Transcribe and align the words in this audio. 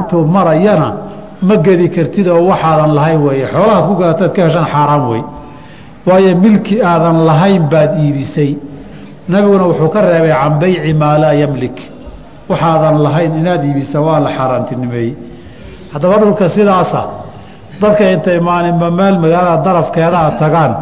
intuu 0.00 0.24
marayana 0.36 0.88
ma 1.48 1.56
gedi 1.66 1.86
kartid 1.96 2.26
oo 2.28 2.42
waxaadan 2.50 2.90
lahayn 2.98 3.20
weeye. 3.26 3.46
Xoolahaad 3.54 3.84
ku 3.88 3.94
gadataad 4.00 4.32
ka 4.36 4.40
heshaan 4.46 4.66
xaaraan 4.74 5.02
wey 5.10 5.22
waayo 6.08 6.30
milki 6.44 6.76
aadan 6.82 7.18
lahayn 7.28 7.62
baad 7.72 7.90
iibisay. 8.02 8.52
Nabiguna 9.28 9.64
wuxuu 9.70 9.88
ka 9.94 10.00
reebay 10.08 10.32
can 10.40 10.54
bayci 10.60 10.92
maa 11.02 11.18
laa 11.22 11.34
yamlik. 11.42 11.76
Waxaadan 12.50 12.96
lahayn 13.04 13.32
inaad 13.40 13.62
iibisa 13.68 13.98
waa 14.06 14.18
la 14.24 14.30
xaaraantinimeeyey 14.36 15.12
haddaba 15.92 16.16
dhulka 16.22 16.48
sidaasa 16.56 17.00
dadka 17.80 18.04
intay 18.14 18.38
maalinba 18.48 18.90
meel 18.98 19.16
magaalada 19.24 19.62
darafkeedaa 19.66 20.30
tagaan 20.42 20.72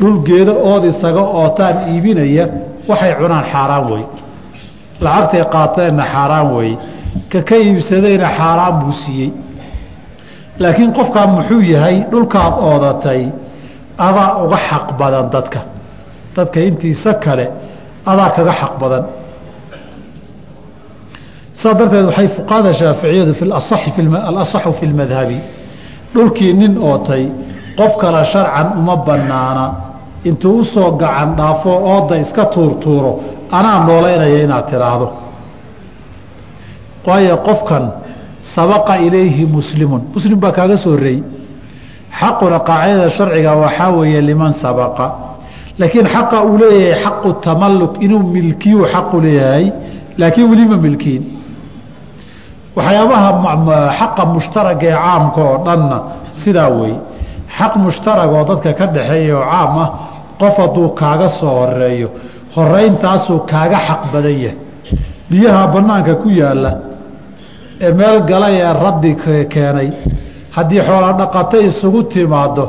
dhul 0.00 0.16
geedo 0.28 0.52
ood 0.72 0.84
isaga 0.92 1.22
ootaan 1.40 1.76
iibinaya 1.92 2.44
waxay 2.88 3.12
cunaan 3.20 3.44
xaaraan 3.52 3.84
wey 3.92 4.04
lacagtay 5.04 5.42
qaateenna 5.54 6.04
xaaraan 6.12 6.46
weeye 6.56 6.76
ka 7.32 7.40
ka 7.48 7.56
iibsadayna 7.64 8.28
xaaraan 8.38 8.74
buu 8.80 8.92
siiyey. 9.02 9.30
Laakiin 10.62 10.92
qofkaa 10.98 11.26
muxuu 11.34 11.60
yahay 11.74 11.96
dhulkaad 12.12 12.54
oodatay 12.68 13.22
adaa 14.08 14.30
uga 14.44 14.58
xaq 14.68 14.86
badan 15.00 15.26
dadka. 15.34 15.60
Dadka 16.36 16.58
intiisa 16.68 17.10
kale 17.24 17.46
adaa 18.10 18.30
kaga 18.36 18.52
xaq 18.60 18.74
badan. 18.82 19.04
Saa 21.60 21.74
darteed 21.78 22.06
waxay 22.10 22.28
fuqahada 22.36 22.70
shaaficiyadu 22.80 23.32
alasaxu 24.30 24.72
fi 24.78 24.86
lmadhabi 24.92 25.38
dhulkii 26.14 26.52
nin 26.60 26.72
ootay 26.90 27.24
qof 27.78 27.92
kale 28.02 28.20
sharcan 28.32 28.66
uma 28.80 28.96
banaana 29.06 29.64
intuu 30.28 30.58
u 30.60 30.64
soo 30.74 30.90
gacan 31.02 31.30
dhaafo 31.38 31.70
ooda 31.94 32.16
iska 32.24 32.44
tuurtuuro 32.54 33.12
anaa 33.58 33.78
noolaynaya 33.86 34.38
inaad 34.46 34.66
tiraahdo 34.70 35.06
waayo 37.06 37.36
qofkan 37.46 37.84
sabaqa 38.54 38.94
ilayhi 39.06 39.44
muslimun. 39.56 40.02
Muslim 40.14 40.38
baa 40.42 40.52
kaaga 40.58 40.76
soo 40.84 40.92
horeeyey 40.96 41.22
xaquna 42.20 42.58
qaacidada 42.68 43.10
sharciga 43.16 43.52
waxaa 43.62 43.90
weeye 43.98 44.20
liman 44.28 44.52
sabaqa. 44.62 45.06
Laakiin 45.80 46.06
xaqa 46.14 46.36
uu 46.48 46.56
leeyahay 46.60 46.94
xaqu 47.04 47.28
tamalluk 47.44 47.92
inuu 48.04 48.22
milkiyu 48.34 48.80
xaqu 48.92 49.16
leeyahay 49.24 49.66
laakiin 50.20 50.46
weli 50.50 50.64
ma 50.70 50.76
milkiin. 50.86 51.22
Waxyaabaha 52.76 53.30
xaqa 53.98 54.22
mushtaraka 54.34 54.86
ee 54.86 54.96
caamka 55.04 55.40
oo 55.50 55.58
dhanna 55.66 55.98
sidaa 56.40 56.68
weeye. 56.78 56.98
Xaq 57.58 57.72
mushtarag 57.84 58.30
oo 58.36 58.44
dadka 58.50 58.70
ka 58.78 58.86
dhaxeeya 58.94 59.34
oo 59.38 59.44
caam 59.52 59.74
ah 59.84 59.88
qof 60.40 60.56
hadduu 60.62 60.88
kaaga 61.00 61.28
soo 61.38 61.54
horeeyo 61.60 62.08
horeyntaasuu 62.56 63.38
kaaga 63.52 63.78
xaq 63.88 64.00
badan 64.12 64.36
yahay. 64.44 64.56
Biyaha 65.30 65.62
bannaanka 65.74 66.14
ku 66.22 66.28
yaalla 66.40 66.70
ee 67.80 67.92
meel 67.92 68.20
galay 68.30 68.56
ee 68.60 68.72
rabbi 68.84 69.14
keenay. 69.52 69.90
Haddii 70.56 70.80
xoola 70.80 71.12
dhaqato 71.12 71.56
isugu 71.60 72.02
timaado 72.02 72.64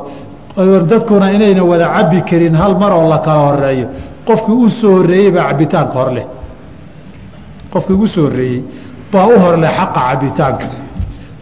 dadkuna 0.89 1.31
inayna 1.31 1.63
wada 1.63 1.87
cabbi 1.95 2.21
karin 2.29 2.55
hal 2.55 2.73
mar 2.79 2.91
oo 2.93 3.09
la 3.09 3.17
kala 3.19 3.41
horeeyo 3.51 3.87
qofkii 4.27 4.53
u 4.65 4.69
soo 4.69 4.91
horreeyey 4.97 5.31
baa 5.31 5.47
cabitaanka 5.49 5.93
hor 5.99 6.11
leh. 6.13 6.25
Qofkii 7.73 7.93
ugu 7.95 8.07
soo 8.07 8.23
horreeyey 8.27 8.63
baa 9.11 9.27
u 9.27 9.39
horleh 9.43 9.69
xaqa 9.79 9.99
cabitaanka. 10.09 10.65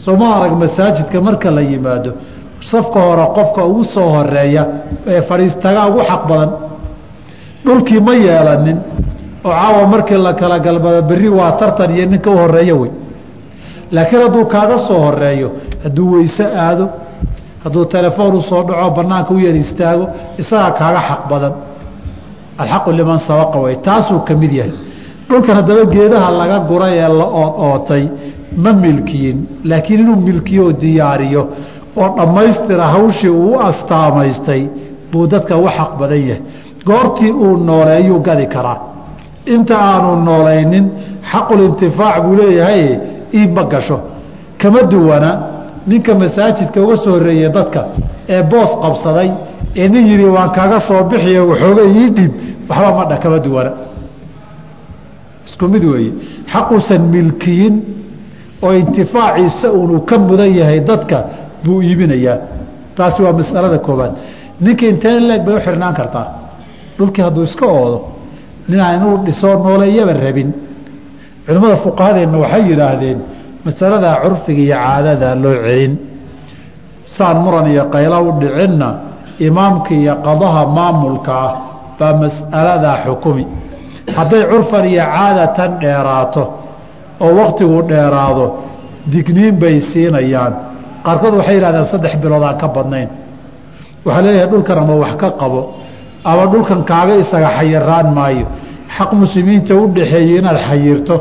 Sooma 0.04 0.36
arag 0.36 0.54
masaajidka 0.62 1.22
marka 1.22 1.52
la 1.52 1.62
yimaado 1.62 2.12
safka 2.72 3.00
hore 3.00 3.26
qofka 3.36 3.62
ugu 3.66 3.84
soo 3.84 4.10
horreeya 4.16 4.64
ee 5.08 5.22
fadhiistagaa 5.30 5.88
ugu 5.90 6.02
xaq 6.10 6.24
badan 6.30 6.50
dhulkii 7.66 8.00
ma 8.08 8.14
yeelanin 8.16 8.78
oo 9.46 9.52
caawa 9.52 9.88
markii 9.88 10.18
la 10.18 10.34
kala 10.34 10.60
galbado 10.60 11.02
berri 11.10 11.30
waa 11.30 11.52
tartan 11.60 11.92
iyo 11.96 12.06
ninka 12.06 12.30
u 12.32 12.38
horeeyo 12.38 12.76
wey 12.82 12.92
laakiin 13.96 14.22
hadduu 14.26 14.46
kaaga 14.54 14.78
soo 14.88 15.00
horeeyo 15.06 15.50
hadduu 15.84 16.08
weyse 16.16 16.46
aado 16.66 16.86
hadduu 17.64 17.86
telefoon 17.96 18.34
u 18.36 18.42
soo 18.50 18.62
dhaco 18.68 18.90
banaanka 18.98 19.32
u 19.34 19.40
yar 19.46 19.56
istaago 19.64 20.06
isagaa 20.42 20.72
kaaga 20.80 21.02
xaq 21.10 21.22
badan. 21.32 21.54
Alxaqu 22.62 22.90
liman 23.00 23.20
sabaqa 23.28 23.58
wey 23.66 23.76
taasuu 23.88 24.20
ka 24.28 24.34
mid 24.42 24.52
yahay. 24.60 24.74
Dhulkan 25.30 25.56
haddaba 25.60 25.84
geedaha 25.94 26.30
laga 26.40 26.58
guray 26.70 26.94
ee 27.04 27.10
la 27.20 27.26
ood 27.42 27.54
ootay 27.68 28.04
ma 28.64 28.72
milkiyin 28.84 29.38
laakiin 29.70 30.00
inuu 30.04 30.16
milkiyo 30.28 30.64
oo 30.68 30.74
diyaariyo 30.82 31.44
oo 32.02 32.10
dhammaystira 32.18 32.86
hawshii 32.96 33.30
uu 33.46 33.56
astaamaystay 33.70 34.62
buu 35.12 35.26
dadka 35.34 35.54
u 35.58 35.68
xaq 35.78 35.92
badan 36.00 36.22
yahay. 36.30 36.42
Goortii 36.88 37.32
uu 37.46 37.58
nooleeyuu 37.70 38.20
gadi 38.28 38.46
karaa. 38.56 38.78
Inta 39.56 39.76
aanu 39.90 40.12
noolaynin 40.28 40.86
xaqulintifaac 41.32 42.16
buu 42.26 42.36
leeyahay 42.40 42.84
iibma 43.34 43.64
gasho. 43.64 44.00
Kama 44.58 44.82
duwana 44.84 45.30
ninka 45.88 46.16
masaajidka 46.16 46.82
uga 46.82 46.96
soo 46.98 47.12
horreeyey 47.16 47.50
dadka 47.50 47.82
ee 48.30 48.42
boos 48.52 48.72
qabsaday 48.84 49.30
ee 49.76 49.88
nin 49.90 50.08
yidhi 50.12 50.26
waan 50.36 50.50
kaaga 50.58 50.80
soo 50.80 51.04
bixiyo 51.10 51.42
waxooga 51.50 51.84
ii 51.84 52.10
dhiib. 52.18 52.32
Waxba 52.70 52.92
madha 52.98 53.18
kama 53.24 53.40
duwana. 53.40 53.72
Isku 55.48 55.68
mid 55.68 55.84
weeye. 55.84 56.12
Xaquusan 56.52 57.02
milkiyin 57.14 57.76
oo 58.62 58.74
intifaaciisa 58.74 59.72
unuu 59.72 60.00
ka 60.10 60.18
mudan 60.18 60.52
yahay 60.60 60.80
dadka 60.80 61.18
buu 61.64 61.82
iibinayaa 61.82 62.38
taasi 62.96 63.22
waa 63.24 63.34
masalada 63.40 63.78
koobaad 63.88 64.14
ninka 64.62 64.86
intee 64.92 65.20
leeg 65.20 65.42
bay 65.46 65.56
u 65.56 65.60
xirnaan 65.66 65.94
kartaa? 66.00 66.28
Dhulkii 66.98 67.22
hadduu 67.26 67.44
iska 67.44 67.66
oodo 67.66 68.00
ninaan 68.70 68.96
inuu 68.98 69.18
dhisoo 69.26 69.54
nooleeyaba 69.64 70.14
rabin 70.14 70.50
culimmada 71.46 71.76
fuqahadeenna 71.86 72.38
waxay 72.44 72.64
yidhaahdeen 72.72 73.20
masaladaa 73.66 74.16
curfiga 74.24 74.62
iyo 74.68 74.76
caadadaa 74.84 75.36
loo 75.44 75.56
celin. 75.66 75.94
Saan 77.16 77.38
muran 77.44 77.68
iyo 77.74 77.84
qayla 77.96 78.18
u 78.28 78.30
dhicinna 78.42 78.90
imaamka 79.48 79.92
iyo 80.02 80.14
qadaha 80.26 80.62
maamulka 80.78 81.32
ah 81.48 81.54
baa 82.00 82.14
mas'aladaa 82.24 82.98
xukumi. 83.06 83.46
Hadday 84.18 84.44
curfan 84.52 84.86
iyo 84.94 85.04
caadatan 85.16 85.72
dheeraato 85.82 86.44
oo 87.24 87.32
waktigu 87.40 87.78
dheeraado 87.92 88.46
digniin 89.14 89.56
bay 89.62 89.76
siinayaan. 89.90 90.54
Qaarkood 91.06 91.34
waxay 91.40 91.56
yidhahdeen 91.58 91.86
saddex 91.92 92.14
bilood 92.24 92.44
aan 92.50 92.58
ka 92.62 92.68
badnayn. 92.76 93.10
Waxaa 94.06 94.22
leeyahay 94.26 94.48
dhulkan 94.52 94.78
ama 94.84 94.96
wax 95.04 95.14
ka 95.22 95.30
qabo 95.42 95.62
ama 96.30 96.44
dhulkan 96.52 96.80
kaaga 96.92 97.14
isaga 97.24 97.50
xayiraan 97.58 98.08
maayo. 98.18 98.46
Xaq 98.98 99.12
muslimiinta 99.22 99.74
u 99.76 99.84
dhaxeeyey 99.98 100.38
inaad 100.40 100.58
xayirto 100.68 101.16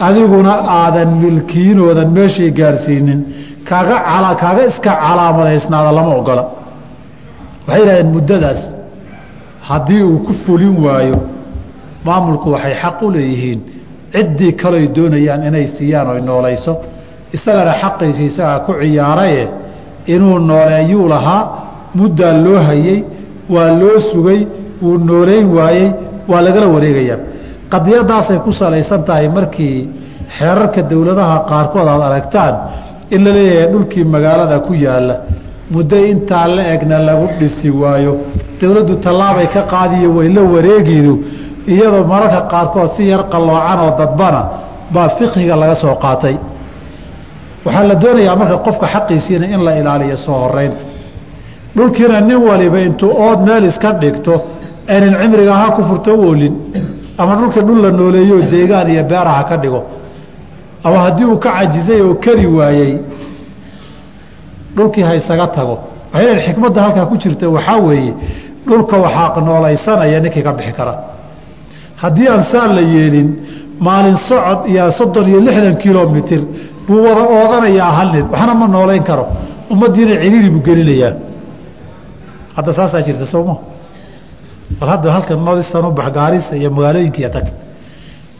adiguna 0.00 0.52
aadan 0.68 1.08
milkiinoodan 1.22 2.10
meeshay 2.10 2.50
gaarsiinin 2.50 3.20
kaaga 3.68 3.96
kaaga 4.40 4.62
iska 4.70 4.92
calaamadaysnaada 5.04 5.92
lama 5.98 6.14
ogola. 6.20 6.44
Waxay 7.66 7.80
yidhahdeen 7.80 8.06
muddadaas 8.16 8.62
haddii 9.60 10.02
uu 10.02 10.18
ku 10.26 10.32
fulin 10.32 10.76
waayo 10.84 11.16
maamulku 12.04 12.50
waxay 12.52 12.74
xaq 12.82 13.02
u 13.02 13.10
leeyihiin 13.14 13.60
ciddii 14.14 14.52
kaloy 14.52 14.84
doonayaan 14.96 15.42
inay 15.48 15.66
siiyaan 15.66 16.08
oy 16.08 16.20
noolayso. 16.20 16.72
Isagana 17.36 17.72
xaqiisi 17.82 18.24
isagaa 18.30 18.58
ku 18.66 18.72
ciyaaraye 18.80 19.44
inuu 20.14 20.38
nooleeyuu 20.38 21.08
lahaa 21.08 21.42
muddaa 21.94 22.32
loo 22.44 22.60
hayey 22.68 22.98
waa 23.54 23.70
loo 23.80 23.98
sugay 24.10 24.40
wuu 24.82 24.98
nooleyn 25.08 25.46
waayey 25.56 25.88
waa 26.30 26.42
lagala 26.46 26.66
wareegayaa 26.74 27.18
qadiyadaasay 27.74 28.38
ku 28.46 28.50
salaysan 28.60 29.02
tahay 29.08 29.28
markii 29.36 29.78
xeerarka 30.38 30.80
dowladaha 30.90 31.36
qaarkood 31.50 31.86
aad 31.92 32.02
aragtaan 32.08 32.54
in 33.14 33.20
la 33.24 33.30
leeyahay 33.36 33.68
dhulkii 33.72 34.04
magaalada 34.14 34.58
ku 34.66 34.72
yaalla. 34.86 35.14
Muddo 35.74 35.96
intaa 36.12 36.46
la 36.56 36.62
egna 36.74 36.98
lagu 37.08 37.26
dhisi 37.40 37.68
waayo. 37.82 38.12
Dowladdu 38.60 38.94
tallaabay 39.04 39.46
ka 39.54 39.62
qaadiyo 39.72 40.08
way 40.16 40.28
la 40.36 40.42
wareegidu. 40.54 41.14
Iyadoo 41.72 42.04
mararka 42.12 42.40
qaarkood 42.52 42.90
si 42.96 43.02
yar 43.12 43.22
qalloocan 43.32 43.78
oo 43.86 43.92
dadbana 44.00 44.40
baa 44.94 45.08
fiqhiga 45.18 45.56
laga 45.62 45.74
soo 45.82 45.94
qaatay. 46.04 46.36
Waxaa 47.64 47.84
la 47.90 47.94
doonayaa 48.02 48.36
marka 48.40 48.56
qofka 48.66 48.86
xaqiisiina 48.94 49.46
in 49.54 49.60
la 49.66 49.72
ilaaliyo 49.80 50.16
soo 50.26 50.38
horeynta 50.44 50.82
dhulkiina 51.76 52.20
nin 52.28 52.36
waliba 52.48 52.78
intuu 52.88 53.10
ood 53.28 53.40
meel 53.46 53.64
iska 53.70 53.90
dhigto 54.02 54.34
aynan 54.92 55.14
cimriga 55.20 55.54
ha 55.60 55.66
ku 55.76 55.82
furto 55.88 56.10
u 56.14 56.22
oolin 56.28 56.54
ama 57.18 57.34
dhulka 57.36 57.60
dhul 57.66 57.78
la 57.82 57.90
nooleeyo 57.90 58.36
deegaan 58.52 58.88
iyo 58.92 59.02
beeraha 59.10 59.42
ka 59.48 59.56
dhigo. 59.56 59.80
Ama 60.84 60.98
haddii 61.04 61.24
uu 61.24 61.38
ka 61.38 61.50
cajizay 61.56 62.00
oo 62.02 62.14
kari 62.14 62.46
waayey 62.46 62.98
dhulkii 64.76 65.02
ha 65.02 65.14
isaga 65.16 65.46
tago. 65.46 65.78
Waxay 66.12 66.26
leeyiin 66.26 66.42
xikmadda 66.46 66.80
halkaa 66.82 67.06
ku 67.10 67.16
jirta 67.16 67.48
waxaa 67.48 67.78
weeye 67.86 68.12
dhulka 68.68 68.96
waxaa 69.04 69.40
noolaysanaya 69.46 70.20
ninkii 70.20 70.42
ka 70.42 70.52
bixi 70.52 70.72
kara. 70.78 70.94
Haddii 72.02 72.28
aan 72.28 72.42
saan 72.52 72.70
la 72.76 72.80
yeelin 72.94 73.28
maalin 73.86 74.16
socod 74.28 74.60
iyo 74.70 74.90
soddon 74.98 75.26
iyo 75.28 75.40
lixdan 75.46 75.76
kilomitir 75.82 76.42
buu 76.86 77.00
wada 77.06 77.22
oodanayaa 77.36 77.92
hal 77.98 78.08
nin 78.14 78.24
waxna 78.32 78.54
ma 78.54 78.66
noolayn 78.74 79.02
karo. 79.08 79.24
Ummaddiina 79.72 80.14
ciriiri 80.22 80.50
buu 80.54 80.62
gelinayaa. 80.66 81.12
Hadda 82.56 82.72
saasaa 82.78 83.00
jirta 83.06 83.26
sowma 83.26 83.54
bal 84.78 84.88
hadda 84.92 85.08
halkan 85.16 85.38
nodistan 85.48 85.84
u 85.84 85.92
gaarisa 86.18 86.56
iyo 86.56 86.70
magaalooyinkiiya 86.70 87.30
tag. 87.30 87.46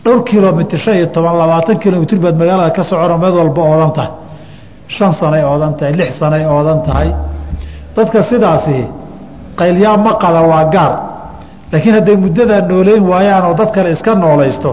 Dhowr 0.05 0.25
kilomitr 0.25 0.79
shan 0.79 0.95
iyo 0.99 1.07
toban 1.15 1.35
labaatan 1.39 1.77
kilomitr 1.79 2.17
baad 2.25 2.37
magaalada 2.43 2.71
ka 2.77 2.83
socono 2.85 3.17
meel 3.19 3.35
walba 3.41 3.63
oodan 3.63 3.93
tahay. 3.97 4.11
Shan 4.89 5.13
sanay 5.21 5.43
oodan 5.45 5.73
tahay 5.79 5.93
lix 6.01 6.11
sanay 6.21 6.45
oodan 6.47 6.83
tahay. 6.87 7.11
Dadka 7.97 8.23
sidaasi 8.31 8.79
qaylyaa 9.59 9.97
ma 9.97 10.13
qada 10.23 10.41
waa 10.51 10.65
gaar. 10.75 10.93
Laakiin 11.73 11.95
hadday 11.99 12.17
muddadaa 12.25 12.61
nooleyn 12.71 13.03
waayaan 13.11 13.45
oo 13.49 13.55
dad 13.61 13.71
kale 13.75 13.91
iska 13.97 14.15
noolaysto 14.15 14.71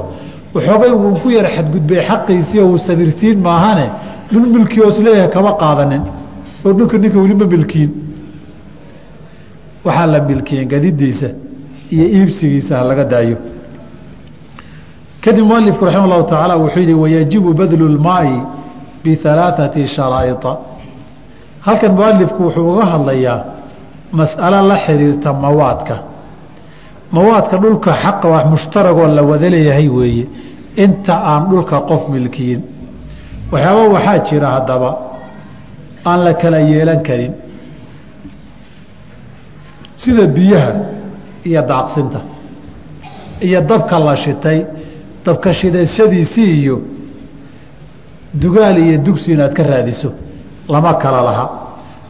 waxoogay 0.55 0.91
wuu 1.01 1.15
ku 1.23 1.29
yara 1.29 1.49
xadgudbay 1.55 2.01
xaqiisii 2.09 2.59
oo 2.63 2.69
uu 2.71 2.77
sabirsiin 2.87 3.37
maahane 3.47 3.85
dhul 4.31 4.45
milkii 4.55 4.81
oos 4.85 4.97
leeyahay 5.05 5.29
kama 5.35 5.51
qaadanin. 5.61 6.03
Oo 6.65 6.73
dhulka 6.77 6.97
ninka 6.97 7.17
weli 7.23 7.35
milkiin 7.53 7.89
waxaa 9.85 10.05
la 10.07 10.19
milkiyen 10.21 10.67
gadidiisa 10.67 11.27
iyo 11.91 12.05
iibsigiisa 12.05 12.77
ha 12.77 12.83
laga 12.83 13.03
daayo. 13.03 13.37
Kadib 15.21 15.45
mualifku 15.45 15.85
raxima 15.85 16.03
allahu 16.03 16.23
tacaala 16.23 16.57
wuxuu 16.57 16.79
yihi 16.79 16.93
wayajibu 16.93 17.53
badlu 17.53 17.87
lmaai 17.95 18.41
bialaaثati 19.03 19.87
sharaa'ia 19.87 20.57
halkan 21.61 21.91
mualifku 21.93 22.43
wuxuu 22.43 22.73
uga 22.73 22.85
hadlayaa 22.85 23.43
mas'alo 24.11 24.67
la 24.67 24.77
xiriirta 24.85 25.33
mawaadka. 25.33 25.95
Mawaadka 27.11 27.57
dhulka 27.57 27.93
xaqa 27.93 28.27
wax 28.29 28.45
mushtaragoo 28.45 29.07
la 29.07 29.21
wada 29.23 29.49
leeyahay 29.49 29.87
weeye 29.89 30.27
inta 30.75 31.13
aan 31.13 31.49
dhulka 31.49 31.81
qof 31.89 32.09
milkiyin. 32.09 32.61
Waxyaaba 33.51 33.83
waxaa 33.95 34.19
jira 34.19 34.47
haddaba 34.55 34.97
aan 36.05 36.23
la 36.23 36.33
kala 36.33 36.59
yeelan 36.61 37.03
karin 37.03 37.33
sida 40.01 40.25
biyaha 40.35 40.71
iyo 41.49 41.61
daaqsinta. 41.71 42.19
Iyo 43.47 43.59
dabka 43.69 43.95
la 44.07 44.15
shitay 44.23 44.59
dabka 45.25 45.49
shidashadiisii 45.59 46.51
iyo 46.61 46.75
dugaal 48.41 48.77
iyo 48.85 48.97
dugsi 49.05 49.27
inaad 49.35 49.53
ka 49.57 49.63
raadiso 49.71 50.09
lama 50.73 50.93
kala 51.03 51.21
laha. 51.27 51.45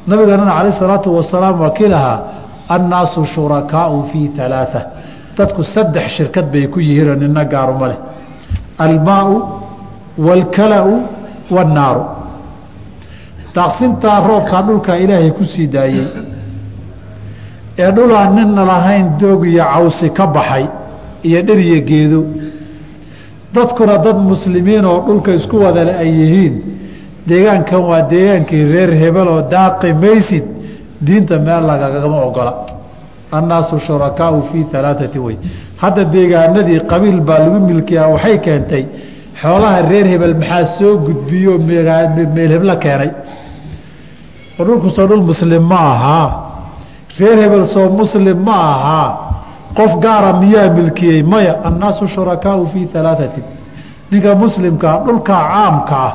Nabiganana 0.08 0.52
calayh 0.58 0.74
isalaatu 0.76 1.08
wasalaam 1.18 1.56
waa 1.64 1.70
kii 1.78 1.88
lahaa 1.94 2.20
annaasu 2.76 3.22
shurakaau 3.34 3.98
fii 4.12 4.32
alaaa 4.46 4.82
dadku 5.38 5.62
saddex 5.74 6.08
shirkad 6.18 6.46
bay 6.54 6.66
ku 6.74 6.80
yihiinoo 6.80 7.16
nina 7.22 7.44
gaaruma 7.54 7.88
leh. 7.92 8.00
Almaau 8.84 9.34
waalkalau 10.28 10.92
waannaaru 11.56 12.04
daaqsintaa 13.56 14.18
roobkaa 14.28 14.62
dhulkaa 14.68 14.96
ilaahay 15.04 15.32
ku 15.38 15.44
sii 15.54 15.68
daayey 15.76 16.06
ee 17.78 17.92
dhulaan 17.92 18.36
nina 18.36 18.66
lahayn 18.66 19.18
doog 19.20 19.46
iyo 19.48 19.64
cawsi 19.64 20.10
ka 20.12 20.28
baxay 20.28 20.66
iyo 21.24 21.42
dhir 21.48 21.60
iyo 21.60 21.80
geedo. 21.86 22.22
Dadkuna 23.54 23.98
dad 23.98 24.18
muslimiin 24.18 24.86
oo 24.86 25.04
dhulka 25.08 25.34
isku 25.34 25.58
wadale 25.64 25.94
ay 25.96 26.10
yihiin. 26.20 26.56
Deegaankan 27.28 27.82
waa 27.90 28.02
deegaankii 28.10 28.64
reer 28.74 28.92
hebeloo 29.02 29.42
daaqi 29.52 29.94
maysid. 29.94 30.44
Diinta 31.06 31.40
meel 31.40 31.64
lagagama 31.68 32.22
ogola. 32.26 32.54
Annaasu 33.32 33.80
shurakaau 33.80 34.42
fii 34.42 34.66
alaaati 34.74 35.20
wey 35.20 35.38
hadda 35.78 36.04
deegaanadii 36.04 36.80
qabiil 36.92 37.22
baa 37.22 37.40
lagu 37.40 37.60
milkiyaa 37.60 38.08
waxay 38.08 38.38
keentay. 38.40 38.86
Xoolaha 39.42 39.82
reer 39.90 40.06
hebel 40.08 40.36
maxaa 40.36 40.66
soo 40.66 40.98
gudbiyo 40.98 41.58
meel 41.58 42.52
hebla 42.52 42.76
keenay? 42.76 43.12
Oo 44.60 44.66
dhul 45.08 45.24
muslim 45.24 45.64
ma 45.64 45.80
ahaa 45.94 46.51
reer 47.20 47.38
hebel 47.44 47.66
soo 47.68 47.90
muslim 47.90 48.38
ma 48.48 48.58
ahaa 48.74 49.10
qof 49.78 49.92
gaara 50.04 50.34
miyaa 50.42 50.70
milkiyey 50.78 51.24
maya 51.24 51.54
annaasu 51.64 52.08
shurakaau 52.08 52.66
fii 52.74 52.90
alaaati 53.02 53.42
ninka 54.12 54.36
muslimkaa 54.44 54.96
dhulkaa 55.06 55.42
caamka 55.54 55.96
ah 56.08 56.14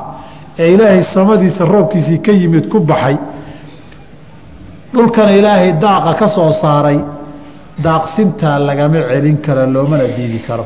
ee 0.59 0.73
ilaahay 0.73 1.03
samadiisa 1.03 1.65
roobkiisii 1.65 2.19
ka 2.25 2.31
yimid 2.31 2.65
ku 2.69 2.79
baxay. 2.79 3.17
Dhulkana 4.93 5.31
ilaahay 5.39 5.71
daaqa 5.81 6.13
ka 6.19 6.27
soo 6.35 6.51
saaray. 6.61 6.99
Daaqsintaa 7.83 8.59
lagama 8.67 9.01
celin 9.09 9.37
karo 9.45 9.65
loomana 9.73 10.07
diidi 10.17 10.39
karo. 10.47 10.65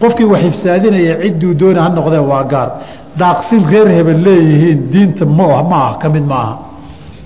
Qofkii 0.00 0.24
wax 0.32 0.42
ifsaadinaya 0.50 1.14
cidduu 1.22 1.54
doona 1.60 1.82
ha 1.84 1.88
noqdee 1.88 2.22
waa 2.30 2.44
gaar. 2.52 2.68
Daaqsin 3.18 3.62
reer 3.70 3.88
hebel 3.96 4.20
leeyihiin 4.26 4.80
diinta 4.92 5.24
ma 5.26 5.44
ah 5.86 5.92
ka 6.02 6.08
mid 6.08 6.24
maaha 6.32 6.54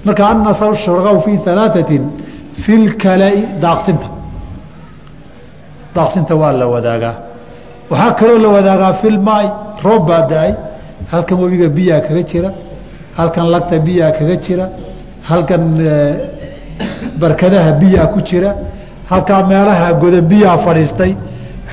marka 0.04 0.22
annaas 0.32 0.60
shurakaau 0.84 1.20
fii 1.26 1.38
alaaثatin 1.52 2.02
fi 2.62 2.72
lkalai 2.86 3.36
daaqsinta 3.64 4.08
daaqsinta 5.96 6.34
waa 6.40 6.52
la 6.60 6.66
wadaagaa 6.74 7.14
waxaa 7.90 8.12
kaloo 8.18 8.38
la 8.44 8.48
wadaagaa 8.56 8.92
filmaai 9.02 9.46
roob 9.86 10.02
baa 10.08 10.22
da'ay 10.32 10.52
halkan 11.12 11.36
webiga 11.42 11.68
biyaa 11.78 12.00
kaga 12.06 12.22
jira 12.30 12.50
halkan 13.18 13.46
lagta 13.54 13.76
biyaa 13.86 14.10
kaga 14.18 14.36
jira 14.44 14.64
halkan 15.30 15.62
barkadaha 17.20 17.70
biyaa 17.82 18.06
ku 18.14 18.20
jira 18.28 18.50
halkaa 19.10 19.42
meelaha 19.50 19.92
godan 20.02 20.24
biyaa 20.32 20.56
fadhiistay 20.66 21.12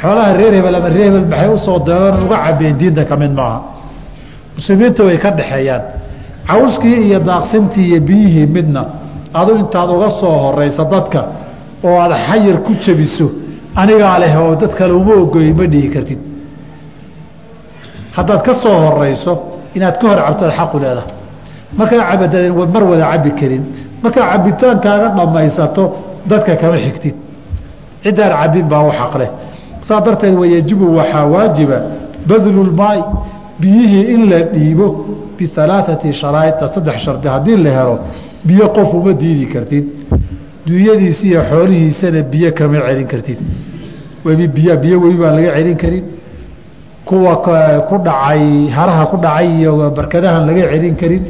xoolaha 0.01 0.33
reer 0.39 0.53
hebel 0.57 0.75
ama 0.79 0.89
reer 0.95 1.07
hebel 1.11 1.25
maxay 1.31 1.49
u 1.55 1.57
soo 1.65 1.79
deelan 1.87 2.23
uga 2.25 2.37
cabeen 2.45 2.75
diinta 2.79 3.03
ka 3.09 3.15
mid 3.21 3.31
maaha 3.39 3.59
muslimiinta 4.57 5.01
way 5.07 5.17
ka 5.23 5.29
dhexeeyaan 5.37 5.81
cawskii 6.49 6.97
iyo 7.07 7.19
daaqsintii 7.29 7.85
iyo 7.91 7.99
biyihii 8.09 8.47
midna 8.55 8.81
adu 9.39 9.51
intaad 9.61 9.89
uga 9.95 10.09
soo 10.19 10.35
horaysa 10.43 10.83
dadka 10.93 11.19
oo 11.87 11.95
aad 12.03 12.13
xayir 12.27 12.57
ku 12.65 12.71
jabiso 12.83 13.27
anigaa 13.81 14.17
leh 14.23 14.33
oo 14.43 14.55
dad 14.61 14.71
kale 14.77 14.93
uma 15.01 15.13
ogoyi 15.23 15.51
ma 15.59 15.65
dhihi 15.73 15.89
kartid. 15.95 16.19
Haddaad 18.15 18.41
ka 18.47 18.53
soo 18.53 18.75
horayso 18.85 19.33
inaad 19.75 19.97
ka 19.99 20.07
hor 20.09 20.19
cabto 20.25 20.45
xaqu 20.57 20.77
leedahay. 20.83 21.09
Markaa 21.77 22.03
cabadadeen 22.11 22.53
mar 22.73 22.83
wada 22.89 23.05
cabi 23.11 23.31
karin. 23.39 23.63
Markaa 24.03 24.25
cabitaankaaga 24.31 25.07
dhammaysato 25.17 25.83
dadka 26.29 26.55
kama 26.61 26.77
xigtid. 26.85 27.15
Ciddaan 28.03 28.31
cabin 28.41 28.65
baa 28.71 28.83
u 28.87 28.91
xaqleh 28.99 29.29
saa 29.87 30.01
darteed 30.05 30.35
wayajibu 30.41 30.85
waxaa 30.97 31.25
waajiba 31.33 31.77
badlulmaai 32.27 33.01
biyihii 33.61 34.05
in 34.13 34.21
la 34.31 34.39
dhiibo 34.53 34.87
bialaaثati 35.37 36.09
sharaa'ita 36.21 36.65
saddex 36.73 36.97
shardi 37.05 37.27
haddii 37.33 37.57
la 37.65 37.69
helo 37.77 37.95
biyo 38.47 38.65
qof 38.75 38.93
uma 38.93 39.13
diidi 39.21 39.45
kartid. 39.53 39.85
Dunyadiisi 40.67 41.27
iyo 41.31 41.41
xoolihiisana 41.49 42.21
biyo 42.31 42.49
kama 42.57 42.79
celin 42.87 43.07
kartid. 43.13 43.39
Webi 44.25 44.47
biy 44.55 44.69
biyo 44.83 44.95
webi 45.03 45.17
baan 45.21 45.35
laga 45.37 45.51
celin 45.57 45.77
karin. 45.83 46.03
Kuwa 47.05 47.33
ku 47.89 47.95
dhacay 48.05 48.69
haraha 48.77 49.03
ku 49.11 49.17
dhacay 49.17 49.47
iyo 49.59 49.71
barkadahan 49.97 50.43
laga 50.49 50.63
celin 50.71 50.95
karin. 51.01 51.23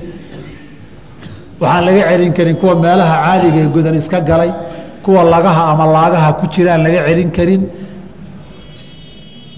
Waxaan 1.61 1.83
laga 1.87 2.01
celin 2.09 2.31
karin 2.37 2.55
kuwa 2.61 2.73
meelaha 2.83 3.15
caaliga 3.23 3.57
ee 3.63 3.67
godan 3.75 3.95
iska 4.01 4.19
galay 4.29 4.51
kuwa 5.03 5.23
lagaha 5.33 5.63
ama 5.71 5.85
laagaha 5.95 6.29
ku 6.39 6.45
jiraan 6.53 6.81
laga 6.85 6.99
celin 7.07 7.29
karin. 7.37 7.61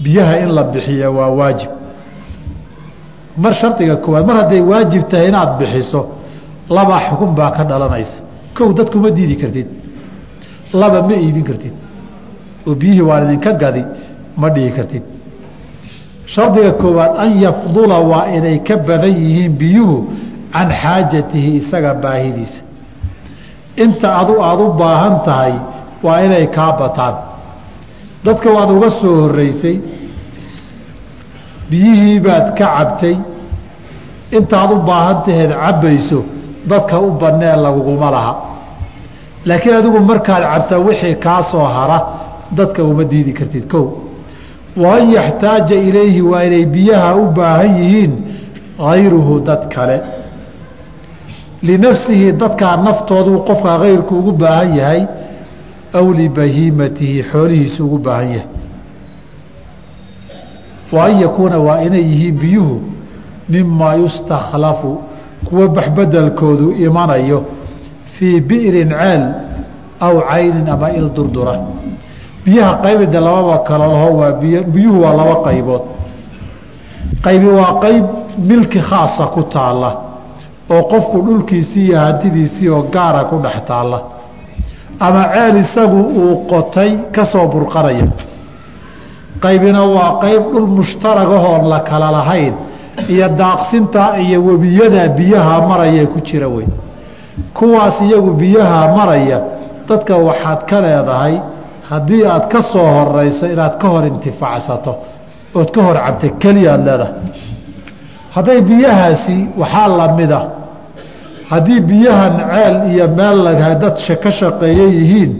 Biyaha 0.04 0.34
in 0.42 0.50
la 0.56 0.62
bixiya 0.72 1.10
waa 1.10 1.30
waajib. 1.38 1.70
Mar 3.42 3.54
shardiga 3.54 3.96
koowaad 3.96 4.26
mar 4.26 4.36
hadday 4.40 4.60
waajib 4.70 5.02
tahay 5.10 5.28
inaad 5.28 5.58
bixiso 5.60 6.00
laba 6.70 6.96
xukun 7.08 7.34
baa 7.34 7.50
ka 7.56 7.64
dhalanaysa. 7.64 8.20
Kow 8.56 8.72
dadkuma 8.72 9.10
diidi 9.10 9.36
kartid. 9.36 9.66
Laba 10.72 11.02
ma 11.02 11.14
iibin 11.14 11.44
kartid. 11.44 11.72
Oo 12.66 12.74
biyihii 12.74 13.00
waan 13.08 13.24
idinka 13.26 13.52
gadi 13.62 13.84
ma 14.36 14.48
dhihi 14.50 14.70
kartid. 14.76 15.02
Shardiga 16.26 16.72
koowaad 16.72 17.12
an 17.24 17.30
yafdula 17.44 17.98
waa 18.10 18.26
inay 18.36 18.58
ka 18.68 18.76
badan 18.76 19.14
yihiin 19.22 19.52
biyuhu 19.60 19.96
can 20.52 20.68
xaajatihi 20.70 21.50
isaga 21.60 21.94
baahidiisa. 21.94 22.62
Inta 23.76 24.08
adu 24.20 24.34
aada 24.42 24.62
u 24.62 24.72
baahan 24.80 25.14
tahay 25.24 25.54
waa 26.02 26.20
inay 26.26 26.46
kaa 26.56 26.72
bataan. 26.80 27.14
Dadka 28.24 28.50
waad 28.56 28.70
uga 28.76 28.90
soo 28.90 29.14
horeysay 29.22 29.76
biyihii 31.70 32.20
baad 32.20 32.46
ka 32.58 32.66
cabtay. 32.76 33.16
Intaad 34.36 34.70
u 34.72 34.78
baahan 34.88 35.22
taheed 35.24 35.50
cabbayso 35.62 36.20
dadka 36.70 36.96
u 37.00 37.10
bannee 37.20 37.56
laguguma 37.64 38.10
laha. 38.10 38.32
Laakiin 39.48 39.74
adigu 39.78 40.00
markaad 40.10 40.42
cabtaa 40.52 40.78
wixii 40.86 41.14
kaa 41.24 41.42
soo 41.50 41.64
hara 41.76 41.98
dadka 42.58 42.82
uma 42.84 43.04
diidi 43.04 43.32
kartid 43.38 43.64
kow. 43.72 43.86
Wa 44.82 44.94
an 44.96 45.10
yaxtaaja 45.16 45.76
ilayhi 45.88 46.22
waa 46.30 46.42
inay 46.48 46.64
biyaha 46.74 47.10
u 47.16 47.26
baahan 47.36 47.72
yihiin 47.80 48.12
hayruhu 48.78 49.40
dad 49.48 49.62
kale. 49.74 49.98
Linafsihi 51.62 52.32
dadkaa 52.32 52.76
naftooduu 52.76 53.38
qofkaa 53.48 53.78
hayrku 53.78 54.14
ugu 54.18 54.32
baahan 54.42 54.76
yahay 54.80 55.02
aw 55.98 56.06
libahiimatihi 56.20 57.22
xoolihiisu 57.30 57.80
ugu 57.86 57.98
baahan 57.98 58.30
yahay. 58.34 58.46
Wa 60.92 61.04
an 61.06 61.20
yakuuna 61.22 61.58
waa 61.58 61.80
inay 61.86 62.02
yihiin 62.10 62.36
biyuhu 62.40 62.76
mimaa 63.48 63.94
yustakhlafu 63.94 64.90
kuwa 65.48 65.68
baxbedelkoodu 65.76 66.68
imanayo 66.86 67.38
fii 68.14 68.40
bi'rin 68.48 68.90
ceel 69.00 69.22
aw 70.00 70.14
caynin 70.30 70.68
ama 70.74 70.88
il 70.98 71.08
durdura. 71.16 71.54
Biyaha 72.44 72.74
qaybida 72.84 73.20
lababa 73.20 73.58
kala 73.68 73.86
laho 73.92 74.10
waa 74.20 74.32
biy 74.40 74.60
biyuhu 74.74 74.98
waa 75.04 75.14
laba 75.20 75.34
qaybood. 75.46 75.82
Qaybi 77.24 77.46
waa 77.58 77.72
qayb 77.84 78.04
milki 78.48 78.80
khaasa 78.88 79.24
ku 79.34 79.42
taalla 79.54 79.90
oo 80.70 80.82
qofku 80.92 81.18
dhulkiisii 81.26 81.86
iyo 81.88 81.98
hantidiisii 82.04 82.68
oo 82.68 82.82
gaara 82.94 83.24
ku 83.30 83.36
dhex 83.44 83.56
taalla. 83.68 83.98
Ama 85.00 85.22
ceel 85.34 85.56
isagu 85.56 86.00
uu 86.22 86.46
qotay 86.50 86.90
ka 87.14 87.24
soo 87.24 87.46
burqanaya. 87.52 88.06
Qaybina 89.44 89.82
waa 89.96 90.18
qayb 90.22 90.42
dhul 90.52 90.66
mushtaragahoon 90.76 91.68
la 91.72 91.80
kala 91.80 92.10
lahayn 92.16 92.54
iyo 93.08 93.28
daaqsinta 93.28 94.18
iyo 94.24 94.38
webiyada 94.48 95.08
biyaha 95.08 95.54
maraya 95.68 96.06
ku 96.06 96.20
jira 96.20 96.48
wey. 96.48 96.66
Kuwaas 97.54 98.00
iyagu 98.00 98.30
biyaha 98.30 98.80
maraya 98.96 99.38
dadka 99.88 100.16
waxaad 100.16 100.60
ka 100.66 100.80
leedahay 100.80 101.34
haddii 101.90 102.24
aad 102.26 102.48
ka 102.52 102.62
soo 102.62 102.82
horeyso 102.96 103.46
inaad 103.46 103.78
ka 103.80 103.88
hor 103.88 104.04
intifaacsato 104.06 104.92
ood 105.54 105.70
ka 105.74 105.80
hor 105.82 105.96
cabta 105.96 106.28
keliya 106.42 106.72
aad 106.74 106.84
leedahay. 106.86 107.14
Hadday 108.34 108.60
biyahaasi 108.60 109.36
waxaa 109.56 109.88
lamida 109.88 110.40
haddii 111.50 111.80
biyahan 111.80 112.34
ceel 112.50 112.76
iyo 112.92 113.08
meel 113.08 113.44
dad 113.80 113.96
ka 114.22 114.30
shaqeeye 114.30 114.86
yihiin 114.98 115.32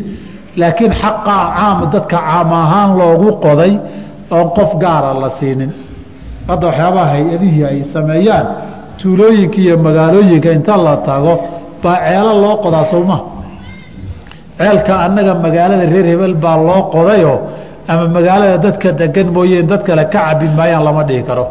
laakiin 0.56 0.92
xaqaa 0.92 1.44
caam 1.56 1.78
dadka 1.92 2.16
caam 2.16 2.52
ahaan 2.52 2.90
loogu 2.98 3.30
qoday 3.44 3.72
oon 4.30 4.48
qof 4.56 4.70
gaara 4.82 5.12
la 5.22 5.30
siinin 5.38 5.70
hadda 6.49 6.67
waxyaabaha 6.71 7.07
hay'adihii 7.14 7.64
ay 7.71 7.78
sameeyaan 7.95 8.47
tuulooyinka 9.00 9.59
iyo 9.64 9.75
magaalooyinka 9.87 10.49
inta 10.59 10.75
la 10.87 10.95
tago 11.09 11.33
baa 11.83 11.97
ceelo 12.07 12.33
loo 12.43 12.57
qodaa 12.64 12.85
sowma 12.93 13.17
ceelka 14.59 14.93
annaga 15.07 15.33
magaalada 15.45 15.85
reer 15.93 16.07
hebel 16.12 16.35
baa 16.45 16.57
loo 16.69 16.83
qodayoo 16.95 17.38
ama 17.93 18.05
magaalada 18.17 18.57
dadka 18.64 18.88
degan 19.00 19.28
mooyeen 19.37 19.67
dad 19.71 19.83
kale 19.88 20.05
ka 20.12 20.21
cabin 20.26 20.52
maayaan 20.59 20.85
lama 20.88 21.02
dhihi 21.09 21.23
karo? 21.28 21.45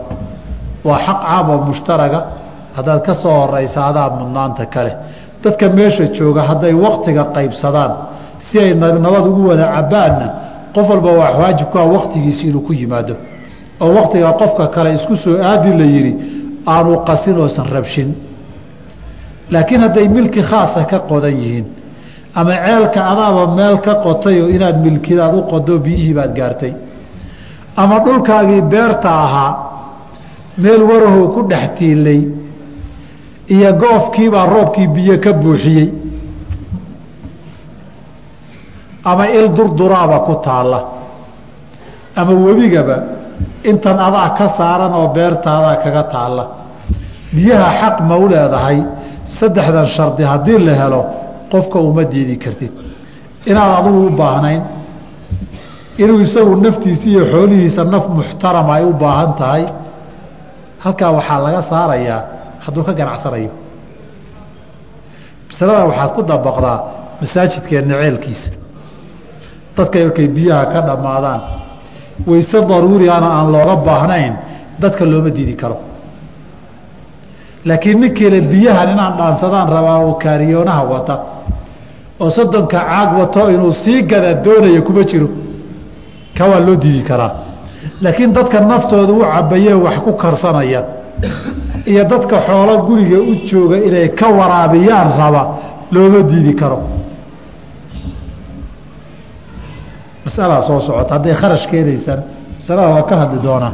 Waa 0.88 1.00
xaq 1.06 1.20
caam 1.28 1.50
oo 1.54 1.58
mushtaraga 1.70 2.20
haddaad 2.78 3.02
ka 3.08 3.14
soo 3.22 3.36
horeysa 3.42 3.80
adaa 3.90 4.10
mudnaanta 4.20 4.66
kale. 4.74 4.92
Dadka 5.44 5.66
meesha 5.78 6.06
jooga 6.18 6.42
hadday 6.50 6.74
waktiga 6.86 7.24
qaybsadaan 7.36 7.92
si 8.46 8.56
ay 8.60 8.74
nabad 9.06 9.26
ugu 9.32 9.42
wada 9.50 9.66
cabaanna 9.76 10.28
qof 10.76 10.88
walba 10.90 11.12
waa 11.20 11.32
waajib 11.42 11.68
ku 11.72 11.78
ah 11.80 11.86
waktigiisi 11.96 12.44
inuu 12.50 12.62
ku 12.68 12.74
yimaado 12.74 13.16
oo 13.82 13.92
waktiga 13.98 14.32
qofka 14.42 14.68
kale 14.68 14.94
isku 14.98 15.16
soo 15.16 15.36
aadi 15.50 15.72
la 15.80 15.86
yidhi 15.94 16.14
aanu 16.74 16.92
qasin 17.08 17.38
oosan 17.44 17.68
rabshin. 17.76 18.10
Laakiin 19.52 19.82
hadday 19.82 20.08
milki 20.08 20.42
khaasa 20.50 20.84
ka 20.92 21.00
qodan 21.10 21.36
yihiin 21.42 21.66
ama 22.40 22.52
ceelka 22.66 23.00
adaaba 23.12 23.44
meel 23.58 23.78
ka 23.86 23.94
qotay 24.06 24.42
oo 24.42 24.50
inaad 24.56 24.78
milkidaad 24.86 25.34
u 25.36 25.42
qodo 25.52 25.80
biyihii 25.80 26.14
baad 26.14 26.34
gaartay. 26.40 26.74
Ama 27.82 28.00
dhulkaagii 28.06 28.62
beerta 28.62 29.10
ahaa 29.26 29.52
meel 30.58 30.82
warahoo 30.90 31.28
ku 31.36 31.42
dhex 31.50 31.70
tiilay 31.78 32.22
iyo 33.56 33.74
goofkiibaa 33.82 34.46
roobkii 34.54 34.88
biyo 34.88 35.16
ka 35.24 35.32
buuxiyey. 35.34 35.90
Ama 39.04 39.26
il 39.30 39.48
durduraaba 39.56 40.20
ku 40.20 40.34
taalla. 40.44 40.80
Ama 42.16 42.34
webigaba 42.34 42.98
intan 43.70 43.98
adaa 44.08 44.30
ka 44.38 44.46
saaran 44.58 44.94
oo 45.00 45.08
beertaadaa 45.16 45.76
kaga 45.84 46.04
taalla. 46.14 46.44
Biyaha 47.36 47.70
xaq 47.82 47.96
ma 48.10 48.16
u 48.24 48.26
leedahay 48.32 48.78
saddexdan 49.40 49.88
shardi 49.96 50.24
haddii 50.32 50.60
la 50.68 50.74
helo 50.82 51.02
qofka 51.52 51.78
uma 51.90 52.04
diidi 52.12 52.36
kartid. 52.44 52.72
Inaad 53.50 53.72
adugu 53.80 54.00
u 54.08 54.10
baahnayn 54.22 54.62
inuu 56.04 56.20
isagu 56.26 56.54
naftiisa 56.66 57.06
iyo 57.12 57.24
xoolihiisa 57.32 57.82
naf 57.94 58.06
muxtarama 58.18 58.72
ay 58.78 58.84
u 58.86 58.94
baahan 59.02 59.32
tahay 59.40 59.64
halkaa 60.84 61.12
waxaa 61.18 61.40
laga 61.46 61.62
saarayaa 61.72 62.22
hadduu 62.66 62.84
ka 62.88 62.94
ganacsanayo. 63.00 63.52
Masalada 65.50 65.84
waxaad 65.90 66.12
ku 66.16 66.22
dabaqdaa 66.32 66.80
masaajidkeenna 67.22 67.96
ceelkiisa. 68.02 68.50
Dadka 69.78 69.98
markay 70.06 70.28
biyaha 70.38 70.64
ka 70.74 70.80
dhammaadaan 70.88 71.42
wayse 72.28 72.58
daruuriana 72.70 73.28
aan 73.38 73.52
looga 73.52 73.76
baahnayn 73.88 74.34
dadka 74.82 75.06
looma 75.06 75.30
diidi 75.30 75.56
karo. 75.56 75.78
Laakiin 77.66 78.00
ninkiile 78.02 78.42
biyahan 78.42 78.90
inaan 78.94 79.14
dhaansadaan 79.18 79.70
rabaa 79.76 79.98
oo 80.06 80.14
kaariyoonaha 80.24 80.84
wata 80.84 81.16
oo 82.20 82.30
soddonka 82.30 82.80
caag 82.90 83.10
wato 83.20 83.50
inuu 83.52 83.74
sii 83.74 84.02
gada 84.04 84.34
doonaya 84.46 84.82
kuma 84.82 85.04
jiro 85.04 85.28
ka 86.38 86.46
waa 86.46 86.60
loo 86.60 86.76
diidi 86.76 87.02
karaa. 87.10 87.32
Laakiin 88.02 88.34
dadka 88.34 88.60
naftooda 88.60 89.14
u 89.14 89.20
cabayee 89.34 89.74
wax 89.74 89.98
ku 90.06 90.12
karsanaya 90.14 90.82
iyo 91.86 92.04
dadka 92.04 92.38
xoolo 92.48 92.74
guriga 92.88 93.18
u 93.20 93.34
jooga 93.50 93.78
inay 93.88 94.08
ka 94.20 94.28
waraabiyaan 94.38 95.10
raba 95.20 95.44
looma 95.92 96.22
diidi 96.30 96.54
karo 96.56 96.78
masalaa 100.28 100.62
soo 100.68 100.80
socota 100.88 101.12
hadday 101.16 101.34
kharash 101.42 101.66
keenaysaan 101.72 102.22
masalada 102.60 102.90
waa 102.96 103.04
ka 103.10 103.16
hadli 103.22 103.40
doonaa. 103.48 103.74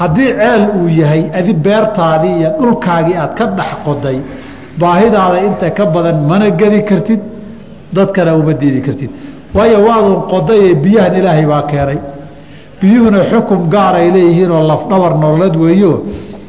Haddii 0.00 0.30
ceel 0.40 0.62
uu 0.78 0.88
yahay 1.00 1.22
adi 1.38 1.52
beertaadii 1.66 2.34
iyo 2.40 2.50
dhulkaagii 2.60 3.16
aad 3.22 3.32
ka 3.38 3.44
dhex 3.58 3.70
qoday 3.86 4.18
baahidaada 4.80 5.38
inta 5.48 5.68
ka 5.78 5.84
badan 5.94 6.18
mana 6.30 6.46
gedi 6.60 6.80
kartid 6.90 7.20
dadkana 7.96 8.32
uma 8.40 8.52
diidi 8.60 8.80
kartid. 8.86 9.10
Waayo 9.56 9.78
waadun 9.88 10.18
qodaye 10.32 10.68
biyahan 10.84 11.14
ilaahay 11.20 11.46
baa 11.52 11.62
keenay. 11.70 11.98
Biyuhuna 12.80 13.20
xukum 13.30 13.60
gaar 13.74 13.94
ay 14.00 14.08
leeyihiinoo 14.14 14.62
lafdhabar 14.72 15.12
nololeed 15.22 15.56
weeyo. 15.64 15.92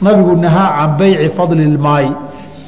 Nabigu 0.06 0.34
nahaa 0.46 0.70
can 0.78 0.92
bayci 1.00 1.28
fadli 1.38 1.64
ilmaayi 1.72 2.12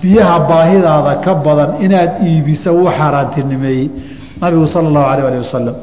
biyaha 0.01 0.36
baahidaada 0.50 1.13
ka 1.25 1.31
badan 1.45 1.72
inaad 1.86 2.12
iibiso 2.27 2.69
uu 2.79 2.89
xaaraantinimeeyey 2.98 3.88
nabigu 4.41 4.67
sala 4.74 4.88
allahu 4.89 5.07
alah 5.13 5.25
alih 5.29 5.39
wasalam 5.45 5.75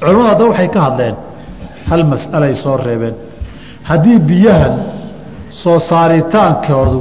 culamadu 0.00 0.24
hadda 0.30 0.44
waxay 0.50 0.68
ka 0.74 0.80
hadleen 0.86 1.14
hal 1.90 2.02
mas'alay 2.12 2.54
soo 2.54 2.76
reebeen. 2.86 3.14
Haddii 3.88 4.18
biyahan 4.28 4.74
soo 5.62 5.78
saaritaankoodu 5.90 6.98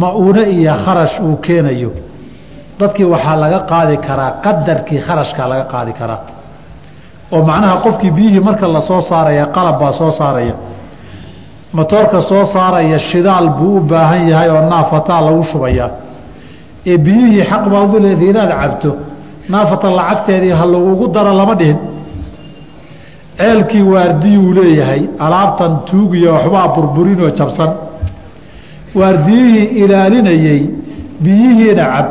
ma-uune 0.00 0.42
iyo 0.56 0.74
kharash 0.84 1.16
uu 1.26 1.36
keenayo 1.46 1.90
dadkii 2.80 3.04
waxaa 3.14 3.36
laga 3.42 3.58
qaadi 3.70 3.96
karaa 4.06 4.30
qadarkii 4.44 5.00
kharashkaa 5.06 5.48
laga 5.52 5.64
qaadi 5.72 5.92
karaa. 6.00 6.20
Oo 7.34 7.42
macnaha 7.50 7.76
qofkii 7.84 8.10
biyihii 8.16 8.40
marka 8.48 8.66
la 8.76 8.80
soo 8.88 9.00
saaraya 9.10 9.46
qalab 9.56 9.76
baa 9.80 9.92
soo 10.00 10.10
saaraya. 10.20 10.54
Motoorka 11.76 12.18
soo 12.30 12.44
saaraya 12.54 12.98
shidaal 13.08 13.48
buu 13.58 13.76
u 13.76 13.80
baahan 13.90 14.22
yahay 14.30 14.48
oo 14.56 14.62
naafataa 14.72 15.20
lagu 15.26 15.42
shubayaa. 15.50 15.90
Ee 16.90 16.96
biyihii 17.04 17.42
xaq 17.50 17.64
baad 17.72 17.94
u 17.94 17.98
leedahay 18.04 18.30
inaad 18.32 18.50
cabto 18.60 18.90
naafata 19.52 19.86
lacagteedii 19.98 20.50
ha 20.58 20.64
lagugu 20.74 21.06
daro 21.14 21.32
lama 21.40 21.54
dhihin 21.60 21.78
ceelkii 23.40 23.82
waardiyuu 23.92 24.52
leeyahay 24.58 25.02
alaabtan 25.26 25.72
tuugiya 25.90 26.30
waxbaa 26.36 26.68
burburinoo 26.74 27.30
jabsan. 27.38 27.70
Waardiyihii 28.98 29.64
ilaalinayey 29.82 30.60
biyihiina 31.24 31.84
cab 31.94 32.06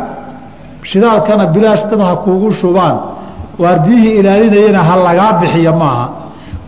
shidaalkana 0.89 1.45
bilaash 1.53 1.83
dad 1.91 2.01
ha 2.07 2.15
kuugu 2.25 2.49
shubaan. 2.61 2.97
Waardiyihii 3.63 4.13
ilaalinayena 4.19 4.81
ha 4.87 4.95
lagaa 5.07 5.33
bixiya 5.41 5.71
maaha. 5.81 6.05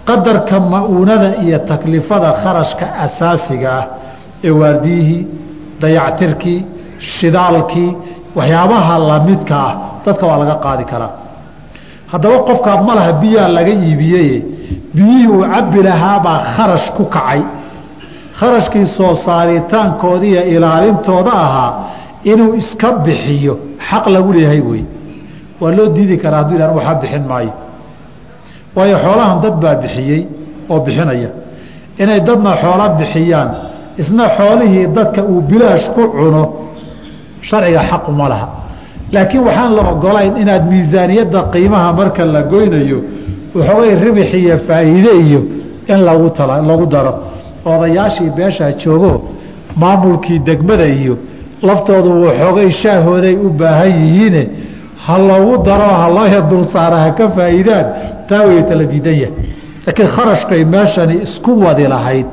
Qadarka 0.07 0.55
ma-uunada 0.71 1.29
iyo 1.45 1.59
taklifada 1.69 2.29
kharashka 2.43 2.85
asaasiga 3.05 3.69
ah 3.79 3.85
ee 4.47 4.49
waardiyihii 4.61 5.21
dayactirkii 5.81 6.59
shidaalkii 7.13 7.89
waxyaabaha 8.37 8.93
lamidka 9.09 9.55
ah 9.67 9.73
dadka 10.05 10.23
waa 10.29 10.37
laga 10.41 10.55
qaadi 10.65 10.83
karaa 10.91 11.11
haddaba 12.11 12.37
qofkaa 12.47 12.77
ma 12.87 12.93
laha 12.97 13.11
biyaa 13.21 13.47
laga 13.57 13.73
iibiyeye 13.85 14.37
biyihii 14.95 15.27
uu 15.35 15.43
cabbi 15.53 15.79
lahaabaa 15.87 16.39
kharash 16.55 16.87
ku 16.97 17.03
kacay. 17.15 17.41
Kharashkii 18.39 18.85
soo 18.97 19.15
saaritaankoodi 19.25 20.27
iyo 20.31 20.43
ilaalintooda 20.55 21.31
ahaa 21.45 21.71
inuu 22.31 22.53
iska 22.61 22.91
bixiyo 23.05 23.53
xaq 23.89 24.05
lagu 24.13 24.29
leeyahay 24.33 24.61
wey 24.69 24.83
waa 25.61 25.71
loo 25.77 25.87
diidi 25.95 26.17
karaa 26.23 26.37
hadduu 26.41 26.55
yihahn 26.57 26.75
waxaa 26.77 26.95
bixin 27.01 27.23
maayo. 27.29 27.53
Waayo 28.75 28.97
xoolahan 29.03 29.37
dad 29.43 29.55
baa 29.63 29.75
bixiyey 29.83 30.21
oo 30.71 30.79
bixinaya. 30.85 31.29
Inay 32.01 32.19
dadna 32.27 32.51
xoolo 32.61 32.85
bixiyaan 32.99 33.49
isna 34.01 34.25
xoolihii 34.37 34.87
dadka 34.97 35.21
uu 35.31 35.41
bilaash 35.49 35.87
ku 35.95 36.01
cuno 36.17 36.43
sharciga 37.47 37.81
xaquma 37.89 38.25
laha 38.31 38.47
laakiin 39.11 39.43
waxaan 39.43 39.75
la 39.75 39.81
ogolayn 39.91 40.37
inaad 40.37 40.65
miisaaniyadda 40.71 41.43
qiimaha 41.53 41.93
marka 41.93 42.25
la 42.25 42.41
goynayo 42.41 42.99
waxoogay 43.55 43.95
ribix 44.03 44.33
iyo 44.33 44.57
faa'iide 44.57 45.11
iyo 45.25 45.41
in 45.87 45.99
lagu 46.05 46.31
lagu 46.67 46.85
daro. 46.85 47.13
Odayaashii 47.65 48.29
beeshaa 48.29 48.71
joogo 48.71 49.29
maamulkii 49.75 50.39
degmada 50.39 50.85
iyo 50.85 51.17
laftoodu 51.61 52.21
waxoogay 52.25 52.71
shaahooday 52.71 53.35
u 53.35 53.49
baahan 53.49 53.91
yihiine 53.91 54.49
ha 55.05 55.17
loogu 55.17 55.63
daro 55.63 55.89
ha 56.01 56.09
loo 56.09 56.41
dulsaara 56.49 56.97
ha 56.97 57.11
ka 57.11 57.29
faa'iidaan. 57.29 57.85
Taa 58.27 58.45
way 58.47 58.63
tala 58.63 58.83
diidan 58.83 59.13
yahay 59.13 59.33
laakiin 59.85 60.07
kharashkay 60.07 60.65
meeshani 60.65 61.15
isku 61.23 61.51
wadi 61.65 61.87
lahayd 61.87 62.25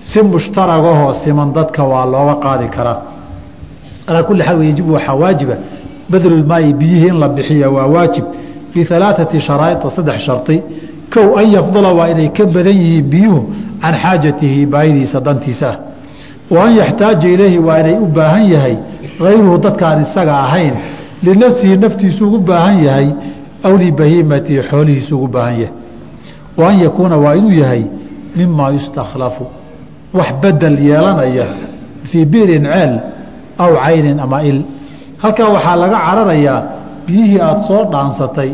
si 0.00 0.22
mushtaragahoo 0.22 1.12
siman 1.24 1.52
dadka 1.52 1.84
waa 1.84 2.06
looga 2.06 2.34
qaadi 2.44 2.68
karaa. 2.68 3.00
Alaa 4.06 4.22
kulli 4.22 4.42
xaal 4.42 4.62
yajibu 4.64 4.92
waxaa 4.94 5.14
waajiba 5.14 5.56
badlulmaayi 6.10 6.74
biyihii 6.74 7.08
in 7.08 7.18
la 7.20 7.28
bixiya 7.28 7.70
waa 7.70 7.86
waajib. 7.86 8.24
Bialaaثati 8.74 9.40
sharaa'ia 9.40 9.90
saddex 9.90 10.20
shardi 10.20 10.62
kow 11.14 11.38
an 11.38 11.50
yafdula 11.52 11.92
waa 11.94 12.08
inay 12.08 12.28
ka 12.28 12.44
badan 12.46 12.76
yihiin 12.76 13.10
biyuhu 13.10 13.40
can 13.80 13.94
xaajatihi 13.94 14.66
baahidiisa 14.66 15.20
dantiisa. 15.20 15.68
Ah 15.68 15.78
wa 16.50 16.64
an 16.64 16.76
yaxtaaja 16.76 17.28
ilayhi 17.28 17.58
waa 17.58 17.78
inay 17.80 17.96
u 17.98 18.06
baahan 18.06 18.50
yahay 18.50 18.76
hayruhu 19.18 19.58
dadkaan 19.58 20.02
isaga 20.02 20.34
ahayn. 20.38 20.74
Linafsihi 21.22 21.76
naftiisu 21.76 22.26
ugu 22.26 22.38
baahan 22.38 22.84
yahay 22.84 23.08
aw 23.64 23.76
libahiimatihi 23.76 24.62
xoolihiisu 24.62 25.16
ugu 25.16 25.28
baahan 25.28 25.60
yahay. 25.60 25.74
Wa 26.56 26.68
an 26.68 26.80
yakuuna 26.82 27.16
waa 27.16 27.34
inuu 27.34 27.50
yahay 27.50 27.84
mimaa 28.36 28.70
yustakhlafu. 28.70 29.46
Wax 30.14 30.34
bedel 30.42 30.78
yeelanaya 30.78 31.46
fii 32.04 32.24
biirin 32.24 32.64
ceel 32.64 33.00
aw 33.58 33.74
caynin 33.84 34.20
ama 34.20 34.42
il 34.42 34.62
halkaa 35.22 35.48
waxaa 35.56 35.76
laga 35.76 35.98
cararayaa 36.06 36.62
biyihii 37.06 37.40
aada 37.40 37.60
soo 37.68 37.84
dhaansatay 37.92 38.50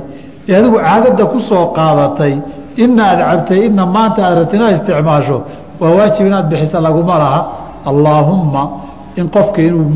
ee 0.49 0.57
adigu 0.61 0.77
caagadda 0.87 1.25
ku 1.33 1.39
qaadatay 1.77 2.35
ina 2.77 3.03
aad 3.11 3.21
cabtay 3.31 3.67
ina 3.67 3.87
maanta 3.87 4.21
aad 4.27 4.35
rabta 4.39 4.57
inaad 4.57 4.75
isticmaasho 4.79 5.37
waa 5.81 5.91
waajib 5.99 6.27
inaad 6.27 6.47
bixisa 6.51 6.81
laguma 6.81 7.19
laha. 7.19 7.41
Allaahumma 7.85 8.71
in 9.17 9.29
qofka 9.29 9.63
inuu 9.63 9.91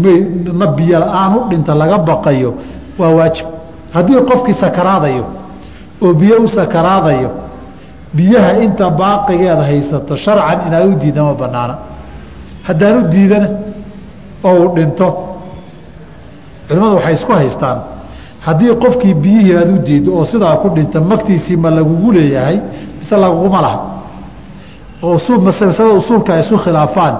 na 0.52 0.66
biyo 0.66 0.98
la'aan 0.98 1.32
u 1.36 1.40
dhinta 1.50 1.74
laga 1.74 1.98
baqayo 1.98 2.54
waa 2.98 3.10
waajib. 3.18 3.46
Haddii 3.94 4.20
qofkii 4.30 4.54
sakaraadayo 4.54 5.24
oo 6.02 6.12
biyo 6.14 6.42
u 6.42 6.48
sakaraadayo 6.48 7.30
biyaha 8.14 8.52
inta 8.64 8.90
baaqigeed 8.90 9.60
haysato 9.68 10.16
sharcan 10.16 10.58
inaad 10.66 10.86
u 10.88 10.94
diida 11.02 11.22
ma 11.22 11.34
banaana 11.34 11.74
haddaan 12.62 12.96
u 12.98 13.08
diidana 13.08 13.48
oo 14.44 14.54
uu 14.62 14.74
dhinto 14.76 15.06
culimmadu 16.68 16.94
waxay 16.96 17.14
isku 17.14 17.32
haystaan. 17.32 17.78
Haddii 18.46 18.74
qofkii 18.84 19.14
biyihii 19.14 19.56
aad 19.60 19.70
u 19.74 19.78
diiddo 19.86 20.10
oo 20.18 20.24
sidaa 20.24 20.56
ku 20.62 20.68
dhinta 20.76 21.00
magtiisii 21.00 21.56
ma 21.56 21.70
lagugu 21.70 22.12
leeyahay 22.12 22.56
mise 22.98 23.16
laguguma 23.16 23.60
laha? 23.66 23.78
Masalada 25.46 25.94
usuulka 26.00 26.34
ay 26.34 26.40
isu 26.40 26.56
khilaafaan 26.64 27.14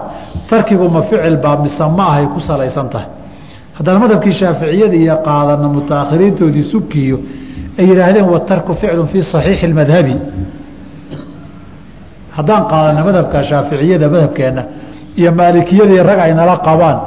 tarkigu 0.50 0.88
ma 0.88 1.02
ficil 1.02 1.36
baa 1.36 1.56
mise 1.56 1.84
ma 1.96 2.04
ahay 2.10 2.26
ku 2.34 2.40
salaysan 2.40 2.88
tahay? 2.92 3.08
Haddaan 3.76 3.98
madhabkii 4.00 4.32
shaaficiyada 4.32 4.96
iyo 4.96 5.16
qaadana 5.26 5.68
mutaakhiriintoodii 5.76 6.62
subkiiyo 6.72 7.18
ay 7.78 7.84
yidhaahdeen 7.90 8.24
watarku 8.34 8.72
ficlu 8.74 9.06
fii 9.06 9.22
saxiixi 9.22 9.68
madhabi. 9.80 10.14
Haddaan 12.36 12.62
qaadana 12.70 13.00
madhabka 13.08 13.38
shaaficiyada 13.50 14.08
madhabkeenna 14.14 14.62
iyo 15.20 15.30
maalikiyadii 15.38 16.02
rag 16.08 16.18
ay 16.26 16.32
nala 16.34 16.56
qabaan 16.66 16.98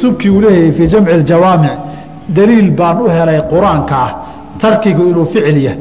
subkii 0.00 0.30
uu 0.30 0.40
leeyahay 0.40 0.72
fii 0.72 0.86
jamci 0.92 1.12
اjawaamic 1.12 1.76
daliil 2.36 2.70
baan 2.70 2.96
u 3.02 3.08
helay 3.16 3.40
qur-aanka 3.52 3.96
ah 4.06 4.12
tarkigu 4.62 5.02
inuu 5.10 5.26
ficil 5.34 5.58
yahay 5.66 5.80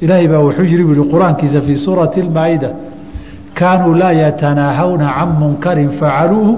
ilaahay 0.00 0.28
baa 0.28 0.42
wuxuu 0.46 0.64
yiri 0.72 0.84
bu 0.84 1.04
qur-aankiisa 1.12 1.60
fii 1.66 1.76
suurati 1.86 2.20
اmaa'ida 2.26 2.70
kaanuu 3.58 3.94
laa 4.02 4.12
yatanaahawna 4.12 5.06
can 5.16 5.30
munkarin 5.40 5.90
facaluuhu 6.00 6.52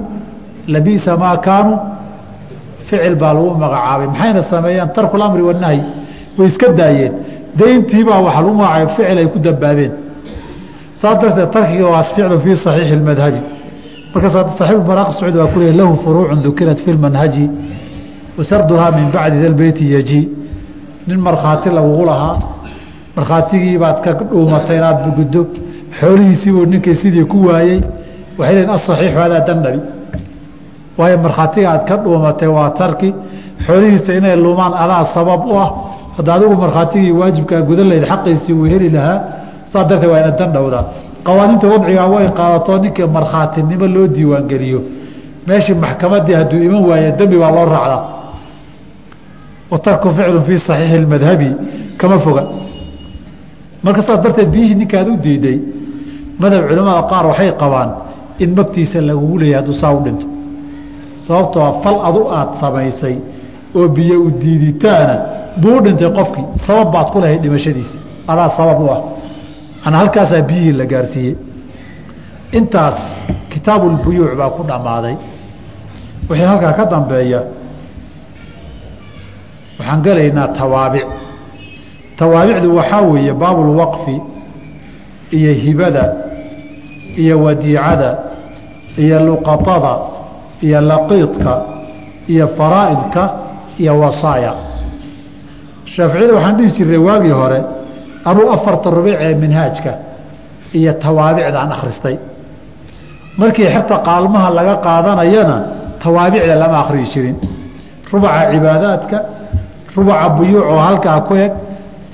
labiisa 0.74 1.16
maa 1.22 1.36
kaanuu 1.36 1.78
ficil 2.88 3.14
baa 3.22 3.32
lagu 3.34 3.50
magacaabay 3.64 4.06
maxayna 4.12 4.42
sameeyeen 4.52 4.88
tarku 4.96 5.16
اlamri 5.18 5.42
wanahyi 5.48 5.82
way 6.38 6.46
iska 6.50 6.68
daayeen 6.80 7.12
dayntiibaa 7.60 8.20
waxa 8.26 8.40
lagu 8.42 8.54
magacaabay 8.62 8.94
ficil 8.96 9.18
ay 9.22 9.26
ku 9.34 9.38
dambaabeen 9.46 9.92
saas 11.00 11.16
darteed 11.22 11.50
tarkiga 11.56 11.86
waa 11.94 12.02
ficlu 12.02 12.36
fii 12.44 12.56
صaxiixi 12.64 12.94
اmadhabi 13.00 13.40
markaas 14.13 14.33
صaxiib 14.59 14.85
maraaq 14.87 15.09
scuud 15.13 15.35
waa 15.35 15.47
ku 15.53 15.59
leey 15.59 15.73
lahu 15.73 15.95
furuucu 16.03 16.35
dukirat 16.43 16.79
fi 16.85 16.91
lmanhaji 16.93 17.49
wasarduhaa 18.37 18.91
min 18.91 19.11
bacdi 19.11 19.37
dalbeyti 19.43 19.85
yaji. 19.93 20.21
Nin 21.07 21.19
markhaati 21.27 21.69
lagugu 21.69 22.05
lahaa 22.05 22.35
markhaatigii 23.15 23.77
baad 23.77 23.97
ka 24.03 24.11
dhuumatay 24.13 24.77
inaad 24.77 25.15
guddo 25.17 25.41
xoolihiisiibuu 25.99 26.65
ninkii 26.65 26.95
sidii 27.01 27.25
ku 27.25 27.37
waayey. 27.47 27.81
Waxay 28.37 28.55
leeyiin 28.55 28.69
asaxiixu 28.77 29.17
hadaa 29.23 29.41
dandhabi 29.47 29.79
waayo 30.97 31.17
markhaatiga 31.25 31.67
aad 31.73 31.83
ka 31.89 31.95
dhuumatay 31.97 32.47
waa 32.57 32.69
tarki. 32.79 33.09
Xoolihiisa 33.65 34.13
inay 34.19 34.35
lumaan 34.35 34.73
adaa 34.83 35.03
sabab 35.15 35.41
u 35.51 35.53
ah. 35.63 35.69
Hadda 36.17 36.33
adigu 36.33 36.55
markhaatigii 36.63 37.11
waajibkaa 37.19 37.61
gudan 37.69 37.87
lahayd 37.89 38.05
xaqiisii 38.11 38.53
uu 38.53 38.65
heli 38.73 38.89
lahaa 38.95 39.17
saas 39.71 39.87
darteed 39.89 40.09
waa 40.11 40.19
ina 40.21 40.31
dandhowdaa 40.39 40.85
qawaaniinta 41.23 41.67
wadcigaa 41.67 42.07
way 42.07 42.27
qaadato 42.39 42.77
ninkii 42.77 43.07
markhaatinimo 43.17 43.87
loo 43.87 44.07
diiwaangeliyo. 44.07 44.81
Meeshii 45.47 45.73
maxkamadii 45.73 46.33
hadduu 46.33 46.63
iman 46.63 46.83
waaye 46.89 47.11
dembi 47.11 47.37
baa 47.37 47.51
loo 47.51 47.65
raacdaa. 47.65 48.03
Wa 49.71 49.79
ficlu 50.15 50.41
fii 50.41 50.57
saxiixi 50.57 51.05
madhabi 51.05 51.49
kama 51.97 52.19
foga. 52.19 52.43
Marka 53.83 54.01
saas 54.01 54.21
darteed 54.21 54.49
biyihii 54.49 54.75
ninkaad 54.75 55.07
u 55.07 55.17
diiday 55.17 55.59
madhab 56.39 56.67
culamada 56.67 57.01
qaar 57.11 57.25
waxay 57.25 57.51
qabaan 57.61 57.89
in 58.39 58.55
magtiisa 58.55 59.01
lagugu 59.01 59.37
leeyahy 59.39 59.55
hadduu 59.59 59.73
saa 59.73 59.91
u 59.93 59.99
dhinto. 60.05 60.27
Sababtoo 61.15 61.81
fal 61.83 61.97
adu 62.09 62.21
aad 62.31 62.49
samaysay 62.59 63.15
oo 63.75 63.87
biyo 63.87 64.21
u 64.23 64.31
diiditaana 64.31 65.15
buu 65.61 65.77
u 65.77 65.81
dhintay 65.81 66.11
qofkii 66.17 66.45
sabab 66.65 66.91
baad 66.93 67.07
ku 67.11 67.19
lahayd 67.19 67.41
dhimashadiisa. 67.41 67.97
Adaa 68.27 68.49
sabab 68.49 68.81
u 68.81 68.87
ah 68.91 69.12
manaa 69.85 69.99
halkaasaa 69.99 70.41
biyihii 70.41 70.71
la 70.79 70.85
gaarsiiyey. 70.85 71.35
Intaas 72.57 72.99
kitaabulbuyuuc 73.49 74.33
baa 74.39 74.49
ku 74.49 74.63
dhammaaday. 74.69 75.15
Wixii 76.29 76.45
halkaa 76.51 76.73
ka 76.77 76.85
dambeeya 76.91 77.39
waxaan 79.79 80.01
gelaynaa 80.05 80.47
tawaabic. 80.47 81.05
Tawaabicdu 82.17 82.75
waxaa 82.77 83.01
weeye 83.01 83.33
baabulwaqfi 83.41 84.15
iyo 85.37 85.53
hibada 85.53 86.05
iyo 87.21 87.35
wadiicada 87.43 88.09
iyo 89.03 89.19
luqatada 89.27 89.93
iyo 90.65 90.81
laqiidka 90.81 91.53
iyo 92.33 92.47
faraa'idka 92.57 93.23
iyo 93.81 93.93
wasaaya. 93.99 94.53
Shaaficiyada 95.93 96.33
waxaan 96.37 96.55
dhihi 96.57 96.71
jirnay 96.77 96.97
waagii 97.07 97.29
hore 97.39 97.59
anuu 98.29 98.47
afarta 98.55 98.87
rubic 98.97 99.15
ee 99.25 99.33
minhaajka 99.43 99.91
iyo 100.79 100.91
tawaabicdaan 101.05 101.71
akhristay 101.75 102.15
markii 103.41 103.67
xerta 103.73 103.95
qaalmaha 104.07 104.47
laga 104.57 104.75
qaadanayana 104.85 105.57
tawaabicda 106.03 106.55
lama 106.61 106.77
akhriyi 106.83 107.07
jirin. 107.13 107.35
Rubuca 108.11 108.39
cibaadaadka 108.51 109.17
rubuca 109.95 110.25
buyuuc 110.37 110.65
oo 110.73 110.79
halkaa 110.87 111.19
ku 111.27 111.33
eg 111.45 111.51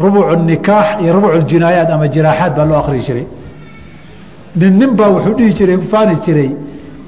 rubucu 0.04 0.36
nikaax 0.50 0.88
iyo 1.02 1.12
rubucu 1.16 1.40
jinaayaat 1.52 1.90
ama 1.96 2.06
jiraaxaad 2.14 2.52
baa 2.58 2.66
loo 2.70 2.78
akhriyi 2.84 3.04
jiray. 3.08 3.26
Nin 4.80 4.92
baa 5.00 5.10
wuxuu 5.16 5.34
dhihi 5.38 5.52
jiray 5.60 5.78
faani 5.92 6.16
jiray 6.26 6.50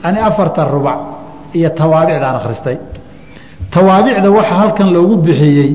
ani 0.07 0.19
afarta 0.29 0.61
rubac 0.73 0.99
iyo 1.57 1.69
tawaabicdaan 1.79 2.35
akhristay 2.39 2.77
tawaabicda 3.73 4.27
waxa 4.37 4.53
halkan 4.61 4.87
loogu 4.95 5.15
bixiyey 5.25 5.71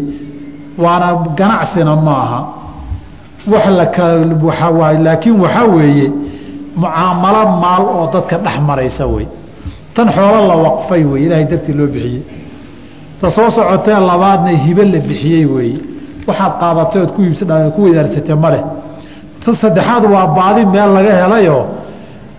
waana 0.84 1.08
ganacsina 1.38 1.92
maaha 2.08 2.40
laakiin 3.46 5.40
waxaa 5.40 5.64
weeye 5.76 6.10
mucaamalo 6.76 7.42
maal 7.62 7.82
oo 7.96 8.10
dadka 8.12 8.36
dhex 8.38 8.60
maraysa 8.68 9.06
wey. 9.06 9.26
Tan 9.94 10.08
xoolo 10.16 10.40
la 10.48 10.56
waqfay 10.56 11.04
wey 11.04 11.22
ilaahay 11.24 11.44
dartii 11.50 11.72
loo 11.78 11.86
bixiyey. 11.86 12.22
Ta 13.20 13.30
soo 13.30 13.50
socotee 13.50 13.98
labaadna 14.10 14.50
hibe 14.64 14.84
la 14.84 14.98
bixiyey 15.08 15.46
weeye 15.54 15.78
waxaad 16.26 16.52
qaadatay 16.60 17.00
ood 17.02 17.12
ku 17.74 17.80
wedaarsatay 17.86 18.36
maleh 18.44 18.62
ta 19.44 19.54
saddexaad 19.54 20.04
waa 20.14 20.26
baadi 20.36 20.66
meel 20.66 20.90
laga 20.96 21.12
helayoo 21.20 21.64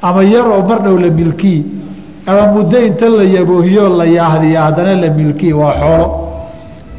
ama 0.01 0.23
yar 0.23 0.47
oo 0.47 0.61
mar 0.69 0.79
dhow 0.83 0.97
la 1.03 1.09
milkii 1.09 1.65
ama 2.27 2.43
muddo 2.53 2.77
inta 2.87 3.09
la 3.09 3.23
yaboohiyo 3.23 3.89
la 3.97 4.05
yaahdiya 4.05 4.61
haddana 4.65 4.93
la 5.03 5.09
milkii 5.09 5.53
waa 5.53 5.73
xoolo. 5.81 6.07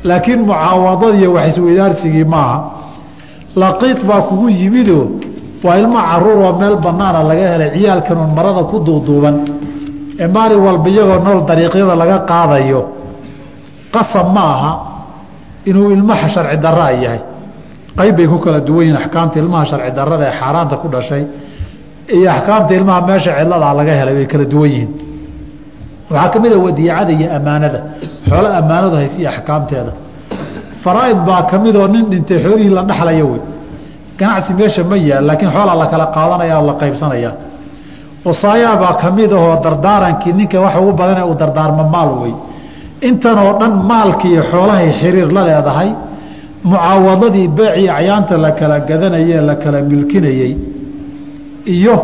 Laakiin 0.04 0.40
mucaawadadiiyo 0.48 1.32
wax 1.32 1.48
isweydaarsigii 1.48 2.24
maaha 2.24 2.77
laqiid 3.62 3.98
baa 4.08 4.20
kugu 4.28 4.46
yimidoo 4.60 5.04
waa 5.64 5.76
ilmo 5.80 5.98
carruur 6.08 6.38
oo 6.46 6.52
meel 6.60 6.76
banaana 6.84 7.20
laga 7.30 7.46
helay 7.52 7.70
ciyaalkanuun 7.76 8.30
marada 8.36 8.62
ku 8.70 8.76
duuduuban. 8.86 9.36
Ee 10.22 10.26
maalin 10.36 10.60
walba 10.66 10.88
iyagoo 10.92 11.18
nool 11.26 11.40
dariiqyada 11.48 11.94
laga 12.02 12.16
qaadayo 12.30 12.80
qasab 13.94 14.26
ma 14.36 14.42
aha 14.54 14.72
inuu 15.70 15.88
ilmaha 15.96 16.26
sharci 16.34 16.56
daraa 16.64 16.90
yahay. 17.04 17.20
Qayb 17.98 18.14
bay 18.18 18.26
ku 18.32 18.36
kala 18.44 18.60
duwan 18.66 18.82
yihiin 18.86 18.96
axkaamta 19.02 19.36
ilmaha 19.42 19.64
sharci 19.70 19.90
darada 19.98 20.24
ee 20.30 20.34
xaaraanta 20.40 20.74
ku 20.82 20.86
dhashay 20.94 21.22
iyo 22.16 22.28
axkaamta 22.36 22.72
ilmaha 22.78 23.00
meesha 23.08 23.30
cidladaa 23.38 23.72
laga 23.78 23.92
helay 24.00 24.14
way 24.18 24.26
kala 24.32 24.44
duwan 24.52 24.70
yihiin. 24.74 24.90
Waxaa 26.10 26.28
ka 26.32 26.38
mid 26.42 26.52
a 26.52 26.58
wadiicada 26.66 27.12
iyo 27.18 27.28
ammaanada 27.38 27.78
xoolo 28.28 28.48
ammaanadu 28.60 28.94
haysiiyo 29.00 29.28
axkaamteeda 29.34 29.92
faraaid 30.88 31.18
baa 31.28 31.42
ka 31.50 31.56
midoo 31.64 31.86
nin 31.94 32.04
dhintay 32.10 32.38
xoolihii 32.44 32.72
la 32.78 32.82
dhexlaya 32.90 33.24
wey 33.30 33.40
ganacsi 34.18 34.52
meesha 34.58 34.82
ma 34.90 34.96
yaal 35.08 35.24
laakiin 35.28 35.50
xoolaa 35.56 35.76
la 35.82 35.86
kala 35.92 36.06
qaadanaya 36.16 36.54
oo 36.60 36.66
la 36.70 36.74
qaybsanaya. 36.82 37.30
Wasaayaa 38.26 38.76
baa 38.82 38.94
ka 39.00 39.08
mid 39.16 39.30
ahoo 39.38 39.54
dardaarankii 39.64 40.32
ninka 40.38 40.58
waxa 40.64 40.80
ugu 40.82 40.92
badanee 41.00 41.24
uu 41.30 41.34
dardaarmo 41.42 41.84
maal 41.94 42.10
wey 42.22 42.34
intan 43.08 43.38
oo 43.44 43.52
dhan 43.60 43.72
maalkii 43.90 44.32
iyo 44.34 44.42
xoolahay 44.52 44.88
xiriir 45.00 45.28
la 45.36 45.42
leedahay 45.48 45.90
mucaawadadii 46.70 47.48
beecii 47.58 47.88
acyaanta 47.98 48.34
la 48.44 48.50
kala 48.58 48.76
gadanayee 48.88 49.40
la 49.48 49.54
kala 49.62 49.78
milkinayey 49.90 50.52
iyo 51.74 51.94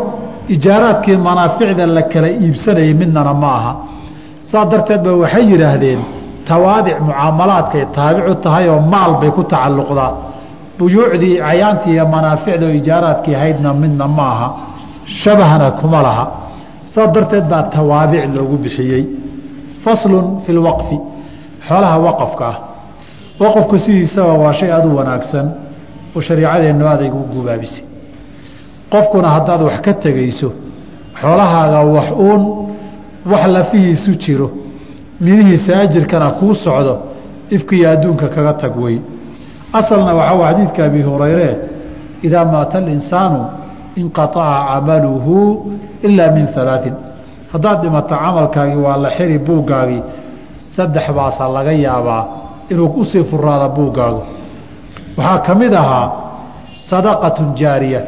ijaaraadkii 0.55 1.17
manaaficda 1.29 1.85
la 1.97 2.03
kala 2.13 2.29
iibsanayay 2.45 2.95
midnana 3.01 3.33
ma 3.43 3.51
aha. 3.59 3.73
Saa 4.51 4.65
darteed 4.73 5.03
ba 5.07 5.13
waxay 5.23 5.45
yidhaahdeen 5.53 6.01
tawaabic 6.49 6.97
mucaamalaadkay 7.07 7.85
taabicu 7.97 8.35
tahay 8.45 8.67
oo 8.69 8.81
maal 8.93 9.13
bay 9.21 9.31
ku 9.37 9.43
tacalluqdaa. 9.53 10.13
Buyuucdii 10.79 11.37
cayaantii 11.47 11.93
iyo 11.97 12.05
manaaficda 12.15 12.67
oo 12.67 12.75
ijaaraadkii 12.81 13.35
ahaydna 13.39 13.71
midna 13.83 14.07
ma 14.17 14.27
aha. 14.35 14.49
Shabahna 15.21 15.71
kuma 15.81 16.01
laha. 16.07 16.25
Saa 16.93 17.07
darteed 17.15 17.45
baa 17.53 17.63
tawaabic 17.75 18.23
loogu 18.37 18.57
bixiyey. 18.65 19.03
Faslun 19.85 20.27
fi 20.45 20.51
lwaqfi 20.59 20.97
xoolaha 21.69 21.97
waqafka 22.07 22.45
ah. 22.53 22.57
Waqafku 23.41 23.79
sidiisaba 23.85 24.33
waa 24.43 24.53
shay 24.59 24.71
aad 24.77 24.87
u 24.87 24.97
wanaagsan 24.99 25.47
oo 26.17 26.21
shariicadeennu 26.27 26.87
adaygu 26.95 27.19
u 27.19 27.27
gubaabisay 27.35 27.85
qofkuna 28.93 29.29
haddaad 29.37 29.61
wax 29.69 29.77
ka 29.87 29.93
tegayso 30.05 30.49
xoolahaaga 31.21 31.81
wax 31.97 32.09
uun 32.27 32.43
wax 33.33 33.43
lafihiisu 33.57 34.11
jiro 34.25 34.49
midihiisa 35.21 35.81
ajirkana 35.81 36.31
kuu 36.31 36.55
socdo 36.55 36.99
ifkiiyo 37.51 37.91
adduunka 37.91 38.29
kaga 38.29 38.53
tag 38.53 38.77
wey. 38.83 38.99
Asalna 39.73 40.15
waxaa 40.15 40.35
wa 40.35 40.49
xadiidka 40.51 40.85
abi 40.85 41.03
hurayre 41.03 41.59
idaa 42.23 42.45
maata 42.45 42.79
alinsaanu 42.79 43.41
inqaaca 43.97 44.45
camaluhu 44.69 45.73
ilaa 46.03 46.31
min 46.31 46.47
alaain 46.57 46.95
haddaad 47.53 47.83
dhimato 47.83 48.15
camalkaagii 48.15 48.81
waa 48.87 48.97
la 48.97 49.11
xiri 49.17 49.39
buuggaagii 49.39 50.03
saddex 50.77 51.07
baasa 51.17 51.49
laga 51.49 51.73
yaabaa 51.73 52.23
inuu 52.71 52.89
u 53.01 53.05
sii 53.05 53.25
furaada 53.25 53.69
buuggaagu 53.69 54.23
waxaa 55.17 55.39
ka 55.47 55.55
mid 55.55 55.73
ahaa 55.75 56.13
sadaqatun 56.89 57.55
jaariya. 57.55 58.01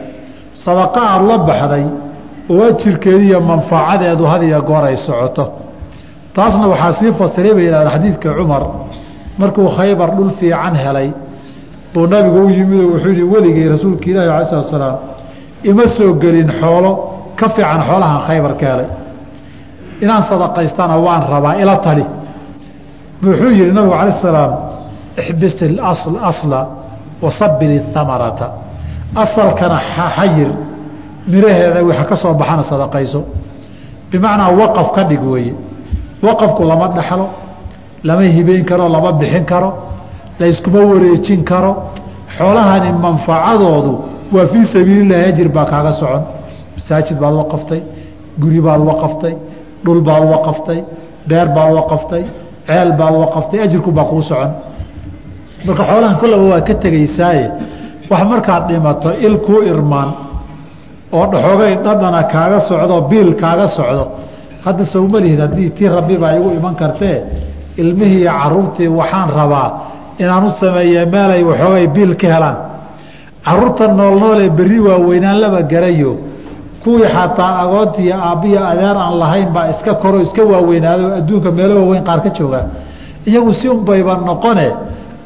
Sadaqa 0.64 1.00
aada 1.02 1.24
la 1.30 1.38
baxday 1.38 1.84
oo 2.50 2.62
ajirkeediiyo 2.70 3.40
manfacadeedu 3.40 4.24
had 4.24 4.42
iyo 4.42 4.62
goor 4.62 4.84
ay 4.84 4.96
socoto 4.96 5.44
taasna 6.36 6.66
waxaa 6.72 6.92
sii 6.98 7.12
fasiray 7.18 7.54
bay 7.54 7.64
yidhahdeen 7.66 7.92
xadiidka 7.94 8.28
cumar. 8.38 8.62
Markuu 9.38 9.68
khaybar 9.76 10.10
dhul 10.16 10.30
fiican 10.38 10.74
helay 10.84 11.08
buu 11.94 12.06
nabigu 12.06 12.38
u 12.46 12.50
yimidoo 12.50 12.88
wuxuu 12.92 13.12
yihi 13.12 13.22
weligay 13.32 13.68
rasuulka 13.74 14.06
ilaahi 14.10 14.28
alai 14.28 14.46
slat 14.50 14.68
slaam 14.70 14.96
ima 15.70 15.86
soo 15.96 16.12
gelin 16.22 16.50
xoolo 16.60 16.92
ka 17.38 17.48
fiican 17.48 17.80
xoolahan 17.88 18.20
khaybar 18.26 18.52
ka 18.60 18.66
helay. 18.72 18.88
Inaan 20.04 20.22
sadaqaystana 20.30 20.96
waan 21.06 21.22
rabaa 21.34 21.54
ila 21.62 21.76
tali. 21.86 22.04
Wuxuu 23.24 23.50
yihi 23.58 23.72
nabigu 23.76 23.94
alai 23.94 24.12
salaam 24.12 24.52
ixbis 25.20 25.54
asla 26.30 26.60
wasabil 27.22 27.80
amarata 27.94 28.46
asalkana 29.22 29.78
xayir 30.16 30.50
miraheeda 31.32 31.80
waxa 31.88 32.04
ka 32.04 32.16
soo 32.16 32.34
baxana 32.40 32.62
sadaqayso. 32.62 33.20
Bimacnaa 34.10 34.50
waqaf 34.60 34.88
ka 34.96 35.02
dhig 35.04 35.22
weeye 35.32 35.54
waqafku 36.22 36.62
lama 36.64 36.88
dhaxlo 36.96 37.26
lama 38.04 38.22
hibeyn 38.36 38.64
karo 38.64 38.88
lama 38.88 39.12
bixin 39.20 39.44
karo 39.44 39.70
layskuma 40.40 40.80
wareejin 40.90 41.44
karo 41.50 41.72
xoolahani 42.36 42.90
manfacadoodu 43.04 43.92
waa 44.34 44.46
fii 44.52 44.64
sabiililahi 44.74 45.24
ajir 45.30 45.48
baa 45.56 45.64
kaaga 45.72 45.92
socon. 46.00 46.22
Masaajid 46.76 47.18
baad 47.22 47.34
waqaftay 47.40 47.80
guri 48.42 48.60
baad 48.66 48.80
waqaftay 48.90 49.34
dhul 49.84 50.00
baad 50.08 50.24
waqaftay 50.34 50.80
beer 51.28 51.48
baad 51.56 51.72
waqaftay 51.78 52.24
ceel 52.68 52.90
baad 53.00 53.14
waqaftay 53.22 53.58
ajirku 53.66 53.90
baa 53.98 54.04
kuu 54.10 54.22
socon. 54.30 54.50
Marka 55.66 55.82
xoolahan 55.90 56.16
kollaba 56.20 56.44
waad 56.52 56.64
ka 56.68 56.74
tegaysaaye 56.84 57.44
wax 58.10 58.22
markaad 58.32 58.62
dhimato 58.68 59.10
il 59.26 59.36
kuu 59.46 59.60
irmaan 59.72 60.10
oo 61.16 61.24
dhaxoogay 61.32 61.72
dhadhana 61.84 62.22
kaaga 62.34 62.58
socdo 62.68 62.96
biil 63.10 63.30
kaaga 63.42 63.66
socdo 63.76 64.04
hadda 64.66 64.84
sowma 64.94 65.18
lihid 65.24 65.40
haddii 65.44 65.70
tii 65.76 65.88
rabbibaa 65.98 66.32
igu 66.38 66.50
iman 66.58 66.74
kartee 66.74 67.16
ilmihii 67.82 68.20
iyo 68.22 68.32
caruurtii 68.40 68.88
waxaan 68.98 69.28
rabaa 69.38 69.68
inaan 70.22 70.44
u 70.46 70.50
sameeye 70.60 71.04
meelay 71.14 71.42
waxoogay 71.50 71.86
biil 71.94 72.12
ka 72.20 72.26
helaan. 72.34 72.56
Caruurta 73.46 73.84
noolnoolee 73.98 74.48
berri 74.58 74.78
waaweynaan 74.86 75.38
laba 75.42 75.60
garayo. 75.72 76.12
Kuwii 76.82 77.08
xataa 77.14 77.52
agoontiiyo 77.62 78.14
aabbiya 78.28 78.60
adeer 78.72 78.96
aan 79.04 79.14
lahayn 79.22 79.48
baa 79.54 79.66
iska 79.72 79.92
koro 80.02 80.18
iska 80.26 80.42
waaweynaado 80.52 81.04
adduunka 81.18 81.50
meelo 81.58 81.74
waaweyn 81.80 82.04
qaar 82.08 82.20
ka 82.24 82.30
jooga. 82.38 82.60
Iyagu 83.28 83.52
si 83.54 83.68
unbayba 83.68 84.14
noqone 84.28 84.66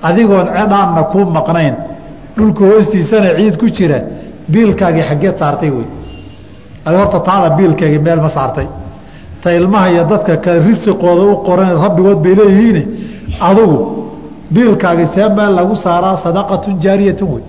adigoon 0.09 0.47
cedhaanna 0.57 1.03
kuu 1.13 1.25
maqnayn. 1.37 1.75
Dhulka 2.37 2.63
hoostiisana 2.71 3.29
ciid 3.39 3.57
ku 3.61 3.67
jira. 3.77 3.99
Biilkaagii 4.53 5.03
xaggeed 5.09 5.37
saartay 5.39 5.71
wey. 5.77 5.87
Adi 6.87 6.97
horta 7.01 7.19
taada 7.29 7.49
biilkaagii 7.59 7.99
meel 8.07 8.21
ma 8.21 8.29
saartay 8.29 8.67
ta 9.43 9.53
ilmaha 9.59 9.91
iyo 9.91 10.05
dadka 10.05 10.37
kale 10.37 10.61
risiqooda 10.69 11.23
u 11.33 11.37
qoran 11.47 11.73
rabbigood 11.83 12.19
bay 12.25 12.35
leeyihiin. 12.35 12.89
Adugu 13.41 13.79
biilkaagii 14.51 15.07
see 15.15 15.29
meel 15.37 15.53
lagu 15.59 15.77
saaraa 15.77 16.17
sadaqatun 16.25 16.75
jaariyatun 16.85 17.29
wey 17.35 17.45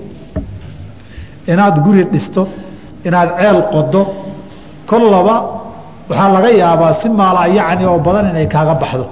inaad 1.52 1.76
guri 1.86 2.04
dhisto 2.14 2.48
inaad 3.08 3.30
ceel 3.40 3.60
qodo 3.74 4.02
kollaba 4.90 5.36
waxaa 6.10 6.30
laga 6.36 6.50
yaabaa 6.62 6.94
si 6.94 7.10
maala 7.10 7.48
yacni 7.48 7.86
oo 7.86 8.00
badan 8.06 8.26
inay 8.32 8.48
kaaga 8.48 8.76
baxdo. 8.82 9.06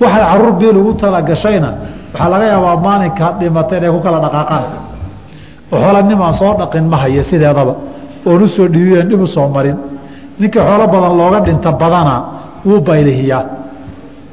Waxaad 0.00 0.24
carruur 0.30 0.52
biil 0.60 0.76
ugu 0.76 0.92
talagashayna 1.02 1.70
waxaa 2.12 2.28
laga 2.32 2.46
yaabaa 2.52 2.76
maalinkaad 2.86 3.34
dhimata 3.40 3.76
inay 3.78 3.90
ku 3.94 4.00
kala 4.04 4.18
dhaqaaqaan. 4.24 4.64
Oo 5.72 5.78
xoola 5.82 6.02
nimaan 6.02 6.34
soo 6.40 6.52
dhaqin 6.60 6.84
ma 6.92 6.96
haya 7.02 7.22
sideedaba. 7.22 7.74
Oon 8.26 8.42
u 8.42 8.48
soo 8.48 8.68
dhiibiyeen 8.74 9.08
dhib 9.10 9.20
u 9.20 9.48
marin 9.54 9.91
ninkii 10.42 10.62
xoolo 10.68 10.84
badan 10.94 11.12
looga 11.20 11.38
dhinta 11.46 11.70
badana 11.82 12.14
wuu 12.66 12.80
baylihiyaa. 12.88 13.44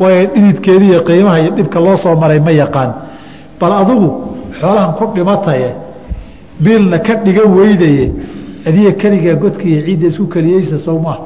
Waayo 0.02 0.22
dhididkeedii 0.34 0.90
iyo 0.94 1.02
qiimaha 1.08 1.38
iyo 1.44 1.52
dhibka 1.58 1.80
loo 1.86 1.98
soo 2.04 2.16
maray 2.22 2.40
ma 2.48 2.52
yaqaan. 2.62 2.92
Bal 3.60 3.72
adigu 3.82 4.10
xoolahan 4.60 4.92
ku 4.98 5.04
dhimataye 5.16 5.70
biilna 6.64 6.98
ka 7.06 7.14
dhiga 7.26 7.44
weydaye 7.58 8.06
adiga 8.68 8.92
keligaa 9.02 9.36
godka 9.44 9.64
iyo 9.72 9.80
ciidda 9.86 10.08
isku 10.12 10.26
keliyeysa 10.34 10.78
sow 10.86 10.98
maaha 11.06 11.22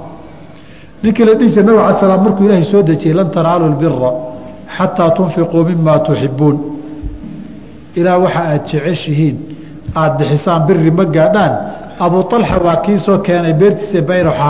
ninkii 1.04 1.26
la 1.28 1.34
dhihi 1.40 1.50
jir 1.56 1.64
nabig 1.66 1.82
ala 1.86 1.94
slam 2.00 2.22
markuu 2.26 2.46
ilaahay 2.46 2.64
soo 2.72 2.82
dejiyey 2.90 3.16
lan 3.20 3.28
tanaalu 3.36 3.66
lbira 3.74 4.12
xataa 4.78 5.10
tunfiquu 5.18 5.58
mima 5.70 6.00
tuxibuun 6.06 6.58
ilaa 8.00 8.18
waxa 8.24 8.42
aad 8.52 8.64
jeceshihiin 8.72 9.36
aada 9.96 10.16
bixisaan 10.20 10.62
biri 10.68 10.92
ma 10.98 11.06
gaadhaan 11.16 11.54
abu 12.00 12.18
alxa 12.36 12.58
waa 12.66 12.76
kii 12.86 13.00
soo 13.00 13.18
keenay 13.20 13.54
beertiisa 13.54 14.02
bayroxa 14.02 14.50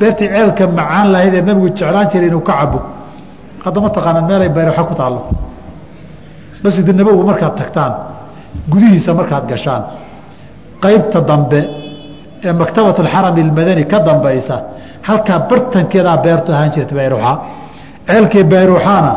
beertii 0.00 0.28
ceelka 0.28 0.66
macaan 0.66 1.12
lahayd 1.12 1.34
ee 1.34 1.42
nabigu 1.42 1.68
jeclaan 1.68 2.06
jiray 2.12 2.28
inuu 2.28 2.40
ka 2.48 2.52
cabo 2.60 2.78
hadda 3.64 3.80
ma 3.80 3.88
taqaanaan 3.96 4.26
meelay 4.30 4.48
bayroxa 4.48 4.82
ku 4.88 4.94
taallo. 4.94 5.20
Masjida 6.64 6.92
nabowiga 6.92 7.24
markaad 7.30 7.54
tagtaan 7.60 7.92
gudihiisa 8.72 9.14
markaad 9.14 9.44
gashaan. 9.50 9.82
Qaybta 10.82 11.20
dambe 11.30 11.60
ee 12.44 12.52
maktabat 12.52 12.98
alxarami 13.02 13.40
almadani 13.46 13.84
ka 13.92 13.98
dambaysa 14.08 14.56
halkaa 15.08 15.38
bartankeedaa 15.50 16.16
beertu 16.24 16.52
ahaan 16.52 16.70
jirta 16.74 16.94
bayruxa 16.94 17.32
ceelkii 18.08 18.44
bayruxaana 18.52 19.12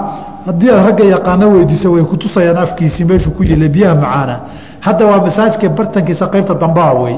haddii 0.47 0.69
aad 0.71 0.85
ragga 0.87 1.03
yaqaano 1.15 1.45
weydiiso 1.55 1.87
way 1.95 2.03
ku 2.11 2.15
tusayaan 2.17 2.57
afkiisii 2.65 3.05
meeshuu 3.09 3.31
ku 3.37 3.43
yila 3.43 3.67
biyaha 3.75 3.95
macaana. 4.03 4.35
Hadda 4.85 5.03
waa 5.09 5.19
masaajka 5.25 5.69
bartankiisa 5.77 6.25
qaybta 6.33 6.53
dambaa 6.63 6.93
wey 7.01 7.15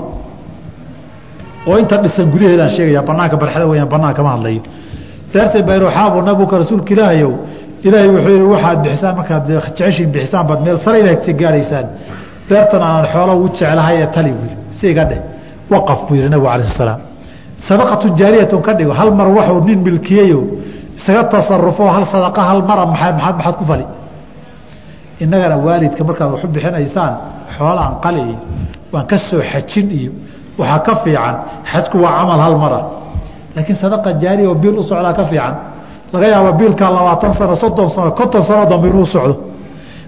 oo 1.67 1.75
inta 1.82 1.95
dhisan 2.04 2.28
gudaheedaan 2.34 2.69
sheegaya 2.75 3.01
banaanka 3.10 3.36
barxada 3.41 3.65
weyaan 3.71 3.89
banaanka 3.93 4.21
ma 4.25 4.32
hadlayo. 4.36 4.62
Beerta 5.34 5.58
bayruxaabuu 5.69 6.21
nabuka 6.30 6.54
rasuulka 6.62 6.91
ilaahayow 6.95 7.32
ilaahay 7.88 8.10
wuxuu 8.15 8.32
yihi 8.38 8.47
waxaad 8.54 8.78
bixisaan 8.84 9.13
markaad 9.19 9.43
jeceshiin 9.51 10.10
bixisaan 10.15 10.45
baad 10.49 10.60
meel 10.65 10.78
sare 10.86 10.97
ilaah 11.01 11.15
kasi 11.19 11.32
gaadhaysaan. 11.41 11.86
Beertan 12.49 12.82
aanan 12.88 13.06
xoolo 13.13 13.32
ugu 13.38 13.47
jeclahay 13.58 13.95
ee 14.04 14.08
tali 14.15 14.32
buu 14.38 14.49
si 14.78 14.86
iga 14.91 15.04
dheh 15.10 15.19
waqaf 15.73 15.99
buu 16.08 16.15
yihi 16.19 16.30
nabigu 16.34 16.47
alayh 16.56 16.67
salaam. 16.82 16.99
Sadaqatu 17.67 18.08
jaariyatun 18.19 18.62
ka 18.65 18.71
dhigo 18.78 18.93
hal 18.99 19.10
mar 19.19 19.28
waxuu 19.38 19.60
nin 19.67 19.80
milkiyeyo 19.88 20.39
isaga 20.97 21.23
tasarufo 21.34 21.84
hal 21.95 22.06
sadaqa 22.13 22.41
hal 22.49 22.60
mara 22.69 22.84
maa 22.86 23.12
maaad 23.19 23.36
maxaad 23.38 23.56
ku 23.60 23.63
fali. 23.69 23.86
Innagana 25.23 25.56
waalidka 25.65 26.01
markaad 26.10 26.30
waxu 26.34 26.47
bixinaysaan 26.56 27.13
xoolaan 27.58 27.93
qali 28.04 28.21
iyo 28.30 28.38
waan 28.93 29.06
ka 29.10 29.17
soo 29.28 29.41
xajin 29.51 29.88
iyo 29.99 30.12
waxaa 30.60 30.80
ka 30.86 30.94
fiican. 31.04 31.36
Xajku 31.72 31.98
waa 32.04 32.13
camal 32.20 32.39
hal 32.46 32.56
mara. 32.63 32.80
Laakiin 33.56 33.78
sadaqa 33.82 34.10
jaariya 34.22 34.50
oo 34.50 34.56
biil 34.56 34.78
u 34.80 34.84
socdaa 34.84 35.13
ka 35.20 35.24
fiican. 35.32 35.54
Laga 36.13 36.28
yaaba 36.34 36.52
biilkaa 36.60 36.89
labaatan 36.98 37.34
sano 37.34 37.56
soddon 37.56 37.89
sano 37.89 38.12
konton 38.12 38.44
sano 38.48 38.65
dambe 38.72 38.88
inuu 38.91 39.06
socdo. 39.06 39.36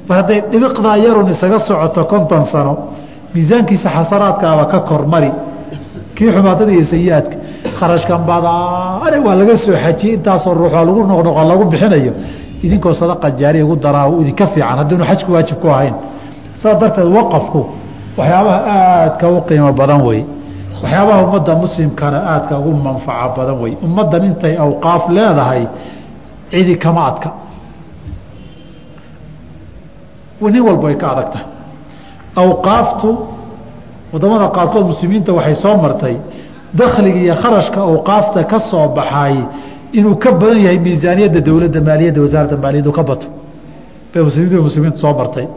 Mar 0.07 0.17
hadday 0.21 0.39
dhibiqdaa 0.51 0.97
yarun 1.05 1.27
isaga 1.33 1.59
socoto 1.59 2.01
konton 2.11 2.43
sano 2.53 2.73
miisaankiisa 3.33 3.89
xasanaadkaaba 3.95 4.63
ka 4.71 4.79
kormari 4.89 5.31
kii 6.15 6.29
xumaatada 6.35 6.71
iyo 6.75 6.83
sayi-aadka. 6.91 7.35
Kharashkan 7.79 8.21
badaane 8.29 9.17
waa 9.25 9.35
laga 9.39 9.55
soo 9.65 9.75
xajiyey 9.83 10.13
intaasoo 10.17 10.53
ruuxoo 10.59 10.83
lagu 10.87 11.01
noqnoqo 11.11 11.41
lagu 11.51 11.63
bixinayo. 11.71 12.13
Idinkoo 12.65 12.93
sadaqa 13.01 13.27
jaariya 13.39 13.63
ugu 13.65 13.75
daraa 13.85 14.07
idinka 14.21 14.45
fiican. 14.53 14.77
Haddiinu 14.79 15.03
xajku 15.09 15.29
waajib 15.35 15.57
ku 15.61 15.67
ahayn. 15.75 15.93
Saas 16.61 16.75
darteed 16.81 17.07
waqafku 17.17 17.59
waxyaabaha 18.17 18.59
aadka 18.75 19.25
u 19.29 19.41
qiimo 19.47 19.71
badan 19.79 20.01
wey 20.07 20.19
waxyaabaha 20.83 21.19
ummadda 21.25 21.53
muslimkana 21.63 22.17
aadka 22.33 22.53
ugu 22.59 22.73
manfaco 22.87 23.29
badan 23.37 23.57
wey 23.63 23.73
ummaddan 23.85 24.23
intay 24.29 24.53
awqaaf 24.65 25.03
leedahay 25.15 25.63
cidi 26.51 26.75
kama 26.83 27.01
adka. 27.09 27.29
Nin 30.41 30.61
walba 30.67 30.87
ay 30.89 30.97
ka 31.01 31.07
adagtahay. 31.13 31.45
Awqaaftu 32.43 33.09
waddamada 34.13 34.47
qaarkood 34.57 34.85
muslimiinta 34.91 35.31
waxay 35.37 35.55
soo 35.63 35.75
martay 35.85 36.15
dakhliga 36.79 37.19
iyo 37.25 37.35
kharashka 37.41 37.79
awqaafta 37.91 38.39
ka 38.51 38.59
soo 38.59 38.87
baxay 38.97 39.35
inuu 39.97 40.15
ka 40.23 40.31
badan 40.31 40.59
yahay 40.65 40.79
miisaaniyadda 40.85 41.39
dowladda 41.47 41.79
maaliyadda 41.89 42.19
wasaaradda 42.25 42.57
maaliyaddu 42.63 42.91
ka 42.97 43.03
bato. 43.09 43.27
Bay 44.13 44.21
muslimiinta 44.27 44.61
muslimiinta 44.67 44.97
soo 45.03 45.13
martay. 45.19 45.47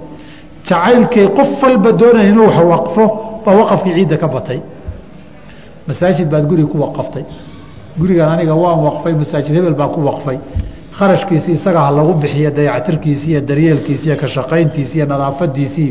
Jacaylkay 0.69 1.27
qof 1.37 1.51
walba 1.63 1.91
doonaya 2.01 2.29
inuu 2.33 2.49
waqfo 2.73 3.05
baa 3.45 3.55
waqafkii 3.61 3.93
ciidda 3.97 4.17
ka 4.23 4.29
batay 4.35 4.61
masaajid 5.91 6.29
baad 6.33 6.45
guriga 6.51 6.69
ku 6.73 6.79
waqaftay. 6.85 7.25
Gurigan 8.01 8.29
aniga 8.35 8.55
waan 8.63 8.79
waqfay 8.87 9.13
masaajid 9.23 9.55
hebel 9.57 9.75
baan 9.81 9.91
ku 9.95 10.01
waqfay. 10.09 10.39
Kharashkiisi 10.99 11.51
isaga 11.59 11.81
ha 11.87 11.91
lagu 11.99 12.13
bixiyo 12.23 12.51
dayactirkiisi 12.59 13.27
iyo 13.33 13.41
daryeelkiisi 13.49 14.05
iyo 14.09 14.17
ka 14.23 14.27
shaqayntiisi 14.35 14.95
iyo 14.99 15.07
nadaafadiisii 15.13 15.91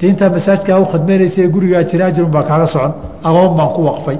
de 0.00 0.04
intaa 0.10 0.28
masaajidkaa 0.36 0.78
u 0.80 0.86
khadmeynaysa 0.92 1.42
gurigaa 1.54 1.82
jira 1.90 2.04
ajrun 2.10 2.30
baa 2.34 2.42
kaaga 2.50 2.66
socon. 2.74 2.92
Agoon 3.28 3.52
baan 3.58 3.70
ku 3.76 3.80
waqfay. 3.88 4.18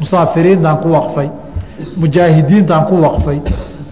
Musaafiriintaan 0.00 0.76
ku 0.82 0.88
waqfay. 0.96 1.28
Mujaahidiintaan 2.00 2.84
ku 2.88 2.94
waqfay. 3.06 3.38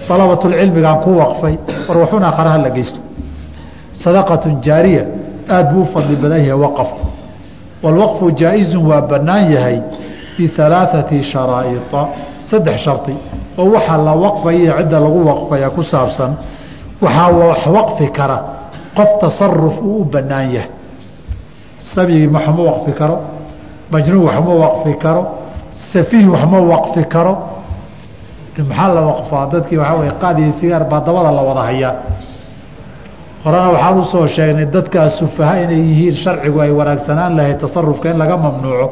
Dalabatulcilmigaan 0.09 0.99
ku 1.05 1.11
waqfay. 1.23 1.55
War 1.89 1.97
waxun 2.03 2.23
aakharaha 2.29 2.59
la 2.65 2.71
geysto. 2.77 2.99
Sadaqatun 4.03 4.55
jaariya. 4.67 5.05
Aada 5.49 5.71
buu 5.71 5.83
u 5.83 5.85
fadli 5.93 6.17
badan 6.23 6.41
yahay 6.49 6.61
waqafku 6.67 7.03
walwaqfu 7.83 8.31
jaa-izun 8.41 8.85
waa 8.91 9.01
bannaan 9.11 9.45
yahay 9.55 9.79
bialaaثati 10.37 11.23
sharaa'ia 11.23 11.81
saddex 12.51 12.77
shardi 12.85 13.15
oo 13.59 13.71
waxaa 13.75 13.99
la 14.07 14.13
waqfaya 14.25 14.73
cidda 14.79 14.99
lagu 15.01 15.21
waqfaya 15.31 15.69
ku 15.71 15.83
saabsan 15.83 16.33
waxaa 17.05 17.31
wax 17.41 17.67
waqfi 17.77 18.07
kara 18.19 18.39
qof 18.97 19.11
tasaruf 19.21 19.77
uu 19.83 20.01
u 20.01 20.05
bannaan 20.05 20.53
yahay 20.57 20.71
sabigii 21.79 22.27
waxma 22.37 22.63
waqfi 22.71 22.93
karo 23.01 23.17
majnuun 23.93 24.25
waxma 24.29 24.55
waqfi 24.65 24.93
karo 25.05 25.23
safiih 25.93 26.27
waxma 26.35 26.59
waqfi 26.73 27.03
karo 27.15 27.35
maxaa 28.69 28.95
la 28.95 29.01
waqfaa 29.11 29.45
dadkii 29.53 29.79
waxaa 29.83 29.97
wey 30.01 30.11
qaadiyo 30.23 30.53
sigaar 30.61 30.85
baa 30.91 31.01
dabada 31.07 31.31
la 31.39 31.43
wada 31.49 31.63
hayaa 31.69 31.95
horena 33.45 33.69
waxaan 33.75 33.99
u 33.99 34.05
soo 34.13 34.27
sheegnay 34.27 34.67
dadkaa 34.75 35.09
sufaha 35.19 35.55
inay 35.65 35.81
yihiin 35.89 36.17
sharcigu 36.23 36.59
ay 36.65 36.71
wanaagsanaan 36.79 37.33
lahayd 37.37 37.59
tasarufka 37.65 38.11
in 38.11 38.19
laga 38.23 38.37
mamnuuco 38.37 38.89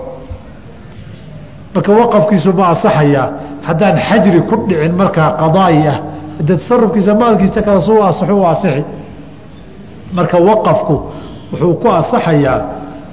marka 1.74 1.92
waqafkiisu 2.00 2.52
ma 2.58 2.64
asaxayaa 2.74 3.26
haddaan 3.66 3.96
xajri 4.08 4.40
ku 4.48 4.54
dhicin 4.68 4.92
markaa 5.00 5.30
qadaayi 5.42 5.86
ah 5.92 5.98
de 6.46 6.54
tasarufkiisa 6.56 7.14
maalkiisa 7.14 7.62
kale 7.62 7.80
su 7.80 7.92
asaxu 8.02 8.44
asixi 8.52 8.84
marka 10.12 10.36
waqafku 10.48 10.94
wuxuu 11.52 11.74
ku 11.82 11.88
asaxayaa 12.00 12.58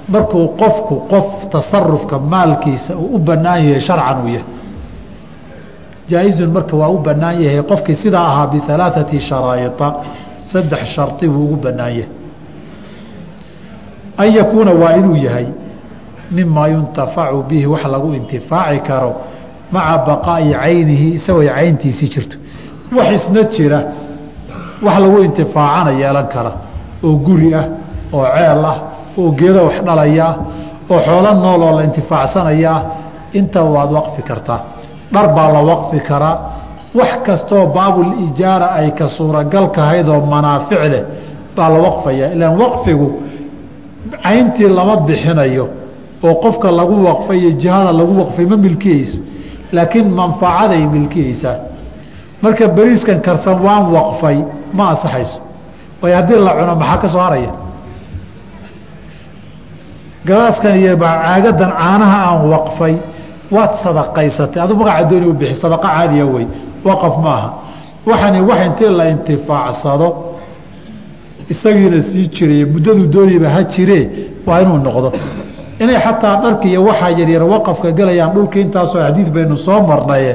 markuu 0.08 0.48
qofku 0.60 0.94
qof 1.10 1.26
tasarufka 1.50 2.18
maalkiisa 2.18 2.96
uu 2.96 3.14
u 3.16 3.18
bannaan 3.18 3.60
yahay 3.66 3.80
sharcan 3.80 4.18
uu 4.24 4.28
yahay. 4.28 4.44
Jaa-izun 6.10 6.50
marka 6.56 6.76
waa 6.76 6.88
u 6.88 6.98
bannaan 6.98 7.42
yahay 7.44 7.62
qofkii 7.70 7.94
sidaa 8.02 8.26
ahaa 8.32 8.46
bialaaثati 8.52 9.20
sharaa'ia 9.20 9.70
saddex 10.50 10.82
shardi 10.94 11.28
buu 11.28 11.44
ugu 11.44 11.56
bannaan 11.64 11.92
yahay. 11.98 12.08
An 14.16 14.28
yakuuna 14.36 14.72
waa 14.72 14.92
inuu 14.96 15.16
yahay 15.26 15.46
mimaa 16.36 16.68
yuntafacu 16.74 17.42
bihi 17.48 17.66
wax 17.72 17.84
lagu 17.92 18.08
intifaaci 18.18 18.80
karo 18.88 19.10
maca 19.72 19.98
baqaa'i 20.06 20.50
caynihi 20.60 21.08
isagoo 21.18 21.44
cayntiisii 21.56 22.08
jirto. 22.14 22.36
Wax 22.96 23.08
isna 23.16 23.42
jira 23.54 23.78
wax 24.86 24.96
lagu 25.02 25.18
intifaacana 25.28 25.90
yeelan 26.00 26.26
kara. 26.34 26.52
Oo 27.06 27.14
guri 27.26 27.48
ah 27.60 27.64
oo 28.12 28.24
ceel 28.34 28.64
ah 28.72 28.76
oo 29.18 29.30
geedo 29.38 29.60
wax 29.68 29.76
dhalayaa 29.86 30.32
oo 30.92 30.98
xoolo 31.06 31.30
nool 31.42 31.62
oo 31.66 31.72
la 31.76 31.82
intifaacsanayaa 31.88 32.78
intaba 33.38 33.68
waad 33.76 33.90
waqfi 33.98 34.22
kartaa 34.28 34.60
dhar 35.12 35.26
baa 35.36 35.48
la 35.56 35.60
waqfi 35.70 36.00
karaa. 36.08 36.36
Wax 36.98 37.12
kastoo 37.26 37.66
baabul 37.76 38.10
ijaara 38.26 38.66
ay 38.78 38.90
ka 38.98 39.06
suuragal 39.16 39.66
kahayd 39.76 40.08
oo 40.08 40.20
manaafic 40.32 40.80
leh 40.92 41.02
baa 41.56 41.68
la 41.74 41.78
waqfayaa. 41.86 42.28
Ilaan 42.34 42.56
waqfigu 42.62 43.08
cayntii 44.24 44.68
lama 44.78 44.96
bixinayo 45.06 45.64
oo 46.26 46.34
qofka 46.42 46.70
lagu 46.70 46.96
waqfay 47.08 47.38
iyo 47.42 47.50
jihada 47.62 47.92
lagu 47.92 48.12
waqfay 48.20 48.44
ma 48.46 48.56
milkiyeyso 48.56 49.18
laakiin 49.72 50.08
manfacaday 50.20 50.82
milkiyeysaa. 50.86 51.56
Marka 52.42 52.68
beriiskan 52.76 53.18
karsan 53.26 53.58
waan 53.66 53.84
waqfay 53.96 54.36
ma 54.76 54.84
ansaxayso. 54.92 55.38
Waayo 56.02 56.16
haddii 56.16 56.38
la 56.46 56.52
cuno 56.58 56.74
maxaa 56.82 56.98
ka 57.02 57.08
soo 57.08 57.20
haraya? 57.26 57.52
Galaaskan 60.26 60.76
iyo 60.80 60.96
caagadan 61.02 61.70
caanaha 61.78 62.18
aan 62.28 62.40
waqfay 62.52 62.94
waad 63.54 63.72
sadaqaysatay. 63.84 64.60
Adu 64.64 64.74
magaca 64.80 65.04
dooni 65.10 65.26
u 65.26 65.32
bixi 65.40 65.54
sadaqa 65.62 65.88
caadiya 65.88 66.26
wey 66.34 66.46
waqaf 66.84 67.14
maaha 67.24 67.48
waxani 68.06 68.40
wax 68.48 68.60
intii 68.66 68.90
la 68.98 69.04
intifaacsado 69.14 70.08
isagiina 71.52 72.02
sii 72.02 72.26
jiray 72.34 72.64
muddadu 72.64 73.06
dooniba 73.14 73.48
ha 73.54 73.60
jiree 73.72 74.04
waa 74.46 74.60
inuu 74.62 74.78
noqdo 74.86 75.08
inay 75.82 75.98
xataa 76.06 76.36
dharki 76.42 76.68
iyo 76.72 76.80
waxaa 76.88 77.10
yaryar 77.20 77.42
waqafka 77.52 77.88
gelayaan 77.98 78.32
dhulka 78.34 78.58
intaasoo 78.64 79.00
xadiid 79.06 79.28
baynu 79.36 79.56
soo 79.66 79.80
marnaye 79.90 80.32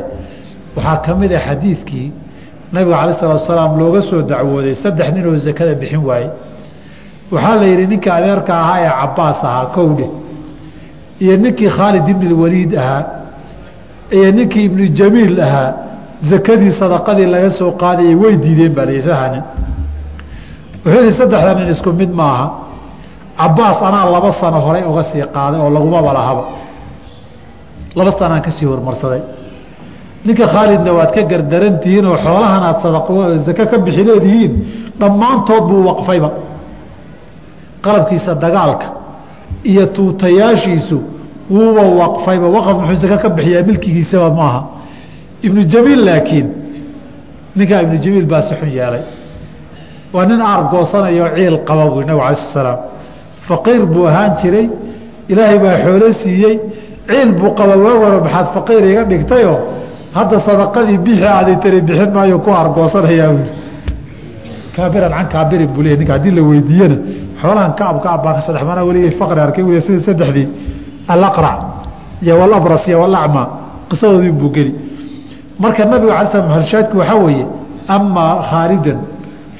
waxaa 0.75 0.97
ka 1.05 1.11
mid 1.21 1.31
a 1.33 1.39
xadiidkii 1.47 2.07
nabiga 2.73 2.95
calayi 2.99 3.15
salatu 3.21 3.45
salaam 3.45 3.71
looga 3.79 4.01
soo 4.09 4.21
dacwooday 4.31 4.75
saddex 4.83 5.07
nin 5.15 5.25
oo 5.27 5.37
zakada 5.45 5.73
bixin 5.81 6.01
waaye 6.09 6.29
waxaa 7.31 7.55
la 7.61 7.65
yidhi 7.71 7.85
ninkii 7.91 8.09
adeerka 8.17 8.51
ahaa 8.63 8.79
ee 8.85 8.91
cabaas 9.01 9.39
ahaa 9.43 9.65
kowdhe. 9.75 10.07
Iyo 11.23 11.37
ninkii 11.43 11.69
khaalid 11.77 12.07
ibni 12.13 12.33
waliid 12.41 12.71
ahaa 12.81 13.03
iyo 14.17 14.31
ninkii 14.37 14.63
ibnu 14.69 14.83
jamiil 14.97 15.39
ahaa 15.47 15.73
zakadii 16.29 16.71
sadaqadii 16.71 17.25
laga 17.35 17.49
soo 17.59 17.71
qaadayay 17.81 18.15
way 18.23 18.33
diideen 18.43 18.73
baa 18.77 18.85
lasahanin 18.85 19.43
wuxuu 20.85 21.01
yihi 21.03 21.13
saddexda 21.19 21.53
nin 21.59 21.67
isku 21.73 21.89
mid 22.01 22.11
maaha 22.19 22.45
cabaas 23.37 23.81
anaa 23.87 24.05
laba 24.15 24.31
sano 24.31 24.59
horey 24.65 24.83
oga 24.83 25.03
sii 25.03 25.23
qaaday 25.35 25.59
oo 25.61 25.69
lagumaba 25.69 26.13
lahaba 26.13 26.43
laba 27.95 28.11
sanaan 28.19 28.41
ka 28.41 28.51
sii 28.51 28.65
hormarsaday. 28.65 29.21
Ninka 30.25 30.47
khaalidna 30.47 30.91
waad 30.97 31.11
ka 31.15 31.21
gardarantihiin 31.31 32.05
oo 32.05 32.17
xoolahan 32.25 32.63
aad 32.63 32.77
ka 33.71 33.77
bixi 33.85 34.03
leedihiin 34.09 34.53
dhammaantood 34.99 35.63
buu 35.69 35.83
waqfayba. 35.89 36.29
Qalabkiisa 37.83 38.35
dagaalka 38.35 38.87
iyo 39.63 39.85
tuutayaashiisu 39.95 40.97
wuuba 41.51 41.81
waqfayba. 42.01 42.47
Waqaf 42.55 42.75
muxuu 42.79 42.95
zake 43.03 43.17
ka 43.23 43.29
bixiyaa? 43.29 43.63
Milkigiisaba 43.69 44.29
maaha 44.29 44.61
ibnu 45.45 45.61
jamiil 45.73 46.01
laakiin 46.05 46.47
ninkaa 47.55 47.81
ibnu 47.85 47.97
jamiil 48.03 48.25
baa 48.25 48.41
si 48.41 48.53
xun 48.59 48.69
yeelay. 48.77 49.03
Waa 50.13 50.25
nin 50.25 50.41
aargoosanayao 50.41 51.29
ciil 51.35 51.57
qaba 51.67 51.83
buu 51.91 52.01
nabig 52.07 52.23
alai 52.23 52.35
salaam 52.53 52.79
faqiir 53.47 53.81
buu 53.93 54.05
ahaan 54.11 54.31
jiray 54.41 54.67
ilaahay 55.31 55.59
baa 55.65 55.75
xoolo 55.85 56.07
siiyey 56.21 56.55
ciil 57.09 57.29
buu 57.39 57.49
qaba 57.59 57.73
waawaro 57.85 58.17
maxaad 58.25 58.47
faqiir 58.55 58.83
iga 58.91 59.03
dhigtayoo 59.11 59.57
hadda 60.17 60.37
sadaqadii 60.47 60.97
bixi 61.05 61.25
aaday 61.37 61.55
tari 61.63 61.79
bixin 61.87 62.09
maayo 62.15 62.37
ku 62.45 62.49
argoosanayaa 62.61 63.29
buui 63.35 63.49
kaabiran 64.75 65.11
can 65.17 65.27
kaabirin 65.33 65.69
buu 65.73 65.81
leey 65.85 65.95
ninka 65.99 66.13
haddii 66.15 66.33
la 66.37 66.41
weydiiyena 66.49 66.97
xoolahan 67.41 67.71
kacab 67.79 67.97
kacab 68.03 68.19
baa 68.25 68.33
ka 68.37 68.41
soo 68.45 68.53
dhex 68.55 68.63
manaa 68.69 68.85
weligay 68.89 69.11
faqri 69.19 69.39
arkay 69.45 69.63
wy 69.69 69.75
sida 69.85 69.99
saddexdii 70.07 70.47
alaqrac 71.13 71.59
iyo 72.23 72.33
walabras 72.41 72.83
iyo 72.89 72.97
walacma 73.03 73.43
qisadoodii 73.89 74.31
buu 74.39 74.49
geli. 74.55 74.73
Marka 75.61 75.81
nabiga 75.91 76.13
ala 76.19 76.29
slam 76.31 76.45
maxalshaadku 76.49 76.95
waxaa 77.01 77.19
weeye 77.25 77.45
amaa 77.95 78.33
khaalidan 78.49 78.97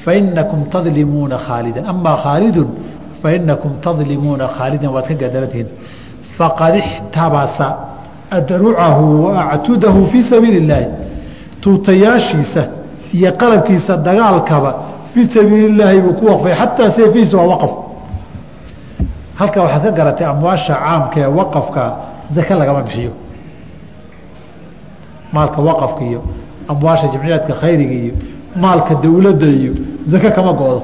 fainakum 0.04 0.60
tadlimuuna 0.72 1.36
khaalidan. 1.46 1.84
Amaa 1.92 2.16
khaalidun 2.24 2.68
fainakum 3.24 3.70
tadlimuuna 3.86 4.46
khaalidan 4.56 4.90
waad 4.94 5.06
ka 5.08 5.14
gadarantihiin 5.22 5.68
faqad 6.38 6.74
ixtabasa 6.82 7.68
adrucahu 8.38 9.24
wa 9.24 10.08
fii 10.12 10.22
sabiili 10.22 10.58
illaahi 10.62 10.86
tuutayaashiisa 11.60 12.62
iyo 13.12 13.32
qalabkiisa 13.32 13.96
dagaalkaba 13.96 14.74
fii 15.14 15.26
sabiili 15.34 15.66
illaahi 15.72 16.00
buu 16.00 16.12
ku 16.12 16.26
waqfay 16.26 16.54
xataa 16.60 16.90
seefihiisa 16.96 17.36
waa 17.36 17.46
waqf 17.46 17.72
halkaa 19.34 19.62
waxaad 19.62 19.84
ka 19.84 19.90
garatay 19.90 20.26
amwaasha 20.26 20.74
caamka 20.74 21.20
ee 21.20 21.26
waqafka 21.40 21.82
zake 22.34 22.54
lagama 22.54 22.82
bixiyo 22.82 23.12
maalka 25.32 25.62
waqafka 25.62 26.04
iyo 26.04 26.20
amwaasha 26.68 27.08
jamciyaadka 27.08 27.54
khayriga 27.54 27.94
iyo 28.02 28.14
maalka 28.56 28.94
dowladda 28.94 29.46
iyo 29.46 29.72
zake 30.04 30.30
kama 30.30 30.52
go-do 30.52 30.82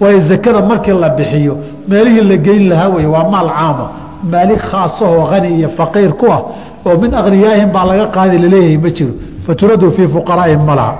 waayo 0.00 0.20
zakada 0.20 0.60
markii 0.70 0.92
la 0.92 1.08
bixiyo 1.18 1.54
meelihii 1.88 2.24
la 2.30 2.36
geyn 2.36 2.68
lahaa 2.68 2.88
wey 2.88 3.06
waa 3.06 3.28
maal 3.34 3.48
caama 3.58 3.86
maalik 4.32 4.60
khaasahoo 4.70 5.24
hani 5.30 5.48
iyo 5.58 5.68
faqiir 5.78 6.12
ku 6.20 6.26
ah 6.32 6.42
oo 6.86 6.96
min 7.02 7.14
akhniyaahim 7.14 7.70
baa 7.72 7.84
laga 7.90 8.06
qaadi 8.16 8.38
la 8.38 8.48
leeyahay 8.48 8.76
ma 8.84 8.90
jiro. 8.96 9.12
Faturadu 9.46 9.90
fii 9.96 10.08
fuqaraa'ihim 10.14 10.62
ma 10.68 10.74
laha. 10.74 10.94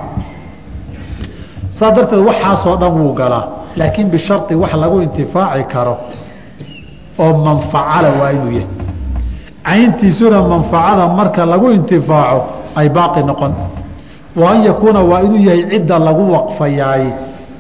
Saa 1.70 1.90
darteed 1.96 2.22
waxaasoo 2.28 2.76
dhan 2.80 2.92
wuu 2.98 3.12
galaa. 3.20 3.44
Laakiin 3.76 4.08
bishari 4.10 4.54
wax 4.62 4.72
lagu 4.82 5.00
intifaaci 5.02 5.64
karo 5.72 5.94
oo 7.18 7.32
manfacala 7.46 8.08
waa 8.20 8.30
inuu 8.32 8.52
yahay. 8.58 8.66
Cayntiisuna 9.64 10.42
manfacada 10.42 11.04
marka 11.18 11.46
lagu 11.46 11.70
intifaaco 11.70 12.40
ay 12.76 12.88
baaqi 12.88 13.22
noqon. 13.22 13.52
Wa 14.36 14.50
an 14.52 14.64
yakuuna 14.64 15.00
waa 15.10 15.20
inuu 15.26 15.42
yahay 15.48 15.62
cidda 15.70 15.98
lagu 15.98 16.32
waqfayaay 16.32 17.04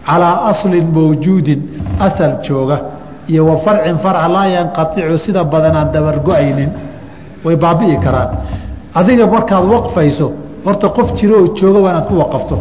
calaa 0.08 0.36
aslin 0.50 0.86
mawjuudin 0.96 1.60
asal 2.06 2.32
jooga. 2.46 2.78
Iyo 3.28 3.42
wa 3.46 3.56
farcin 3.64 3.96
farca 4.04 4.28
laa 4.34 4.46
yanqaicu 4.56 5.18
sida 5.24 5.44
badan 5.44 5.92
dabargo-aynin. 5.94 6.70
Way 7.44 7.56
baabi'i 7.56 7.96
karaan. 8.04 8.30
Adiga 8.98 9.26
markaad 9.34 9.64
waqfayso 9.74 10.26
horta 10.64 10.88
qof 10.96 11.08
jiro 11.18 11.34
oo 11.42 11.48
jooga 11.58 11.78
waa 11.84 11.90
inaad 11.92 12.06
ku 12.08 12.14
waqafto. 12.22 12.56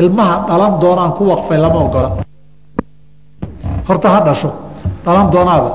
Ilmaha 0.00 0.36
dhalan 0.48 0.72
doonaan 0.82 1.12
ku 1.18 1.22
waqfay 1.32 1.58
lama 1.64 1.78
ogola. 1.86 2.10
Horta 3.88 4.08
ha 4.14 4.20
dhasho 4.26 4.50
dhalan 5.04 5.26
doonaaba. 5.34 5.70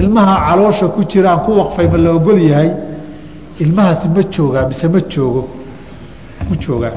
Ilmaha 0.00 0.34
caloosha 0.46 0.86
ku 0.94 1.00
jiraan 1.10 1.40
ku 1.44 1.50
waqfay 1.60 1.86
ma 1.92 1.98
la 1.98 2.10
ogol 2.18 2.38
yahay. 2.50 2.70
Ilmahaasi 3.60 4.08
ma 4.08 4.22
joogaa 4.34 4.66
mise 4.68 4.86
ma 4.88 4.98
joogo? 5.12 5.42
Ku 6.48 6.54
joogaa 6.64 6.92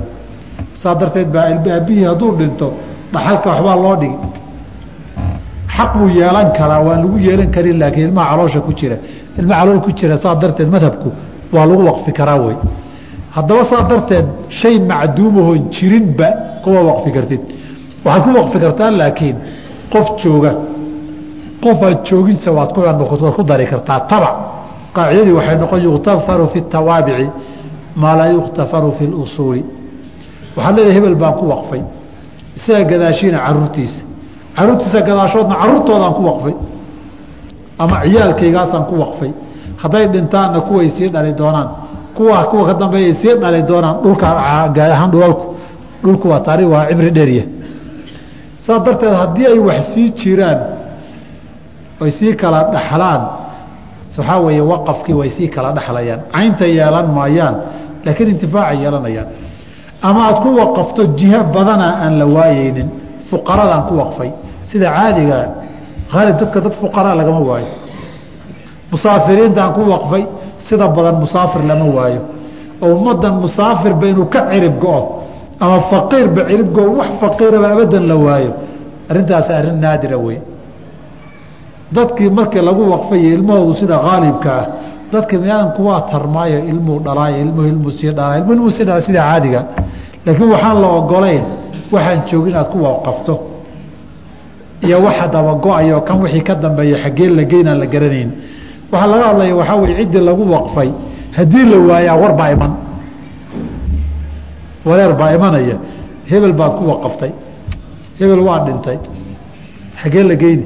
saa 0.73 0.95
darteed 0.95 1.29
baa 1.31 1.45
aabihii 1.53 2.03
hadduu 2.09 2.31
dhinto 2.39 2.67
dhaxalka 3.13 3.47
waxbaa 3.49 3.75
loo 3.83 3.95
dhigi. 4.01 4.17
Xaq 5.75 5.91
buu 5.97 6.09
yeelan 6.19 6.47
karaa 6.57 6.81
waan 6.87 6.99
lagu 7.03 7.17
yeelan 7.27 7.49
karin 7.55 7.77
laakiin 7.81 8.07
ilmaha 8.07 8.29
caloosha 8.31 8.59
ku 8.67 8.71
jira. 8.79 8.97
Ilmaha 9.39 9.59
calool 9.61 9.79
ku 9.85 9.91
jira 9.99 10.17
saa 10.23 10.35
darteed 10.41 10.69
madhabku 10.75 11.09
waa 11.53 11.65
lagu 11.69 11.83
waqfi 11.89 12.11
karaa 12.19 12.39
wey. 12.45 12.57
Haddaba 13.35 13.63
saa 13.71 13.83
darteed 13.89 14.25
shay 14.49 14.75
macduumahoon 14.79 15.61
jirinba 15.75 16.27
kuma 16.63 16.81
waqfi 16.89 17.09
kartid. 17.15 17.41
Waxaad 18.05 18.23
ku 18.25 18.29
waqfi 18.39 18.57
kartaa 18.63 18.89
laakiin 19.01 19.37
qof 19.93 20.07
jooga 20.21 20.51
qof 21.63 21.79
aad 21.83 21.99
jooginsa 22.07 22.49
waad 22.57 22.69
ku 23.35 23.43
dari 23.43 23.65
kartaa 23.71 23.99
tabac 24.11 24.35
qaacidadii 24.95 25.35
waxay 25.39 25.57
noqon 25.61 25.79
yukhtafaru 25.87 26.47
fi 26.53 26.59
tawaabici 26.75 27.27
maa 28.01 28.15
laa 28.19 28.29
yukhtafaru 28.37 28.91
fi 28.97 29.03
lusuuli. 29.07 29.63
Waxaad 30.55 30.75
leedahay 30.75 30.95
hebel 30.97 31.15
baan 31.21 31.33
ku 31.39 31.45
waqfay 31.53 31.81
isaga 32.57 32.83
gadaashiina 32.91 33.37
caruurtiisa. 33.45 34.01
Caruurtiisa 34.57 34.99
gadaashoodna 35.07 35.55
caruurtoodaan 35.61 36.13
ku 36.17 36.21
waqfay. 36.29 36.53
Ama 37.83 37.95
ciyaalkaygaasaan 38.05 38.83
ku 38.89 38.95
waqfay. 39.03 39.31
Hadday 39.81 40.05
dhintaanna 40.13 40.59
kuway 40.67 40.87
sii 40.97 41.09
dhali 41.13 41.31
doonaan. 41.39 41.69
Kuwa 42.15 42.43
kuwa 42.49 42.63
ka 42.69 42.73
dambeeyay 42.81 43.13
sii 43.21 43.33
dhali 43.41 43.61
doonaan 43.69 43.95
dhulka 44.03 44.27
gaad 44.77 44.91
ahaan 44.95 45.11
dhulalku. 45.13 45.45
Dhulku 46.03 46.25
waa 46.31 46.39
taarikh 46.47 46.69
waa 46.73 46.85
cimri 46.89 47.11
dheeriya 47.17 47.43
saa 48.65 48.79
darteed 48.85 49.13
haddii 49.21 49.45
ay 49.53 49.59
wax 49.67 49.79
sii 49.93 50.09
jiraan 50.19 50.59
oy 52.03 52.11
sii 52.17 52.33
kala 52.41 52.59
dhaxlaan 52.73 53.21
waxaa 54.17 54.39
weeye 54.45 54.61
waqafkii 54.71 55.13
way 55.19 55.29
sii 55.29 55.47
kala 55.55 55.69
dhexlayaan 55.77 56.19
caynta 56.33 56.65
yeelan 56.77 57.07
maayaan 57.17 57.55
laakiin 58.05 58.29
intifaacay 58.33 58.77
yeelanayaan 58.83 59.27
ama 60.01 60.21
aad 60.27 60.37
ku 60.43 60.49
waqafto 60.59 61.01
jiho 61.17 61.43
badana 61.53 61.87
aan 62.03 62.19
la 62.19 62.25
waayeynin 62.25 62.89
fuqaradaan 63.29 63.83
ku 63.87 63.93
waqfay. 63.95 64.31
Sida 64.63 64.91
caadiga 64.91 65.39
haalib 66.13 66.37
dadka 66.39 66.59
dad 66.61 66.73
fuqaraa 66.73 67.15
lagama 67.15 67.39
waayo. 67.39 67.67
Musaafiriintaan 68.91 69.73
ku 69.73 69.81
waqfay 69.91 70.23
sida 70.59 70.87
badan 70.87 71.15
musaafir 71.23 71.61
lama 71.63 71.85
waayo. 71.97 72.21
Oo 72.81 72.93
ummadan 72.95 73.33
musaafirba 73.43 74.05
inuu 74.07 74.25
ka 74.29 74.49
cirib 74.51 74.79
go-o 74.79 75.23
ama 75.59 75.79
faqiirba 75.91 76.41
cirib 76.49 76.69
go 76.73 76.81
wax 76.99 77.09
faqiiraba 77.21 77.67
abadan 77.73 78.03
la 78.07 78.15
waayo. 78.15 78.51
Arrintaasi 79.09 79.51
arrin 79.53 79.79
naadira 79.81 80.17
wey 80.17 80.39
dadkii 81.91 82.29
markii 82.29 82.61
lagu 82.61 82.83
waqfayo 82.91 83.29
ilmahoodu 83.35 83.73
sida 83.75 83.97
haalibka 83.97 84.51
ah 84.59 84.65
dadka 85.11 85.37
biniaadamku 85.37 85.81
waa 85.87 86.01
tarmaayo 86.11 86.59
ilmuu 86.71 86.99
dhalaayo 87.05 87.37
ilmuhu 87.45 87.67
ilmuu 87.67 87.91
sii 87.91 88.11
dhalaayo 88.11 88.39
ilmuhu 88.41 88.53
ilmuu 88.53 88.71
sii 88.71 88.83
dhalaayo 88.83 89.05
sida 89.05 89.21
caadiga. 89.23 89.61
Laakiin 90.25 90.49
waxaan 90.53 90.81
la 90.81 90.87
ogolayn 90.99 91.43
waxaan 91.91 92.19
joogin 92.29 92.55
aad 92.55 92.69
ku 92.71 92.77
waqafto. 92.83 93.33
Iyo 94.85 94.97
waxa 95.05 95.27
dabago-ayo 95.27 96.01
kan 96.07 96.17
wixii 96.23 96.43
ka 96.47 96.55
dambeeya 96.55 96.97
xaggee 97.03 97.29
la 97.29 97.43
geynaan 97.43 97.79
la 97.79 97.85
garanayn. 97.85 98.29
Waxaa 98.91 99.07
laga 99.11 99.25
hadlaya 99.29 99.55
waxaa 99.59 99.75
weye 99.81 99.95
ciddii 99.99 100.23
lagu 100.29 100.43
waqfay. 100.55 100.89
Haddii 101.37 101.65
la 101.71 101.77
waayaa 101.89 102.15
war 102.21 102.33
baa 102.39 102.49
iman. 102.55 102.71
Wareer 104.85 105.13
baa 105.19 105.31
imanaya. 105.35 105.75
Hebel 106.29 106.53
baad 106.53 106.73
ku 106.77 106.83
waqaftay. 106.91 107.31
Hebel 108.19 108.39
waa 108.47 108.59
dhintay. 108.65 108.97
Xaggee 110.01 110.23
la 110.23 110.35
geyni 110.35 110.65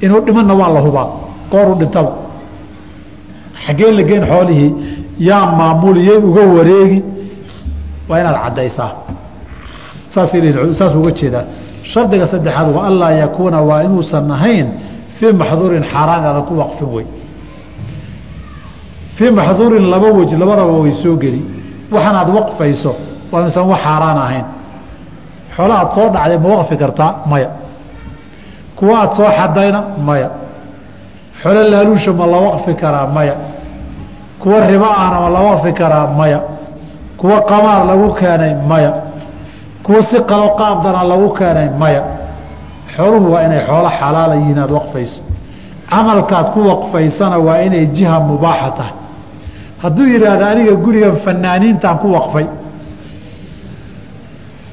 inuu 0.00 0.20
dhimanna 0.26 0.54
waa 0.54 0.70
la 0.74 0.80
hubaa. 0.80 1.08
Gooruu 1.50 1.74
dhintaba 1.80 2.12
xaggee 3.66 3.90
la 3.98 4.02
geyn 4.02 4.24
xoolihii 4.30 4.70
yaa 5.28 5.46
maamuliyey 5.58 6.18
uga 6.28 6.42
wareegi 6.56 7.00
waa 8.08 8.18
inaad 8.20 8.38
caddaysaa. 8.44 8.90
Saas 10.78 10.94
uga 11.00 11.10
jeedaa. 11.18 11.44
Shardiga 11.82 12.26
saddexaad 12.26 12.68
wa 12.76 12.86
anlaa 12.88 13.10
yakuuna 13.22 13.60
waa 13.68 13.82
inuusan 13.86 14.30
ahayn 14.30 14.66
fii 15.16 15.32
maxduurin 15.32 15.84
xaaraan 15.92 16.24
aadan 16.28 16.42
ku 16.48 16.54
waqfin 16.62 16.88
wey 16.94 17.06
fii 19.16 19.30
maxduurin 19.30 19.84
laba 19.92 20.08
wej 20.18 20.32
labadaba 20.42 20.72
way 20.82 20.92
soo 21.02 21.16
geli. 21.22 21.42
Waxaan 21.92 22.16
aad 22.20 22.28
waqfayso 22.38 22.92
waa 23.32 23.40
inuusan 23.42 23.64
wax 23.72 23.80
xaaraan 23.86 24.18
ahayn. 24.18 24.44
Xoola 25.56 25.74
aad 25.80 25.90
soo 25.96 26.08
dhacday 26.14 26.38
ma 26.38 26.48
waqfi 26.56 26.76
kartaa? 26.82 27.12
Maya. 27.30 27.50
Kuwa 28.76 28.94
aad 29.02 29.12
soo 29.16 29.30
xadayna 29.38 29.80
maya 30.06 30.28
xolo 31.42 31.62
laaluusha 31.70 32.12
ma 32.12 32.26
la 32.26 32.38
waqfi 32.38 32.74
karaa 32.74 33.06
maya. 33.06 33.34
Kuwa 34.40 34.66
ribo 34.66 34.84
ahna 34.84 35.20
ma 35.20 35.28
la 35.28 35.40
waqfi 35.40 35.72
karaa 35.72 36.06
maya. 36.06 36.40
Kuwa 37.16 37.40
qamaar 37.42 37.86
lagu 37.86 38.14
keenay 38.14 38.54
maya. 38.68 38.92
Kuwa 39.82 40.02
si 40.02 40.16
qalo 40.20 40.48
qaabdana 40.58 41.04
lagu 41.04 41.28
keenay 41.34 41.68
maya. 41.78 42.02
Xooluhu 42.96 43.32
waa 43.32 43.42
inay 43.44 43.60
xoolo 43.66 43.88
xalaala 43.98 44.34
yihiin 44.34 44.58
aad 44.58 44.70
waqfayso. 44.70 45.20
Camalkaad 45.90 46.46
ku 46.52 46.60
waqfaysana 46.68 47.38
waa 47.38 47.62
inay 47.62 47.86
jiha 47.86 48.20
mubaaxa 48.20 48.70
tahay. 48.70 48.92
Hadduu 49.82 50.06
yidhaahdo 50.06 50.44
aniga 50.44 50.74
gurigan 50.74 51.16
fanaaniintaan 51.24 51.98
ku 51.98 52.12
waqfay. 52.12 52.46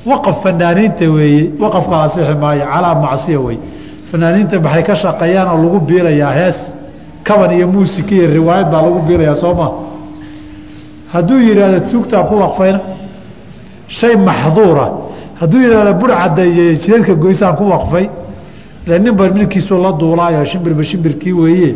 Waqaf 0.06 0.43
fanaaniinta 0.43 1.06
weeye 1.15 1.51
waqafka 1.60 2.03
asixi 2.03 2.36
maayo 2.41 2.65
calaa 2.65 2.95
macsiya 2.95 3.39
wey 3.39 3.58
fanaaniinta 4.12 4.60
maxay 4.65 4.84
ka 4.88 4.96
shaqeeyaan 5.04 5.48
oo 5.54 5.58
lagu 5.63 5.80
biirayaa 5.88 6.32
hees? 6.39 6.60
Kaban 7.28 7.52
iyo 7.58 7.67
muusika 7.74 8.12
iyo 8.15 8.28
riwaayad 8.38 8.67
baa 8.72 8.82
lagu 8.86 9.00
biirayaa 9.08 9.36
soo 9.41 9.54
maa 9.60 9.72
hadduu 11.13 11.39
yidhaahdo 11.48 11.80
tuugtaan 11.89 12.26
ku 12.30 12.36
waqfayna 12.43 12.80
shay 13.98 14.15
maxduura. 14.28 14.88
Hadduu 15.39 15.60
yidhahdo 15.63 15.93
bur 16.00 16.10
cadeeye 16.20 16.76
jireedka 16.82 17.13
goysaan 17.24 17.56
ku 17.60 17.63
waqfay 17.74 18.06
ile 18.86 19.00
ninba 19.00 19.24
ninkiisuu 19.30 19.78
la 19.86 19.91
duulaayo 19.91 20.46
shimbirba 20.46 20.84
shimbirkii 20.84 21.34
weeye. 21.42 21.69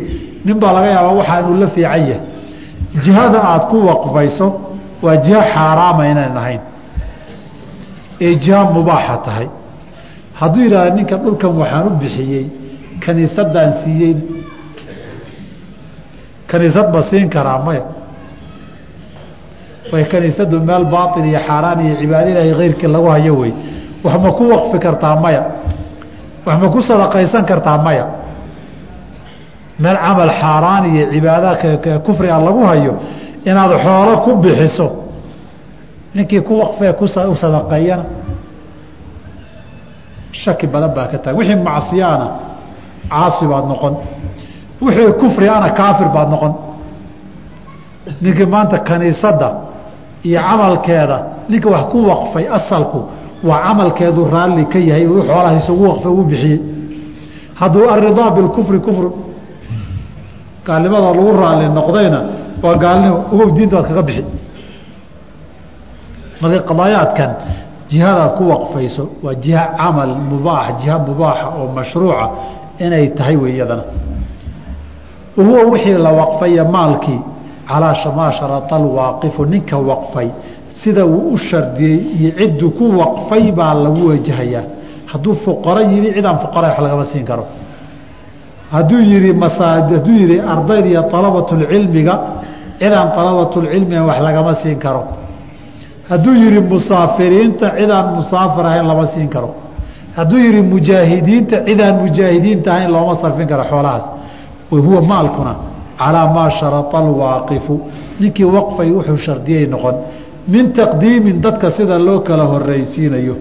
Nin 0.44 0.56
baa 0.60 0.72
laga 0.72 0.86
yaabaa 0.94 1.14
waxaa 1.20 1.40
inuu 1.40 1.56
la 1.60 1.66
fiican 1.74 2.00
yahay. 2.00 2.20
Jihada 3.04 3.38
aad 3.50 3.62
ku 3.70 3.76
waqfayso 3.88 4.46
waa 5.02 5.16
jiho 5.24 5.40
xaaraama 5.54 6.02
inayn 6.12 6.36
ahayn. 6.36 6.60
Ee 8.20 8.34
jiho 8.36 8.64
mubaaxa 8.74 9.16
tahay 9.24 9.46
hadduu 10.42 10.62
yidhahdo 10.66 10.94
ninka 10.98 11.16
dhulkan 11.22 11.52
waxaan 11.60 11.86
u 11.86 11.90
bixiyey 12.02 12.44
kaniisadaan 13.04 13.70
siiyey 13.80 14.14
kaniisad 16.50 16.86
ma 16.94 17.00
siin 17.10 17.28
karaa 17.34 17.58
maya 17.66 17.84
way 19.92 20.04
kaniisadu 20.12 20.56
meel 20.68 20.84
baail 20.94 21.24
iyo 21.30 21.40
xaaraan 21.48 21.78
iyo 21.86 21.94
cibaado 22.00 22.28
ilaahay 22.32 22.54
keyrkii 22.60 22.88
lagu 22.94 23.08
hayo 23.14 23.34
wey. 23.40 23.52
Wax 24.04 24.14
ma 24.24 24.30
ku 24.38 24.44
waqfi 24.52 24.78
kartaa 24.84 25.16
maya 25.24 25.42
wax 26.46 26.56
ma 26.62 26.68
ku 26.74 26.80
sadaqaysan 26.88 27.44
kartaa 27.50 27.78
maya 27.86 28.04
meel 29.82 29.96
camal 30.04 30.30
xaaraan 30.40 30.84
iyo 30.94 31.04
cibaada 31.12 31.50
kufriga 32.06 32.38
lagu 32.46 32.62
hayo 32.70 32.92
inaad 33.44 33.72
xoolo 33.84 34.12
ku 34.24 34.30
bixiso 34.42 34.86
ninkii 36.14 36.40
ku 36.46 36.52
waqfee 36.62 36.92
ku 36.98 37.06
sadaqeeyana 37.42 38.04
shaki 40.32 40.66
badan 40.66 40.90
baa 40.96 41.06
ka 41.12 41.18
taga 41.18 41.36
wixii 41.38 41.56
macsiyaana 41.68 42.26
caasi 43.10 43.44
baad 43.52 43.64
noqon. 43.72 43.94
Wixii 44.84 45.12
kufri 45.20 45.46
ana 45.48 45.70
kaafir 45.78 46.08
baad 46.14 46.28
noqon. 46.34 46.52
Ninkii 48.22 48.46
maanta 48.54 48.78
kaniisadda 48.88 49.48
iyo 50.28 50.40
camalkeeda 50.48 51.16
ninka 51.50 51.68
wax 51.74 51.84
ku 51.90 51.98
waqfay 52.10 52.44
asalku 52.58 52.98
waa 53.48 53.58
camalkeedu 53.66 54.20
raalli 54.34 54.64
ka 54.72 54.78
yahay 54.78 55.06
u 55.06 55.22
xoolaha 55.28 55.56
isugu 55.60 55.84
waqfay 55.90 56.12
uu 56.12 56.24
bixiyey. 56.30 56.60
Hadduu 57.60 57.88
aridaa 57.94 58.30
bilkufri 58.36 58.78
kufru 58.86 59.08
gaalnimada 60.66 61.06
lagu 61.14 61.32
raalli 61.42 61.66
noqdayna 61.78 62.20
waa 62.62 62.74
gaalnimo 62.84 63.16
ogow 63.32 63.48
diinta 63.56 63.76
waad 63.76 63.86
kaga 63.88 64.02
bixi. 64.08 64.24
Marka 66.40 66.60
qadaayaadkan 66.68 67.30
jihadaad 67.92 68.32
ku 68.38 68.44
waqfayso 68.52 69.04
waa 69.24 69.34
jiha 69.44 69.64
camal 69.76 70.12
mubaax 70.30 70.66
jiha 70.82 70.96
mubaaxa 71.08 71.46
oo 71.58 71.68
mashruuca 71.76 72.26
inay 72.84 73.08
tahay 73.18 73.36
wey 73.36 73.52
iyadana 73.56 73.84
huwa 75.36 75.60
wixii 75.72 75.98
la 76.06 76.10
waqfaya 76.20 76.64
maalkii 76.64 77.20
calaa 77.68 77.94
shamaa 77.94 78.32
sharata 78.32 78.76
alwaaqifu 78.76 79.44
ninka 79.44 79.76
waqfay 79.78 80.28
sida 80.68 81.06
uu 81.06 81.32
u 81.34 81.38
shardiyey 81.38 82.00
iyo 82.20 82.30
cidduu 82.38 82.70
ku 82.70 82.84
waqfay 83.00 83.52
baa 83.52 83.74
lagu 83.74 84.08
wajahayaa. 84.08 84.64
Hadduu 85.06 85.34
fuqaro 85.34 85.80
yidhi 85.80 86.14
cidaan 86.16 86.38
fuqara 86.38 86.68
wax 86.68 86.78
lagama 86.80 87.04
siin 87.04 87.24
karo. 87.24 87.44
Hadduu 88.72 89.34
masa 89.34 89.64
hadduu 89.66 90.16
yihi 90.20 90.40
ardayda 90.40 90.88
iyo 90.88 91.02
alabatulcilmiga 91.18 92.14
cidaan 92.80 93.08
alabatulcilmiga 93.20 94.02
wax 94.04 94.18
lagama 94.20 94.54
siin 94.54 94.78
karo 94.78 95.21
hadduu 96.10 96.34
yihi 96.34 96.60
musaafiriinta 96.60 97.66
cidaan 97.78 98.06
musaafir 98.14 98.64
ahayn 98.66 98.86
lama 98.88 99.06
siin 99.06 99.28
karo. 99.28 99.50
Hadduu 100.16 100.38
yihi 100.38 100.62
mujaahidiinta 100.62 101.56
cidaan 101.66 101.96
mujaahidiinta 102.02 102.68
ahayn 102.74 102.90
looma 102.92 103.14
sarfin 103.22 103.48
karo 103.48 103.64
xoolahaas. 103.70 104.04
Huwa 104.70 105.02
maalkuna 105.02 105.54
calaa 105.98 106.26
maa 106.34 106.50
sharata 106.50 106.98
alwaaqifu. 106.98 107.74
Ninkii 108.20 108.44
waqfay 108.44 108.90
wuxuu 108.96 109.16
shardiyay 109.16 109.66
noqon. 109.66 109.94
Min 110.48 110.72
taqdiimin 110.72 111.40
dadka 111.42 111.70
sida 111.70 111.98
loo 111.98 112.20
kala 112.20 112.44
horeysiinayo 112.44 113.34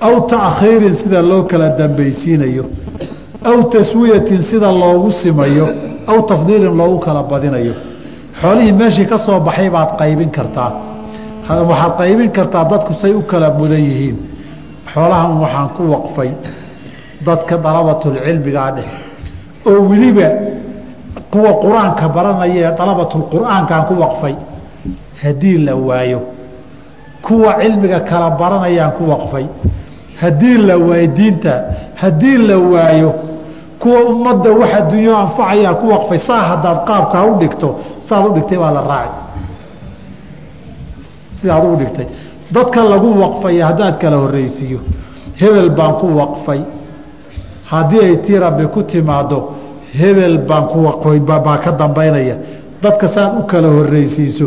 aw 0.00 0.14
taakhiirin 0.30 0.94
sida 0.94 1.22
loo 1.22 1.42
kala 1.50 1.68
dambaysiinayo 1.78 2.64
aw 3.44 3.58
taswiyatin 3.72 4.42
sida 4.50 4.70
loogu 4.72 5.10
simayo 5.12 5.66
aw 6.06 6.18
tafdiilin 6.30 6.76
loogu 6.80 6.98
kala 6.98 7.22
badinayo. 7.22 7.72
Xoolihii 8.40 8.72
meeshii 8.72 9.06
ka 9.06 9.18
soo 9.18 9.40
baxay 9.40 9.70
baad 9.70 9.90
qaybin 10.00 10.30
kartaa 10.30 10.70
waxaad 11.48 11.92
qaybin 11.98 12.30
kartaa 12.30 12.64
dadku 12.64 12.92
say 13.00 13.12
u 13.12 13.22
kala 13.22 13.50
mudan 13.58 13.80
yihiin. 13.88 14.16
Xoolahan 14.92 15.32
waxaan 15.42 15.68
ku 15.76 15.82
waqfay 15.94 16.30
dadka 17.26 17.56
dalabatulcilmigaa 17.64 18.70
dheh. 18.76 18.88
Oo 19.66 19.80
weliba 19.90 20.28
kuwa 21.32 21.52
qur'aanka 21.62 22.08
baranaya 22.16 22.54
ee 22.70 22.76
dalabatulqur'aankaan 22.78 23.84
ku 23.88 23.94
waqfay 24.02 24.34
haddii 25.22 25.58
la 25.66 25.74
waayo. 25.76 26.20
Kuwa 27.22 27.50
cilmiga 27.60 28.00
kala 28.00 28.30
baranayaan 28.30 28.92
ku 28.98 29.02
waqfay 29.12 29.46
haddii 30.20 30.56
la 30.68 30.76
waayo 30.78 31.06
diinta 31.16 31.54
haddii 32.00 32.36
la 32.48 32.56
waayo 32.58 33.10
kuwa 33.80 34.00
ummadda 34.10 34.50
wax 34.60 34.70
adduunyo 34.80 35.16
anfacayaa 35.16 35.74
ku 35.80 35.86
waqfay 35.94 36.18
saa 36.18 36.42
haddaad 36.50 36.78
qaabkaa 36.88 37.24
u 37.30 37.34
dhigto 37.40 37.68
saaad 38.08 38.26
u 38.26 38.30
dhigtay 38.36 38.58
baa 38.58 38.70
la 38.76 38.80
raaci 38.90 39.18
sidaad 41.40 41.64
u 41.64 41.76
dhigtay. 41.76 42.06
Dadka 42.50 42.80
lagu 42.92 43.08
waqfaya 43.22 43.66
haddaad 43.70 43.98
kala 44.02 44.16
horreysiiyo 44.16 44.78
hebel 45.40 45.70
baan 45.70 45.94
ku 46.00 46.06
waqfay. 46.20 46.60
Haddii 47.70 48.00
ay 48.08 48.16
tii 48.24 48.38
rabbi 48.38 48.64
ku 48.74 48.82
timaado 48.82 49.38
hebel 50.00 50.38
baan 50.48 50.64
ku 50.68 50.78
waqfay 50.86 51.18
baa 51.20 51.58
ka 51.64 51.70
dambaynaya. 51.72 52.36
Dadka 52.82 53.08
saad 53.08 53.32
u 53.38 53.42
kala 53.46 53.68
horreysiiso 53.68 54.46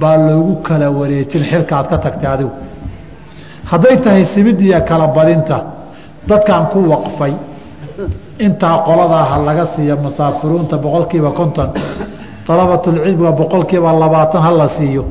baa 0.00 0.16
loogu 0.26 0.54
kala 0.62 0.90
wareejin 0.90 1.42
xilka 1.50 1.76
aad 1.78 1.88
ka 1.88 1.98
tagtay 1.98 2.30
adigu. 2.34 2.50
Hadday 3.70 3.96
tahay 4.04 4.24
simidiya 4.24 4.80
kala 4.80 5.06
badinta 5.16 5.56
dadkaan 6.28 6.66
ku 6.72 6.78
waqfay. 6.92 7.32
Intaa 8.38 8.76
qoladaa 8.86 9.38
laga 9.46 9.66
siiya 9.74 9.96
musaafiruunta 9.96 10.76
boqolkiiba 10.84 11.30
konton 11.38 11.70
dalabatulcilmiga 12.46 13.32
boqolkiiba 13.40 13.92
labaatan 14.02 14.42
ha 14.42 14.50
la 14.50 14.68
siiyo 14.68 15.04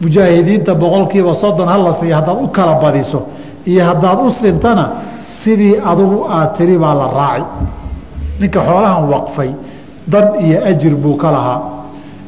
mujaahidiinta 0.00 0.74
boqolkiiba 0.74 1.34
soddon 1.34 1.68
ha 1.68 1.78
la 1.78 1.94
siiyo 2.00 2.14
haddaad 2.16 2.38
u 2.42 2.48
kala 2.48 2.74
badiso 2.82 3.22
iyo 3.66 3.84
haddaad 3.84 4.18
u 4.26 4.30
sintana 4.30 4.84
sidii 5.42 5.76
adugu 5.90 6.24
aad 6.30 6.56
tiri 6.56 6.78
baa 6.78 6.94
la 6.94 7.06
raaci 7.18 7.44
ninka 8.40 8.60
xoolahan 8.60 9.04
waqfay 9.12 9.50
dan 10.06 10.26
iyo 10.40 10.58
ajir 10.64 10.94
buu 10.96 11.16
ka 11.16 11.30
lahaa. 11.30 11.60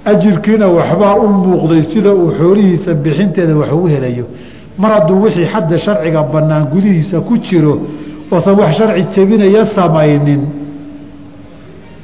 Ajirkiina 0.04 0.68
waxbaa 0.68 1.14
u 1.16 1.28
muuqday 1.28 1.82
sida 1.92 2.10
uu 2.14 2.30
xoolihiisa 2.38 2.94
bixinteeda 2.94 3.56
wax 3.56 3.72
ugu 3.72 3.86
helayo. 3.88 4.26
Mar 4.78 4.90
hadduu 4.92 5.22
wixii 5.22 5.46
xadda 5.52 5.78
sharciga 5.78 6.22
bannaan 6.22 6.64
gudihiisa 6.72 7.20
ku 7.20 7.38
jiro 7.38 7.74
oosan 8.30 8.54
wax 8.60 8.76
sharci 8.78 9.02
jebinaya 9.14 9.64
samaynin 9.64 10.42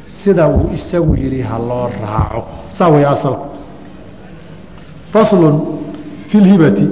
sida 0.06 0.48
uu 0.48 0.70
isagu 0.74 1.14
yidhi 1.16 1.42
ha 1.42 1.58
loo 1.58 1.88
raaco. 2.02 2.42
Saa 2.68 2.88
way 2.90 3.04
asalku 3.04 3.46
faslun 5.12 5.56
fi 6.28 6.36
lhibati 6.46 6.86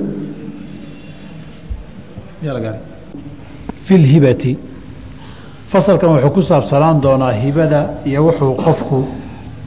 fi 3.84 3.94
lhibati 4.04 4.52
fasalkan 5.70 6.10
wuxuu 6.14 6.30
ku 6.36 6.42
saabsanaan 6.50 6.96
doonaa 7.04 7.32
hibada 7.42 7.80
iyo 8.08 8.20
wuxuu 8.26 8.54
qofku 8.64 8.98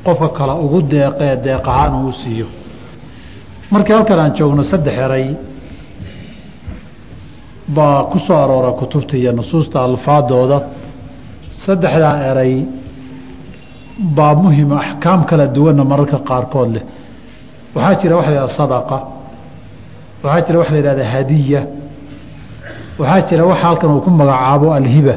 qofka 0.05 0.29
kale 0.37 0.53
ugu 0.65 0.79
deeqee 0.91 1.33
deeq 1.45 1.65
ahaan 1.71 1.93
uu 2.05 2.11
siiyo. 2.21 2.47
Markii 3.71 3.93
halkan 3.95 4.19
aan 4.23 4.33
joogno 4.37 4.63
saddex 4.71 4.95
eray 5.05 5.25
baa 7.75 8.03
ku 8.11 8.17
soo 8.25 8.37
aroora 8.43 8.71
kutubta 8.79 9.15
iyo 9.17 9.31
nusuusta 9.31 9.77
alfaadooda. 9.87 10.57
Saddexdaa 11.63 12.15
eray 12.29 12.53
baa 14.17 14.33
muhima 14.43 14.75
axkaam 14.83 15.21
kala 15.29 15.45
duwanna 15.55 15.83
mararka 15.91 16.17
qaarkood 16.29 16.69
leh 16.75 16.83
waxaa 17.75 17.95
jira 18.01 18.15
waxa 18.17 18.29
la 18.31 18.35
yihahda 18.37 18.53
sadaqa 18.59 18.97
waxaa 20.23 20.41
jira 20.47 20.59
waxa 20.59 20.71
la 20.73 20.79
yihahda 20.79 21.05
hadiya 21.13 21.61
waxaa 22.99 23.21
jira 23.29 23.43
waxa 23.45 23.63
halkan 23.67 23.89
uu 23.95 24.01
ku 24.05 24.09
magacaabo 24.09 24.67
alhiba. 24.73 25.15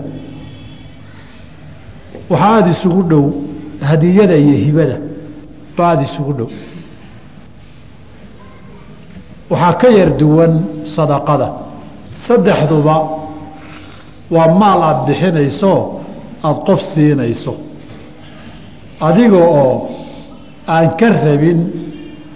Waxaa 2.31 2.55
aada 2.57 2.71
isugu 2.71 3.03
dhow 3.11 3.25
hadiyada 3.89 4.37
iyo 4.37 4.55
hibada 4.65 4.97
ba 5.77 5.83
aada 5.91 6.03
isugu 6.03 6.33
dhow. 6.39 6.49
Waxaa 9.51 9.73
ka 9.81 9.89
yar 9.99 10.11
duwan 10.21 10.53
sadaqada 10.97 11.49
saddexduba 12.27 12.97
waa 14.35 14.49
maal 14.61 14.81
aada 14.83 15.03
bixinayso 15.09 15.73
aada 16.45 16.61
qof 16.67 16.81
siinayso. 16.95 17.53
Adiga 19.01 19.37
oo 19.37 19.89
aan 20.69 20.89
ka 20.99 21.09
rabin 21.25 21.61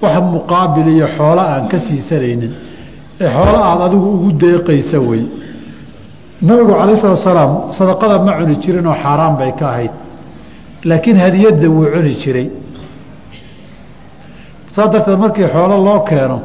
wax 0.03 0.17
muqaabil 0.35 0.89
iyo 0.97 1.07
xoolo 1.17 1.41
aan 1.53 1.69
ka 1.69 1.79
siisanaynin. 1.87 2.53
Ee 3.21 3.29
xoolo 3.35 3.59
aada 3.69 3.85
adigu 3.85 4.09
ugu 4.17 4.31
deeqaysa 4.43 4.99
wey. 5.09 5.23
Nabigu 6.43 6.73
calayh 6.81 6.97
salatu 7.03 7.23
salaam 7.23 7.53
sadaqada 7.79 8.19
ma 8.27 8.33
cuni 8.39 8.57
jirin 8.63 8.87
oo 8.87 8.95
xaaraan 9.03 9.35
bay 9.41 9.53
ka 9.59 9.67
ahayd. 9.73 9.91
Laakiin 10.89 11.17
hadiyadda 11.25 11.67
wuu 11.75 11.87
cuni 11.95 12.15
jiray. 12.23 12.49
Saas 14.75 14.91
darteed 14.93 15.19
markii 15.19 15.49
xoolo 15.55 15.77
loo 15.87 16.01
keeno 16.09 16.39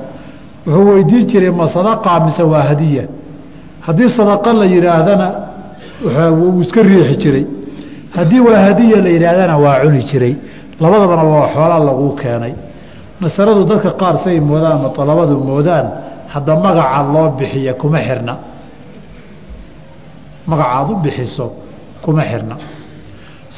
wuxuu 0.66 0.86
weydiin 0.94 1.26
jiray 1.32 1.52
ma 1.60 1.68
sadaqaa 1.68 2.20
mise 2.26 2.44
waa 2.44 2.64
hadiya? 2.70 3.04
Haddii 3.86 4.10
sadaqa 4.18 4.54
la 4.54 4.66
yidhaahdana 4.66 5.28
wuu 6.40 6.62
iska 6.62 6.82
riixi 6.82 7.16
jiray. 7.24 7.46
Haddii 8.18 8.40
waa 8.48 8.60
hadiya 8.68 8.98
la 9.06 9.10
yidhaahdana 9.16 9.56
waa 9.64 9.80
cuni 9.84 10.02
jiray. 10.10 10.34
Labadabana 10.82 11.24
waa 11.34 11.48
xoolaa 11.54 11.80
laguu 11.90 12.12
keenay 12.22 12.54
masaladu 13.24 13.62
dadka 13.72 13.92
qaar 14.02 14.16
say 14.24 14.40
moodaan 14.50 14.76
ama 14.80 14.90
dalabadu 14.98 15.36
moodaan 15.50 15.86
hadda 16.34 16.54
magaca 16.66 17.00
loo 17.14 17.28
bixiya 17.40 17.74
kuma 17.82 18.00
xirna. 18.08 18.34
Magacaad 20.50 20.90
u 20.92 20.96
bixiso 21.04 21.46
kuma 22.04 22.24
xirna. 22.30 22.56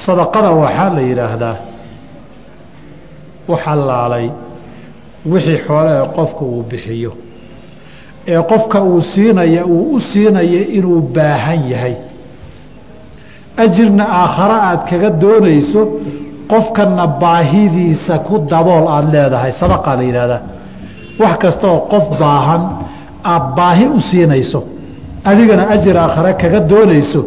Sadaqada 0.03 0.49
waxaa 0.61 0.89
la 0.95 1.01
yidhaahdaa 1.09 1.55
wax 3.51 3.63
allaalay 3.73 4.27
wixii 5.31 5.57
xoole 5.65 5.91
ee 6.01 6.07
qofka 6.17 6.43
uu 6.53 6.63
bixiyo. 6.71 7.11
Ee 8.27 8.41
qofka 8.51 8.79
uu 8.89 9.01
siinaya 9.11 9.63
uu 9.65 9.95
u 9.95 9.99
siinaya 10.09 10.61
inuu 10.77 11.01
baahan 11.15 11.61
yahay. 11.71 11.95
Ajirna 13.63 14.03
aakhare 14.21 14.57
aad 14.69 14.81
kaga 14.89 15.09
doonayso 15.21 15.81
qofkana 16.51 17.07
baahidiisa 17.23 18.13
ku 18.27 18.35
dabool 18.51 18.85
aada 18.95 19.09
leedahay. 19.15 19.51
Sadaqaa 19.61 19.95
la 19.99 20.03
yidhahdaa 20.09 20.41
wax 21.21 21.35
kasta 21.43 21.65
oo 21.73 21.79
qof 21.91 22.05
baahan 22.21 22.61
aada 23.23 23.45
baahi 23.57 23.85
u 23.87 23.99
siinayso 24.09 24.59
adigana 25.29 25.63
ajir 25.75 25.97
aakhare 26.03 26.31
kaga 26.41 26.59
doonayso 26.71 27.21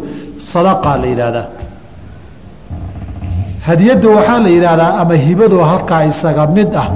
sadaqaa 0.51 0.97
la 1.01 1.07
yidhaahdaa. 1.13 1.45
Hadiyadda 3.67 4.07
waxaa 4.17 4.39
la 4.45 4.49
yidhaahdaa 4.55 4.91
ama 5.01 5.15
hibadu 5.25 5.57
halkaa 5.71 6.03
isaga 6.11 6.43
mid 6.57 6.71
ah. 6.83 6.87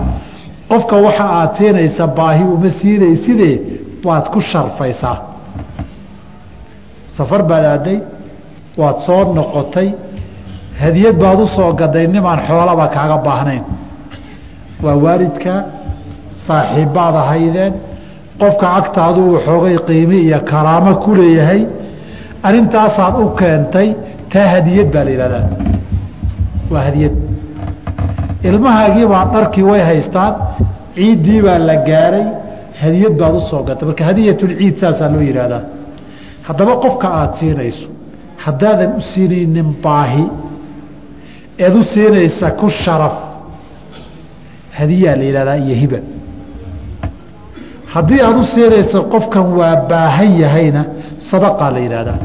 Qofka 0.71 0.95
waxa 1.05 1.25
aad 1.39 1.51
siinaysa 1.57 2.07
baahi 2.07 2.43
uma 2.55 2.69
siinaysidee 2.79 3.55
waad 4.07 4.25
ku 4.33 4.39
sharfaysaa. 4.51 5.17
Safar 7.17 7.41
baad 7.49 7.65
aaday 7.73 7.97
waad 8.81 8.97
soo 9.05 9.21
noqotay 9.37 9.89
hadiyad 10.81 11.15
baad 11.23 11.39
u 11.45 11.47
soo 11.55 11.71
gaday 11.81 12.05
nimaan 12.15 12.39
xoolaba 12.47 12.85
kaaga 12.95 13.17
baahnayn. 13.27 13.63
Waa 14.83 14.95
waalidka 15.05 15.53
saaxiibbaad 16.45 17.15
ahaydeen 17.23 17.73
qofka 18.41 18.67
agtaadu 18.79 19.19
uu 19.29 19.37
xoogay 19.47 19.77
qiimi 19.87 20.17
iyo 20.27 20.39
karaamo 20.51 20.91
ku 21.03 21.09
leeyahay 21.19 21.61
arintaasaad 22.47 23.15
u 23.23 23.29
keentay 23.39 23.87
taa 24.33 24.47
hadiyad 24.55 24.87
baa 24.93 25.03
la 25.07 25.11
yidhahdaa. 25.15 25.45
Waa 26.71 26.83
hadiyad. 26.87 27.13
Ilmahaagiibaa 28.49 29.25
dharkii 29.33 29.63
way 29.71 29.81
haystaan 29.89 30.33
ciiddii 30.95 31.41
baa 31.45 31.59
la 31.69 31.75
gaaray 31.89 32.25
hadiyad 32.83 33.13
baad 33.21 33.35
u 33.35 33.41
soo 33.49 33.61
gatay 33.67 33.85
marka 33.89 34.03
hadiyatulciid 34.09 34.75
saasaa 34.81 35.09
loo 35.13 35.23
yidhaahdaa. 35.29 35.61
Haddaba 36.47 36.73
qofka 36.83 37.07
aada 37.19 37.33
siinayso 37.39 37.87
haddaadan 38.45 38.91
u 38.99 39.01
siinaynin 39.11 39.69
baahi 39.85 40.23
eed 41.57 41.75
u 41.75 41.83
siinaysa 41.83 42.51
ku 42.59 42.69
sharaf. 42.69 43.15
Hadiyaa 44.77 45.15
la 45.19 45.23
yidhahdaa 45.23 45.55
iyo 45.65 45.75
hiba. 45.81 45.97
Haddii 47.93 48.21
aada 48.21 48.39
u 48.39 48.43
siinaysa 48.53 48.99
qofkan 49.13 49.45
waa 49.57 49.75
baahan 49.89 50.31
yahayna 50.43 50.81
sadaqaa 51.29 51.71
la 51.75 51.79
yidhaahdaa 51.85 52.17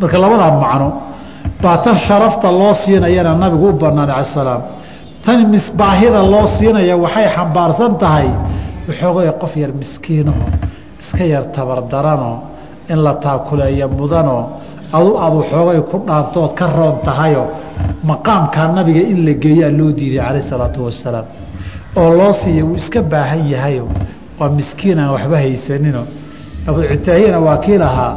marka 0.00 0.18
labadaa 0.24 0.50
macno 0.62 0.88
baa 1.62 1.78
tan 1.84 1.96
sharafta 2.06 2.48
loo 2.58 2.74
siinayana 2.82 3.32
nabigu 3.42 3.66
u 3.68 3.72
banaanay 3.82 4.14
cala 4.14 4.24
salaam. 4.36 4.62
Tan 5.24 5.38
misbaahida 5.54 6.20
loo 6.32 6.46
siinaya 6.56 6.96
waxay 7.04 7.26
xambaarsan 7.36 7.92
tahay 8.02 8.28
waxoogay 8.88 9.28
qof 9.42 9.52
yar 9.62 9.72
miskiinaho 9.80 10.44
iska 11.00 11.24
yar 11.32 11.44
tabardaranoo 11.56 12.36
in 12.92 12.98
la 13.06 13.14
taakuleeyo 13.24 13.86
mudanoo 13.98 14.42
adu 14.92 15.10
aad 15.24 15.34
waxoogay 15.40 15.80
ku 15.90 15.96
dhaantood 16.06 16.52
ka 16.58 16.66
roon 16.76 16.96
tahayo 17.06 17.44
maqaamkaa 18.10 18.68
nabiga 18.78 19.00
in 19.12 19.24
la 19.26 19.32
geeyaa 19.42 19.70
loo 19.78 19.90
diiday 19.98 20.20
calayh 20.26 20.44
salaatu 20.50 20.78
wasalaam 20.86 21.26
oo 22.00 22.10
loo 22.18 22.32
siiya 22.40 22.64
wuu 22.64 22.76
iska 22.82 23.00
baahan 23.12 23.42
yahayo 23.52 23.84
waa 24.38 24.48
miskiin 24.58 24.98
aan 24.98 25.10
waxba 25.14 25.36
haysanino. 25.36 26.02
Abucitaahiyana 26.68 27.38
waa 27.46 27.56
kii 27.64 27.78
lahaa 27.78 28.12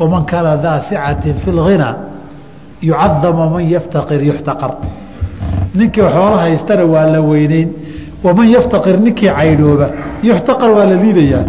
waman 0.00 0.24
kaana 0.30 0.56
daa 0.64 0.78
sicatin 0.88 1.34
fi 1.42 1.50
lghinaa 1.58 1.94
yucadam 2.82 3.38
waman 3.40 3.64
yaftaqir 3.74 4.20
yuxtaqar. 4.30 4.72
Ninkii 5.78 6.02
xoolo 6.14 6.36
haystana 6.44 6.84
waa 6.94 7.06
la 7.14 7.20
weyneyn. 7.30 7.68
Waman 8.24 8.48
yaftaqir 8.54 8.94
ninkii 9.04 9.30
caydhooba 9.38 9.86
yuxtaqar 10.28 10.70
waa 10.76 10.86
la 10.90 10.96
liidayaa 11.02 11.44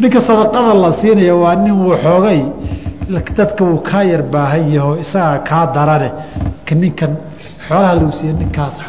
ninka 0.00 0.20
sadaqada 0.28 0.74
la 0.82 0.90
siinaya 1.00 1.34
waa 1.42 1.54
nin 1.64 1.76
waxoogay 1.90 2.40
dadka 3.08 3.64
wuu 3.64 3.78
kaa 3.78 4.04
yar 4.04 4.22
baahan 4.22 4.72
yaho 4.72 4.96
isagaa 4.96 5.38
kaa 5.38 5.66
darane 5.74 6.10
ninkan 6.74 7.16
xoolaha 7.68 7.94
lagu 7.94 8.12
siiya 8.12 8.32
ninkaas 8.32 8.80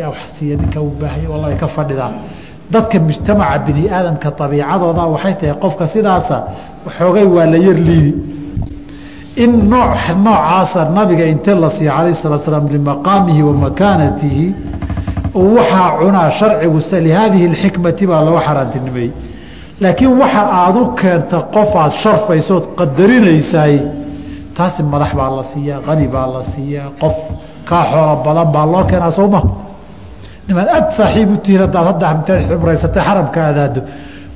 yaa 0.00 0.10
wax 0.10 0.38
siiya 0.38 0.56
ninkaa 0.56 0.80
uu 0.80 0.94
baahanya 1.00 1.28
wallahi 1.30 1.56
ka 1.56 1.66
fadhidaa. 1.66 2.12
Dadka 2.70 2.98
mujtamaca 2.98 3.58
bini 3.66 3.88
aadamka 3.90 4.28
abiicadooda 4.44 5.02
waxay 5.14 5.34
tahay 5.40 5.54
qofka 5.62 5.86
sidaasa 5.86 6.36
waxoogay 6.86 7.24
waa 7.24 7.46
la 7.46 7.58
yar 7.58 7.78
liidi. 7.88 8.12
In 9.36 9.68
nooc 9.70 9.94
noocaasa 10.24 10.90
nabiga 10.90 11.24
inte 11.24 11.54
la 11.54 11.70
siiya 11.70 11.92
calayh 11.96 12.14
salaa 12.14 12.38
slaam 12.38 12.66
limaqaamihi 12.68 13.42
wa 13.42 13.52
uu 15.34 15.54
waxaa 15.56 15.90
cunaa 15.98 16.30
sharcigu 16.30 16.80
lihaadihi 17.06 17.46
اxikmati 17.52 18.06
baa 18.06 18.22
loo 18.24 18.38
xaaraantinimeeyey 18.46 19.29
laakiin 19.82 20.12
waxa 20.22 20.42
aad 20.62 20.76
u 20.76 20.84
keenta 21.00 21.36
qof 21.54 21.70
aad 21.82 21.92
sharfaysood 22.02 22.64
qadarinaysaay 22.78 23.74
taasi 24.56 24.82
madax 24.92 25.12
baa 25.18 25.30
la 25.38 25.44
siiyaa 25.52 25.80
qani 25.86 26.06
baa 26.14 26.26
la 26.34 26.42
siiyaa 26.52 26.88
qof 27.02 27.16
kaa 27.68 27.84
xoolo 27.90 28.14
badan 28.26 28.48
baa 28.54 28.66
loo 28.72 28.84
keenaa 28.90 29.10
sowma 29.18 29.40
nimaad 30.48 30.68
aad 30.76 30.86
saaxiib 30.98 31.28
u 31.34 31.36
tihiin 31.44 31.60
haddaad 31.64 31.86
hadda 31.90 32.06
intaad 32.16 32.40
xumraysatay 32.48 33.02
xaramka 33.08 33.38
aadaado 33.48 33.80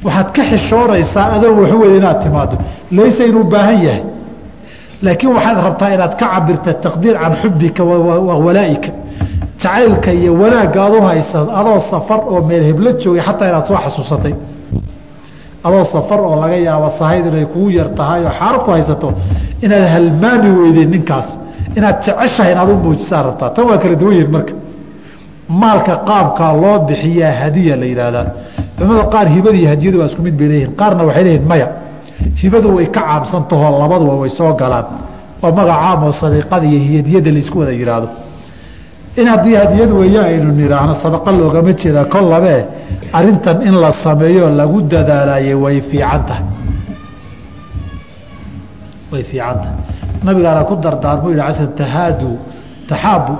waxaad 0.06 0.28
ka 0.36 0.42
xishoonaysaa 0.50 1.26
adoo 1.36 1.52
waxu 1.60 1.76
weyda 1.82 1.96
inaad 2.00 2.18
timaado 2.24 2.56
laysa 2.96 3.22
inuu 3.30 3.44
baahan 3.52 3.78
yahay. 3.86 4.02
Laakiin 5.04 5.32
waxaad 5.36 5.58
rabtaa 5.66 5.88
inaad 5.96 6.14
ka 6.20 6.26
cabirta 6.34 6.70
taqdiir 6.84 7.16
can 7.22 7.34
xubika 7.42 7.82
walaaika 8.46 8.90
jacaylka 9.60 10.10
iyo 10.20 10.30
wanaagga 10.42 10.78
aad 10.86 10.94
u 10.98 11.00
haysa 11.08 11.38
adoo 11.60 11.78
safar 11.90 12.20
oo 12.32 12.40
meel 12.48 12.62
heblo 12.68 12.90
joogay 13.02 13.22
xataa 13.28 13.48
inaad 13.50 13.64
soo 13.68 13.78
xasuusatay 13.84 14.34
adoo 15.66 15.84
safar 15.94 16.20
oo 16.28 16.36
laga 16.42 16.56
yaabo 16.68 16.88
sahayd 16.98 17.24
inay 17.30 17.46
kugu 17.52 17.70
yar 17.78 17.88
tahay 17.98 18.20
oo 18.26 18.32
xaalad 18.38 18.60
ku 18.64 18.70
haysato 18.74 19.08
inaad 19.64 19.86
halmaami 19.94 20.48
weydeen 20.60 20.90
ninkaas 20.94 21.28
inaad 21.78 21.96
jeceshahay 22.04 22.52
inaad 22.54 22.70
u 22.70 22.76
muujisaa 22.84 23.22
rabtaa. 23.26 23.50
Tan 23.54 23.64
waa 23.68 23.78
kala 23.82 23.94
duwan 24.00 24.14
yihiin 24.16 24.30
marka. 24.36 24.52
Maalka 25.60 25.94
qaabkaa 26.08 26.52
loo 26.62 26.76
bixiyaa 26.88 27.32
hadiya 27.40 27.74
la 27.80 27.86
yidhaahdaa 27.90 28.26
culimada 28.76 29.04
qaar 29.14 29.26
hibada 29.34 29.56
iyo 29.60 29.68
hadiyadu 29.72 29.96
waa 30.00 30.06
isku 30.10 30.22
mid 30.26 30.34
bay 30.38 30.48
leeyihiin 30.50 30.72
qaarna 30.80 31.02
waxay 31.08 31.24
leeyihiin 31.26 31.48
maya. 31.52 31.66
Hibadu 32.42 32.68
way 32.76 32.86
ka 32.96 33.00
caamsantahoo 33.08 33.78
labaduba 33.82 34.14
way 34.22 34.30
soo 34.38 34.52
galaan. 34.60 34.84
Waa 35.42 35.52
magac 35.58 35.78
caam 35.84 36.00
oo 36.06 36.12
sadiiqada 36.22 36.66
iyo 36.72 36.80
hadiyada 36.98 37.30
la 37.34 37.38
isku 37.44 37.56
wada 37.60 37.72
yidhaahdo 37.80 38.08
in 39.20 39.26
haddii 39.32 39.54
hadiyad 39.62 39.90
weeye 40.00 40.20
aynu 40.28 40.50
nidhaahno 40.60 40.94
sadaqa 41.04 41.30
loogama 41.38 41.72
jeedaa 41.80 42.04
kol 42.14 42.24
labee 42.34 42.60
arintan 43.18 43.58
in 43.68 43.74
la 43.84 43.90
sameeyo 44.04 44.46
lagu 44.60 44.78
dadaalaye 44.92 45.54
way 45.64 45.80
fiican 45.90 46.22
tahay. 46.28 46.44
Way 49.12 49.22
fiican 49.30 49.56
tahay. 49.62 49.78
Nabigaana 50.26 50.62
ku 50.68 50.74
dardaarmu 50.84 51.26
yidhi 51.30 51.42
casan 51.48 51.68
tahaadu 51.80 52.30
taxaabu 52.90 53.34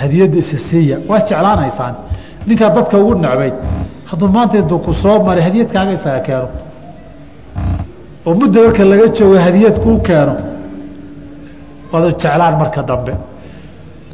hadiyadda 0.00 0.36
isa 0.42 0.58
siiya. 0.68 0.96
Waa 1.08 1.20
jeclaanaysaan. 1.28 1.94
Ninkaa 2.48 2.70
dadka 2.76 2.96
ugu 3.02 3.14
necbayd 3.24 3.54
hadduu 4.10 4.28
maanta 4.36 4.56
intuu 4.60 4.78
ku 4.86 4.92
soo 5.02 5.16
maray 5.26 5.42
hadiyadkaaga 5.48 5.92
isaga 5.98 6.20
keeno. 6.26 6.48
Oo 8.26 8.34
mudda 8.40 8.58
marka 8.64 8.82
laga 8.92 9.06
joogo 9.16 9.38
hadiyad 9.46 9.76
kuu 9.84 9.98
keeno. 10.08 10.34
Waadu 11.92 12.08
jeclaan 12.20 12.54
marka 12.62 12.82
dambe 12.90 13.12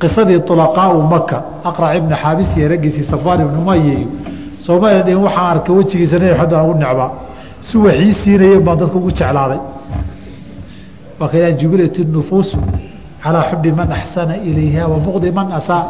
qisadii 0.02 0.38
ulaqaau 0.52 1.02
maka 1.14 1.38
aqrac 1.68 1.92
ibna 2.00 2.16
xaabis 2.22 2.50
iyo 2.56 2.66
raggiisii 2.72 3.04
safaan 3.12 3.40
ibnu 3.44 3.58
umaye 3.64 3.96
soomaliya 4.64 5.02
dhihin 5.06 5.20
waxaan 5.26 5.48
arkay 5.54 5.74
wejigiisa 5.78 6.16
nabi 6.18 6.30
maxamed 6.32 6.52
aan 6.54 6.64
ugu 6.70 6.74
necbaa 6.84 7.10
si 7.66 7.74
waxii 7.84 8.12
siinayeen 8.22 8.62
baan 8.66 8.78
dadka 8.80 8.96
ugu 9.00 9.10
jeclaaday. 9.18 9.60
Waa 11.18 11.28
ka 11.30 11.36
ilaha 11.38 11.52
jubilat 11.60 11.96
nufuusu 12.14 12.58
calaa 13.22 13.44
xubi 13.50 13.70
man 13.78 13.88
axsana 13.98 14.34
ilayha 14.48 14.82
wa 14.92 14.96
buqdi 15.04 15.30
man 15.38 15.48
asaa. 15.58 15.82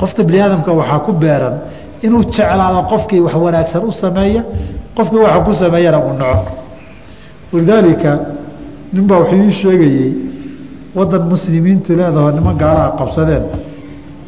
Qofta 0.00 0.20
bini 0.26 0.38
aadamka 0.44 0.70
waxaa 0.80 0.98
ku 1.06 1.12
beeran 1.22 1.54
inuu 2.06 2.22
jeclaado 2.34 2.80
qofkii 2.90 3.20
wax 3.26 3.34
wanaagsan 3.44 3.82
u 3.88 3.92
sameeya 4.02 4.42
qofkii 4.96 5.18
waxa 5.24 5.40
ku 5.46 5.52
sameeyana 5.62 5.98
uu 6.06 6.12
naco 6.20 6.44
walidaalika 7.52 8.10
nin 8.92 9.04
baa 9.08 9.18
wuxuu 9.18 9.42
ii 9.46 9.50
sheegayey 9.60 10.12
wadan 10.96 11.22
muslimiintu 11.32 11.90
leedaho 11.98 12.28
niman 12.36 12.56
gaalaha 12.62 12.88
qabsadeen 13.00 13.44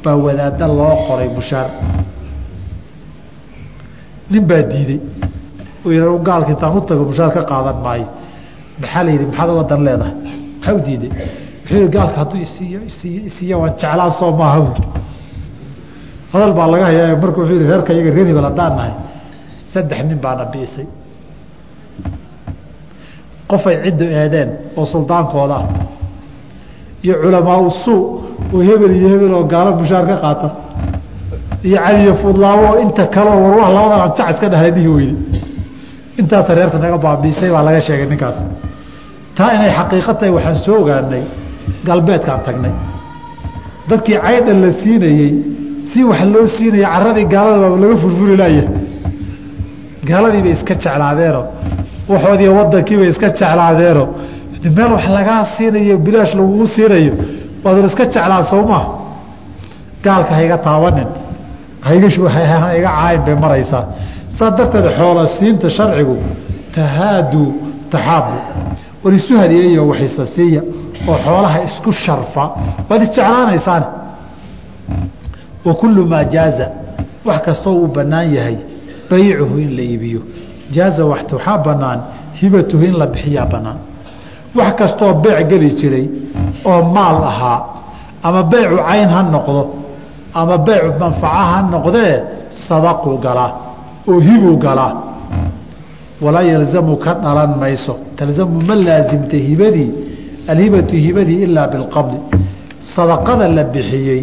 baa 0.05 0.17
wadaadda 0.27 0.67
loo 0.79 0.95
qoray 1.09 1.29
mushaar 1.39 1.69
nin 4.31 4.43
baa 4.51 4.63
oo 5.85 5.91
yidha 5.97 6.09
gaalka 6.29 6.51
intaan 6.55 6.77
u 6.77 6.81
tago 6.89 7.03
mushaar 7.11 7.31
ka 7.37 7.43
qaadan 7.51 7.79
maayo. 7.85 8.07
Maxaa 8.81 9.03
la 9.07 9.11
yidhi? 9.15 9.25
Maxaad 9.31 9.51
wadan 9.61 9.81
leedahay? 9.87 10.15
Maxaa 10.59 10.75
u 10.75 10.81
diiday? 10.87 11.11
Wuxuu 11.63 11.89
gaalka 11.95 12.17
hadduu 12.23 12.39
isiiyo 12.47 12.81
isiiyo 12.91 13.21
isiiyo 13.31 13.57
waan 13.63 13.73
jeclaan 13.81 14.13
soo 14.19 14.31
maaha 14.41 14.59
buuri 14.65 14.83
hadal 16.33 16.53
baa 16.59 16.67
laga 16.73 16.85
hayaa 16.91 17.17
marka 17.23 17.39
wuxuu 17.41 17.57
yihi 17.59 17.69
reerka 17.71 17.91
iyaga 17.97 18.11
reer 18.17 18.27
hebel 18.31 18.47
haddaan 18.51 18.73
nahay 18.79 18.93
saddex 19.73 20.01
nin 20.09 20.19
baana 20.25 20.45
bi'isay 20.53 20.87
qofay 23.51 23.77
ciddu 23.85 24.05
eedeen 24.21 24.49
oo 24.79 24.85
suldaankooda 24.93 25.57
ah 25.61 25.65
iyo 27.05 27.15
culamaa 27.23 27.59
usuu 27.69 28.01
oo 28.55 28.61
hebel 28.69 28.93
iyo 28.99 29.09
hebel 29.13 29.33
oo 29.39 29.45
gaalo 29.53 29.71
mushaar 29.81 30.05
ka 30.11 30.17
qaata 30.25 30.49
iyo 31.69 31.79
caliyo 31.85 32.13
fudlaabo 32.23 32.63
oo 32.71 32.77
inta 32.85 33.03
kaleo 33.15 33.37
warwah 33.45 33.69
labadan 33.77 34.01
aan 34.05 34.13
jac 34.19 34.29
iska 34.35 34.47
dhahlay 34.53 34.73
dhihi 34.77 34.89
weyde 34.97 35.15
intaasa 36.21 36.51
reerka 36.59 36.79
naga 36.85 36.99
baabiisay 37.05 37.51
baa 37.55 37.63
laga 37.69 37.81
sheegay 37.87 38.07
ninkaas. 38.13 38.37
Taa 39.37 39.51
inay 39.57 39.71
xaqiiqo 39.79 40.13
tahay 40.19 40.31
waxaan 40.37 40.57
soo 40.65 40.77
ogaanay 40.83 41.23
galbeedkaan 41.87 42.41
tagnay. 42.47 42.73
Dadkii 43.89 44.19
caydhan 44.25 44.59
la 44.65 44.71
siinayey 44.81 45.31
si 45.89 45.99
wax 46.11 46.21
loo 46.35 46.45
siinaya 46.57 46.89
caradii 46.95 47.27
gaalada 47.35 47.59
baaba 47.63 47.77
laga 47.85 47.97
furfuri 48.03 48.35
laaya 48.41 48.65
gaaladii 50.09 50.43
bay 50.45 50.53
iska 50.57 50.75
jeclaadeeno 50.83 51.43
waxoodii 52.13 52.49
wadankii 52.59 52.97
bay 53.01 53.09
iska 53.13 53.29
jeclaadeeno 53.39 54.05
meel 54.77 54.93
wax 54.93 55.05
lagaa 55.09 55.45
siinayo 55.57 55.97
bilaash 55.99 56.35
lagugu 56.35 56.67
siinayo 56.75 57.13
waadun 57.65 57.87
iska 57.91 58.05
jeclaan 58.05 58.45
soo 58.51 58.63
maa 58.71 58.85
gaalka 60.05 60.35
hayga 60.39 60.59
taabanin. 60.59 61.09
Hayga 61.87 62.09
caayin 62.85 63.23
bay 63.27 63.35
maraysaa. 63.35 63.85
Saa 64.29 64.51
darteed 64.57 64.87
xoola 64.99 65.27
siinta 65.27 65.69
sharcigu 65.77 66.17
tahaadu 66.75 67.45
taxaabu 67.93 68.35
war 69.05 69.15
isu 69.19 69.33
hadiyeeyo 69.43 69.83
waxisa 69.89 70.27
siiya 70.35 70.63
oo 71.09 71.17
xoolaha 71.25 71.59
isku 71.69 71.91
sharfa 71.93 72.45
waad 72.89 73.03
isjeclaanaysaan 73.07 73.85
wa 75.67 75.75
kullu 75.75 76.07
maa 76.07 76.25
jaaza 76.25 76.67
wax 77.25 77.41
kastoo 77.47 77.75
uu 77.83 77.87
bannaan 77.97 78.35
yahay 78.35 78.57
baycuhu 79.11 79.59
in 79.59 79.71
la 79.77 79.83
iibiyo. 79.83 80.21
Jaaza 80.75 81.05
waxaa 81.13 81.59
bannaan 81.67 82.01
hibatuhu 82.41 82.85
in 82.85 82.95
la 83.01 83.07
bixiyaa 83.07 83.47
bannaan 83.53 83.79
wax 84.59 84.73
kastoo 84.81 85.13
beec 85.25 85.41
geli 85.51 85.69
jiray 85.81 86.07
oo 86.71 86.81
maal 86.97 87.19
ahaa 87.31 87.59
ama 88.27 88.43
beycu 88.53 88.77
cayn 88.89 89.09
ha 89.15 89.21
noqdo 89.35 89.63
ama 90.41 90.57
beycu 90.67 90.91
manfaca 91.01 91.43
ha 91.51 91.59
noqdee 91.75 92.13
sadaquu 92.67 93.11
galaa 93.25 93.51
oo 94.11 94.19
hibuu 94.27 94.57
galaa 94.67 94.93
walaa 96.25 96.43
yalzamu 96.53 96.97
ka 97.05 97.13
dhalan 97.25 97.53
mayso. 97.61 97.95
Talzamu 98.17 98.57
ma 98.69 98.75
laasimta 98.87 99.37
hibadii 99.49 99.91
alhibatu 100.53 100.95
hibadii 101.05 101.43
ilaa 101.47 101.69
bilqabdi. 101.73 102.19
Sadaqada 102.95 103.49
la 103.57 103.65
bixiyey 103.75 104.23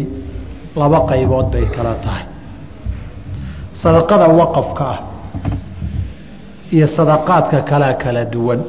laba 0.80 0.98
qaybood 1.10 1.46
bay 1.52 1.66
kala 1.76 1.94
tahay. 2.04 2.24
Sadaqada 3.82 4.26
waqafka 4.40 4.84
ah 4.94 4.98
iyo 6.74 6.86
sadaqaadka 6.96 7.58
kalea 7.70 7.94
kala 8.02 8.22
duwan 8.32 8.60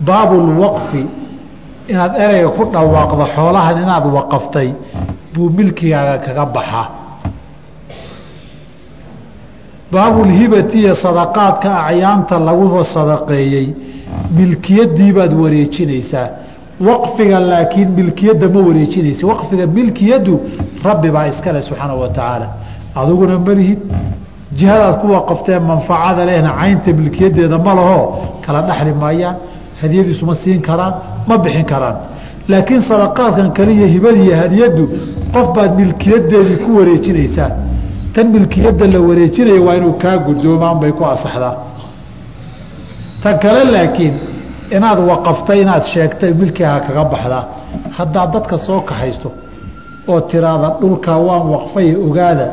baabulwaqfi 0.00 1.06
inaad 1.88 2.12
ereyga 2.24 2.48
ku 2.48 2.64
dhawaaqdo 2.72 3.24
xoolahan 3.34 3.76
inaad 3.82 4.06
waqaftay 4.16 4.68
buu 5.34 5.50
milkigaaga 5.50 6.18
kaga 6.26 6.44
baxaa 6.46 6.86
baabulhibati 9.92 10.78
iyo 10.82 10.94
sadaqaadka 10.94 11.70
acyaanta 11.86 12.38
lagu 12.38 12.84
sadaqeeyey 12.84 13.66
milkiyadiibaad 14.38 15.32
wareejinaysaa. 15.42 16.28
Waqfiga 16.80 17.40
laakiin 17.40 17.90
milkiyadda 17.98 18.48
ma 18.54 18.60
wareejinaysa. 18.68 19.26
Waqfiga 19.26 19.66
milkiyaddu 19.66 20.40
rabbi 20.84 21.10
baa 21.10 21.26
iskale 21.32 21.62
subxaana 21.62 21.94
wa 21.94 22.08
tacaala. 22.08 22.46
Adiguna 22.96 23.38
malihid 23.38 23.78
jihadaad 24.58 25.00
ku 25.00 25.06
waqaftee 25.16 25.58
manfacada 25.70 26.24
lehna 26.26 26.50
caynta 26.60 26.92
milkiyaddeeda 26.92 27.58
ma 27.58 27.74
laho. 27.74 28.00
Kala 28.44 28.62
dhexli 28.62 28.92
maayaan 29.02 29.36
hadiyadiisu 29.84 30.22
ma 30.30 30.34
siin 30.42 30.60
karaan 30.68 30.92
ma 31.28 31.34
bixin 31.44 31.64
karaan. 31.72 31.96
Laakiin 32.50 32.82
sadaqaadkan 32.90 33.48
kaliya 33.58 33.86
hibadiiyo 33.94 34.34
hadiyaddu 34.42 34.84
qof 35.34 35.46
baad 35.56 35.70
milkiyadeedii 35.80 36.56
ku 36.64 36.70
wareejinaysaa. 36.78 37.50
Tan 38.14 38.26
milkiyadda 38.34 38.86
la 38.94 39.00
wareejinaya 39.08 39.60
waa 39.66 39.74
inuu 39.78 39.92
kaa 40.02 40.16
guddoomaan 40.26 40.76
bay 40.82 40.92
ku 40.98 41.02
asaxdaa 41.14 41.54
tan 43.22 43.38
kale 43.42 43.62
laakiin 43.74 44.14
inaad 44.76 44.98
waqaftay 45.10 45.58
inaad 45.64 45.84
sheegtay 45.92 46.32
milkigaa 46.40 46.80
kaga 46.86 47.04
baxdaa. 47.12 47.44
Haddaad 47.96 48.28
dadka 48.34 48.56
soo 48.66 48.80
kaxaysto 48.90 49.28
oo 50.12 50.20
tiraada 50.30 50.68
dhulka 50.80 51.12
waan 51.26 51.44
waqfay 51.54 51.88
ogaada 52.06 52.46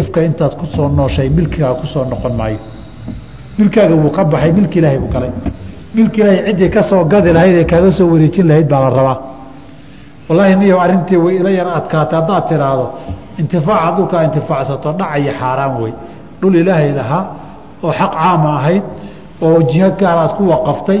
ifka 0.00 0.20
intaad 0.28 0.52
ku 0.60 0.66
soo 0.74 0.88
nooshay 0.98 1.28
milkigaa 1.38 1.74
ku 1.80 1.86
soo 1.92 2.04
noqon 2.12 2.32
maayo. 2.40 2.58
Milkaaga 3.58 3.94
wuu 4.02 4.10
ka 4.16 4.22
baxay 4.32 4.52
milki 4.58 4.78
ilaahay 4.78 4.98
buu 5.02 5.10
galay 5.14 5.30
milki 5.96 6.20
ilaahay 6.20 6.42
ciddii 6.48 6.70
ka 6.74 6.82
soo 6.90 7.02
gadi 7.12 7.30
lahayd 7.36 7.56
ee 7.62 7.64
kaaga 7.72 7.90
soo 7.98 8.06
wareejin 8.12 8.46
lahayd 8.50 8.68
baa 8.72 8.80
la 8.84 8.90
rabaa. 8.98 9.18
Wallaahi 10.28 10.54
niyow 10.60 10.78
arrintii 10.84 11.16
way 11.24 11.34
ila 11.40 11.50
yar 11.58 11.68
adkaatay. 11.78 12.16
Haddaad 12.20 12.44
tiraahdo 12.50 12.86
intifaaca 13.40 13.90
dhulkaa 13.96 14.22
intifaacsato 14.28 14.88
dhacaya 15.00 15.32
xaaraan 15.40 15.72
wey 15.82 15.92
dhul 16.40 16.54
ilaahay 16.62 16.90
lahaa 16.98 17.24
oo 17.86 17.92
xaq 18.00 18.12
caama 18.22 18.50
ahayd 18.58 18.84
oo 19.46 19.58
jiho 19.70 19.88
gaar 20.00 20.18
aad 20.22 20.32
ku 20.38 20.42
waqaftay 20.52 21.00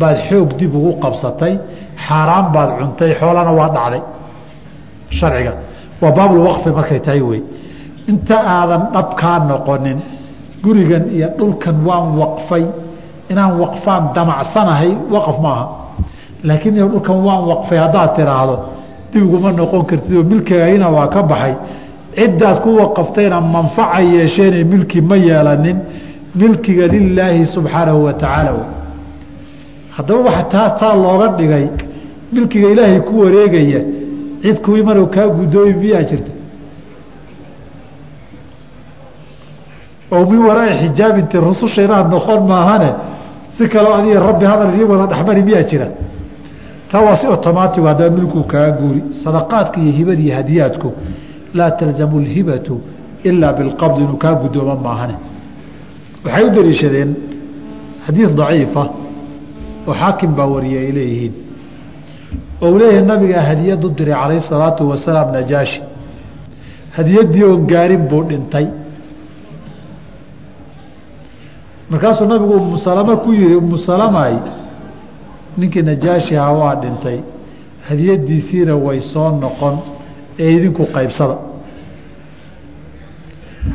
baad 0.00 0.16
xoog 0.28 0.48
dib 0.58 0.72
ugu 0.78 0.92
qabsatay 1.04 1.54
xaaraan 2.06 2.46
baad 2.54 2.70
cuntay 2.78 3.10
xoolana 3.20 3.52
waa 3.60 3.68
dhacday. 3.76 4.02
Sharciga. 5.18 5.52
Waa 6.02 6.12
baabulwaqfi 6.18 6.68
markay 6.78 7.00
tahay 7.06 7.22
wey 7.30 7.40
inta 8.10 8.36
aadan 8.56 8.82
dhabkaa 8.94 9.38
noqonin 9.50 9.98
gurigan 10.64 11.04
iyo 11.16 11.28
dhulkan 11.38 11.76
waan 11.88 12.06
waqfay 12.20 12.64
inaan 13.30 13.52
waqfaan 13.62 14.02
damacsanahay 14.14 14.90
waqaf 15.14 15.38
maaha. 15.44 15.64
Laakiin 16.48 16.74
dhulkan 16.74 17.16
waan 17.26 17.42
waqfay 17.50 17.78
haddaad 17.84 18.10
tiraahdo 18.16 18.56
dib 19.12 19.22
uguma 19.26 19.50
noqon 19.52 19.82
kartidoo 19.90 20.24
milkigaagina 20.30 20.86
waa 20.96 21.06
ka 21.14 21.22
baxay. 21.22 21.54
Ciddaad 22.16 22.56
ku 22.62 22.70
waqaftayna 22.80 23.40
manfaca 23.40 24.00
yeesheene 24.12 24.64
milki 24.72 25.00
ma 25.00 25.16
yeelanin. 25.16 25.78
Milkiga 26.34 26.86
lilaahi 26.86 27.46
subxaanahu 27.54 28.04
wa 28.06 28.12
tacaala 28.12 28.52
haddaba 29.96 30.20
waxa 30.28 30.42
taas 30.52 30.72
taa 30.80 30.94
looga 30.94 31.28
dhigay 31.38 31.66
milkiga 32.32 32.68
ilaahay 32.70 33.00
ku 33.08 33.12
wareegaya 33.22 33.80
cid 34.42 34.56
kuwii 34.64 34.82
maruu 34.82 35.06
kaa 35.14 35.26
guddoomi 35.28 35.74
miyaa 35.82 36.02
jirta? 36.10 36.32
Oo 40.12 40.24
min 40.30 40.40
waraai 40.48 40.74
xijaabinti 40.82 41.36
rususha 41.46 41.82
inaad 41.86 42.06
noqon 42.14 42.40
maahane 42.50 42.90
si 43.60 43.68
kaloo 43.68 43.92
adiga 43.98 44.20
rabbi 44.28 44.44
hadal 44.50 44.68
idii 44.74 44.84
wada 44.92 45.06
dhexmari 45.12 45.42
miyaa 45.48 45.62
jira. 45.70 45.86
Taa 46.90 47.00
waa 47.06 47.16
si 47.20 47.26
otomaatig 47.34 47.84
haddaba 47.90 48.10
milkuu 48.16 48.44
kaa 48.52 48.70
guuri 48.78 49.00
sadaqaadka 49.22 49.76
iyo 49.80 49.92
hibada 49.98 50.22
iyo 50.26 50.34
hadiyaadku 50.38 50.88
laa 51.58 51.70
talzamu 51.78 52.16
lhibatu 52.26 52.74
ilaa 53.28 53.52
bilqabdi 53.58 54.00
inuu 54.04 54.16
kaa 54.24 54.34
guddoomo 54.42 54.74
maahane. 54.86 55.14
Waxay 56.24 56.44
u 56.46 56.50
daliishadeen 56.56 57.10
xadiid 58.06 58.32
daciifa 58.40 58.82
oo 59.88 59.94
xaakim 60.00 60.30
baa 60.38 60.46
wariyay 60.54 60.84
ay 60.86 60.92
leeyihiin. 60.98 61.34
Oo 62.62 62.68
uu 62.72 62.78
leeyahay 62.80 63.04
nabigaa 63.10 63.42
hadiyad 63.50 63.82
u 63.84 63.88
diray 63.98 64.14
calayhi 64.22 64.40
salaatu 64.50 64.82
wasalaam 64.92 65.28
najaashi. 65.36 65.80
Hadiyaddii 66.96 67.44
oon 67.48 67.62
gaarin 67.72 68.02
buu 68.10 68.22
dhintay 68.30 68.66
markaasuu 71.90 72.26
nabigu 72.26 72.52
umu 72.54 72.78
salama 72.78 73.16
ku 73.16 73.32
yihi 73.32 73.54
umu 73.54 73.78
salamay 73.78 74.34
ninkii 75.58 75.82
najaashi 75.82 76.36
ahaa 76.36 76.52
waa 76.52 76.74
dhintay 76.82 77.18
hadiyadiisiina 77.88 78.74
way 78.76 79.00
soo 79.00 79.30
noqon 79.42 79.76
ee 80.38 80.50
idinku 80.56 80.86
qaybsada. 80.94 81.36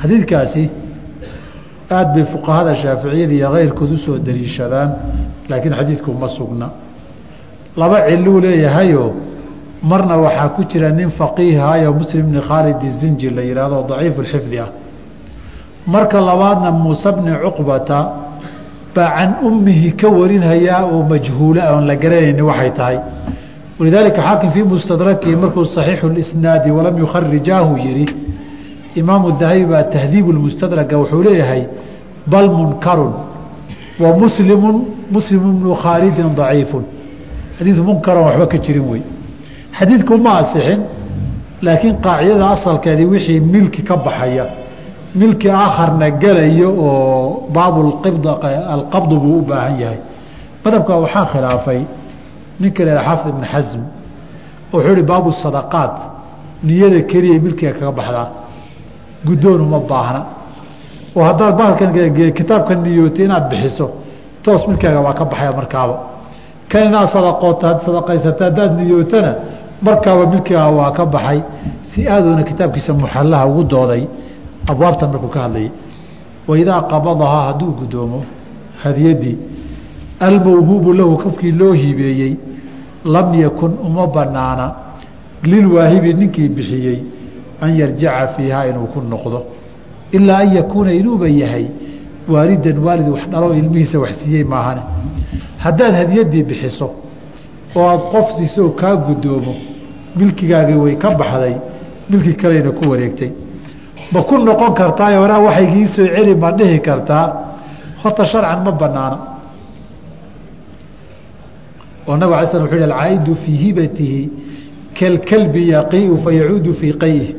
Xadiidkaasi 0.01 0.63
aada 1.91 2.13
bay 2.13 2.25
fuqahada 2.33 2.75
shaaficiyada 2.75 3.33
iyo 3.33 3.49
keyrkood 3.55 3.91
u 3.91 3.97
soo 3.97 4.17
daliishadaan 4.27 4.89
laakiin 5.49 5.73
xadiidku 5.79 6.11
ma 6.21 6.27
sugna. 6.27 6.69
Laba 7.77 7.97
ciluu 8.07 8.39
leeyahayoo 8.41 9.09
marna 9.83 10.17
waxaa 10.17 10.49
ku 10.55 10.63
jira 10.71 10.89
nin 10.91 11.09
faqiihayo 11.09 11.93
muslim 11.93 12.25
bni 12.31 12.41
khaalid 12.41 12.79
zinji 12.99 13.29
la 13.29 13.41
yihahdo 13.41 13.85
daciifu 13.89 14.21
lxifdi 14.21 14.59
ah 14.59 14.69
marka 15.87 16.19
labaadna 16.21 16.71
muuse 16.71 17.11
bni 17.11 17.31
cuqbata 17.43 17.99
baa 18.95 19.09
can 19.17 19.31
ummihi 19.47 19.91
ka 19.95 20.07
warinhayaa 20.09 20.83
oo 20.93 21.03
majhuula 21.03 21.73
oon 21.73 21.85
la 21.87 21.95
garanayni 21.95 22.41
waxay 22.41 22.71
tahay. 22.73 22.97
Walidaalika 23.79 24.21
xaakim 24.21 24.49
fii 24.51 24.63
mustadrakihi 24.63 25.35
markuu 25.35 25.65
saxiixu 25.65 26.09
lisnaadi 26.09 26.71
walam 26.71 26.97
yukharijaahu 26.97 27.77
yihi 27.77 28.05
imaamu 28.95 29.31
dahabi 29.39 29.65
baa 29.65 29.83
tahdiibu 29.83 30.31
lmustadraga 30.33 30.97
wuxuu 30.97 31.23
leeyahay 31.23 31.63
bal 32.27 32.49
munkarun 32.49 33.13
wa 33.99 34.09
muslimu 34.21 34.69
muslimu 35.11 35.53
bnu 35.59 35.75
khaalidin 35.83 36.29
daciifun. 36.39 36.83
Xadiidu 37.57 37.83
munkaron 37.83 38.23
waxba 38.27 38.47
ka 38.47 38.57
jirin 38.57 38.85
wey. 38.91 39.01
Xadiidku 39.77 40.17
ma 40.17 40.31
asixin 40.41 40.79
laakiin 41.61 41.95
qaacidada 42.05 42.45
asalkeedii 42.55 43.05
wixii 43.13 43.39
milki 43.39 43.81
ka 43.83 43.95
baxaya 44.05 44.45
milki 45.19 45.47
aakharna 45.49 46.07
gelayo 46.21 46.69
oo 46.87 47.47
baabulqibd 47.55 48.25
alqabdu 48.75 49.15
buu 49.23 49.37
u 49.39 49.41
baahan 49.49 49.75
yahay. 49.83 49.99
Madhabka 50.63 50.93
waxaa 51.03 51.25
khilaafay 51.31 51.81
ninka 52.61 52.81
la 52.87 53.01
xaafid 53.07 53.29
ibn 53.33 53.43
xasm 53.53 53.81
wuxuu 54.73 54.93
ihi 54.95 55.03
baabu 55.11 55.29
sadaqaat 55.43 55.95
niyada 56.67 56.99
keliya 57.11 57.37
milkiga 57.45 57.71
kaga 57.77 57.91
baxdaa 57.99 58.27
guddoon 59.27 59.61
uma 59.67 59.79
baahna. 59.91 60.21
Oo 61.15 61.23
haddaad 61.29 61.53
bahalkan 61.59 61.89
kitaabka 62.37 62.73
niyootay 62.83 63.25
inaad 63.27 63.45
bixiso 63.51 63.85
toos 64.43 64.61
milkaaga 64.69 64.99
waa 65.05 65.13
ka 65.19 65.23
baxaya 65.31 65.51
markaaba. 65.59 65.95
Kan 66.69 66.81
inaad 66.89 67.07
sadaqoota 67.15 67.69
sadaqaysata 67.85 68.43
haddaad 68.47 68.71
niyootana 68.79 69.31
markaaba 69.87 70.23
milkigaa 70.33 70.69
waa 70.77 70.91
ka 70.97 71.03
baxay 71.15 71.39
si 71.89 71.99
aadoona 72.13 72.43
kitaabkiisa 72.49 72.91
muxallaha 73.01 73.45
ugu 73.51 73.63
dooday 73.73 74.03
abwaabtan 74.67 75.09
markuu 75.11 75.27
ka 75.35 75.39
hadlayay 75.45 75.69
waidaa 76.47 76.81
qabadahaa 76.91 77.43
hadduu 77.47 77.71
guddoomo 77.79 78.19
hadiyadii 78.83 79.37
almawhuubu 80.19 80.93
lahu 80.93 81.17
qofkii 81.23 81.51
loo 81.51 81.73
hibeeyey 81.73 82.33
lam 83.05 83.33
yakun 83.41 83.71
uma 83.87 84.07
banaana 84.07 84.65
lilwaahibi 85.43 86.13
ninkii 86.13 86.49
bixiyey 86.49 86.97
an 87.61 87.71
yarjica 87.79 88.27
fiihaa 88.35 88.65
inuu 88.67 88.87
ku 88.93 88.99
noqdo. 89.01 89.39
Ilaa 90.11 90.37
an 90.37 90.55
yakuuna 90.55 90.93
inuuba 90.93 91.27
yahay 91.27 91.65
waalidan 92.27 92.77
waalid 92.85 93.07
wax 93.09 93.23
dhalo 93.31 93.53
ilmihiisa 93.53 93.99
wax 93.99 94.13
siiyey 94.23 94.43
maahane. 94.43 94.81
Haddaad 95.57 95.93
hadiyadii 95.95 96.43
bixiso 96.43 96.87
oo 97.75 97.87
aada 97.89 98.03
qofsiisoo 98.13 98.69
kaa 98.69 98.95
guddoomo 98.95 99.53
milkigaagii 100.15 100.75
way 100.83 100.95
ka 100.95 101.09
baxday 101.11 101.55
milki 102.09 102.33
kaleyna 102.33 102.71
ku 102.71 102.89
wareegtay 102.91 103.29
ma 104.11 104.21
ku 104.23 104.37
noqon 104.37 104.73
kartaayo 104.73 105.21
waraa 105.21 105.39
waxaygii 105.47 105.87
soo 105.87 106.05
celi 106.15 106.35
ma 106.35 106.51
dhihi 106.51 106.79
kartaa. 106.81 107.55
Horta 108.05 108.25
sharcan 108.25 108.63
ma 108.63 108.71
banaana 108.71 109.17
oo 112.07 112.17
nabig 112.17 112.35
ala 112.37 112.47
sl 112.47 112.61
wuxu 112.61 112.75
yhi 112.75 112.83
alcaa'idu 112.83 113.35
fii 113.35 113.57
hibatihi 113.63 114.29
kalkalbi 114.99 115.69
yaqiiu 115.69 116.17
fa 116.17 116.29
fii 116.79 116.93
qayih 117.03 117.35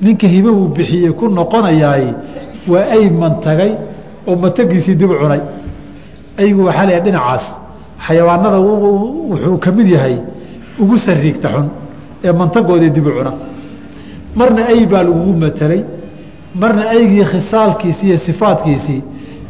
ninka 0.00 0.26
hibe 0.28 0.50
uu 0.50 0.68
bixiyey 0.68 1.12
ku 1.12 1.28
noqonayaay 1.28 2.14
waa 2.68 2.86
ay 2.96 3.10
mantagay 3.10 3.72
oo 4.26 4.36
mantagiisii 4.36 4.94
dib 4.94 5.10
cunay. 5.10 5.40
Aygu 6.38 6.64
waxaa 6.66 6.86
leeyahay 6.86 7.04
dhinacaas. 7.04 7.44
Xayawaanada 8.06 8.60
wuxuu 8.60 9.58
ka 9.58 9.72
mid 9.72 9.88
yahay 9.88 10.16
ugu 10.78 10.96
sariigta 10.98 11.48
xun 11.48 11.68
ee 12.24 12.32
mantagoodii 12.32 12.90
dib 12.90 13.06
u 13.06 13.10
cuna. 13.10 13.32
Marna 14.36 14.66
ay 14.66 14.86
baa 14.86 15.02
lagugu 15.02 15.32
matelay 15.34 15.82
marna 16.60 16.82
aygii 16.96 17.24
khisaalkiisii 17.32 18.08
iyo 18.10 18.18
sifaadkiisii 18.26 19.00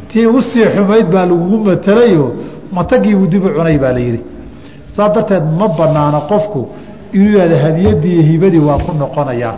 tii 0.09 0.25
u 0.25 0.41
sii 0.49 0.65
xumayd 0.75 1.07
baa 1.13 1.25
lagugu 1.29 1.57
matelayoo 1.69 2.29
mantagiibuu 2.75 3.27
dib 3.31 3.43
u 3.45 3.49
cunay 3.57 3.77
baa 3.83 3.93
la 3.97 3.99
yidhi. 4.07 4.21
Saas 4.95 5.11
darteed 5.15 5.43
ma 5.59 5.67
banaano 5.77 6.19
qofku 6.31 6.59
inuu 7.17 7.31
yihahdo 7.35 7.57
hadiyadii 7.65 8.13
iyo 8.13 8.23
hibadii 8.31 8.63
waa 8.69 8.77
ku 8.85 8.91
noqonayaa 9.01 9.55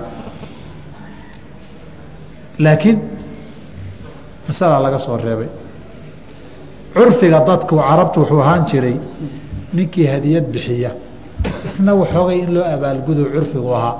laakiin 2.63 2.97
masalaa 4.47 4.79
laga 4.85 4.99
soo 5.05 5.17
reebay. 5.25 5.47
Curfiga 6.93 7.39
dadku 7.47 7.75
carabtu 7.87 8.17
wuxuu 8.19 8.41
ahaan 8.43 8.63
jiray 8.69 8.95
ninkii 9.73 10.05
hadiyad 10.13 10.45
bixiya 10.53 10.91
isna 11.67 11.91
waxoogay 12.01 12.37
in 12.43 12.49
loo 12.55 12.63
abaalgudo 12.75 13.23
curfigu 13.33 13.69
ahaa 13.79 13.95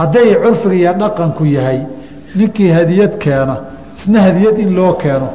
hadday 0.00 0.28
curfiga 0.42 0.74
iyo 0.74 0.92
dhaqanku 1.02 1.44
yahay 1.56 1.80
ninkii 2.38 2.70
hadiyad 2.78 3.12
keena 3.24 3.56
isna 3.96 4.18
hadiyad 4.26 4.56
in 4.58 4.70
loo 4.78 4.92
keeno 5.02 5.28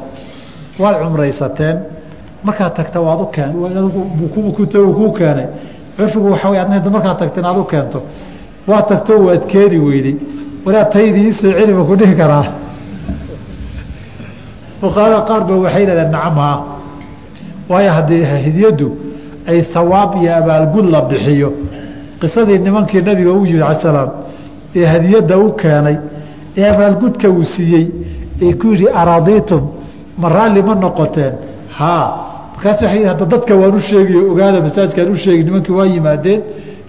waad 0.78 0.96
cumraysateen. 1.02 1.76
Markaad 2.46 2.74
tagta 2.74 3.00
waad 3.00 3.20
u 3.20 3.26
kuu 4.94 5.12
keenay. 5.12 5.46
Curfigu 5.96 6.30
waxaa 6.30 6.50
way 6.50 6.60
adna 6.60 6.90
markaad 6.90 7.18
tagta 7.18 7.40
inaad 7.40 7.58
u 7.58 7.64
keento. 7.64 8.02
Waad 8.66 8.86
tagto 8.88 9.12
waad 9.26 9.46
keeni 9.46 9.78
weyday. 9.78 10.16
Walaad 10.64 10.90
taydii 10.92 11.28
isoo 11.28 11.52
celi 11.58 11.72
ma 11.72 11.84
ku 11.84 11.96
dhihi 11.96 12.14
karaa. 12.14 12.44
Fuqahada 14.80 15.24
qaar 15.28 15.44
ba 15.48 15.54
waxay 15.54 15.80
yidhahdeen 15.82 16.10
nacamhaa 16.10 16.56
waayo 17.68 17.90
haddii 17.90 18.22
hadiyaddu 18.22 18.88
ay 19.48 19.64
hawaab 19.74 20.10
iyo 20.22 20.30
abaalgud 20.40 20.86
la 20.90 21.00
bixiyo 21.00 21.52
qisadii 22.20 22.58
nimankii 22.58 23.02
nabiga 23.02 23.32
u 23.32 23.46
yimid 23.46 23.62
ala 23.62 23.74
salaam 23.74 24.10
ee 24.78 24.84
hadiyadda 24.92 25.34
u 25.38 25.48
keenay 25.62 25.96
ee 26.58 26.66
abaalgudka 26.74 27.28
uu 27.36 27.44
siiyey 27.54 27.86
ee 28.44 28.52
ku 28.60 28.66
yidhi 28.72 28.86
araadiitum 29.00 29.62
ma 30.20 30.28
raalli 30.36 30.62
ma 30.68 30.74
noqoteen. 30.84 31.32
Haa 31.78 32.06
markaas 32.54 32.80
waay 32.82 33.04
hadda 33.10 33.24
dadka 33.34 33.52
waan 33.60 33.74
u 33.78 33.80
sheegiyo 33.90 34.20
ogaada 34.32 34.58
masaajkaan 34.66 35.08
u 35.14 35.16
sheegi 35.24 35.42
nimankii 35.48 35.74
waa 35.78 35.86
yimaadeen 35.94 36.40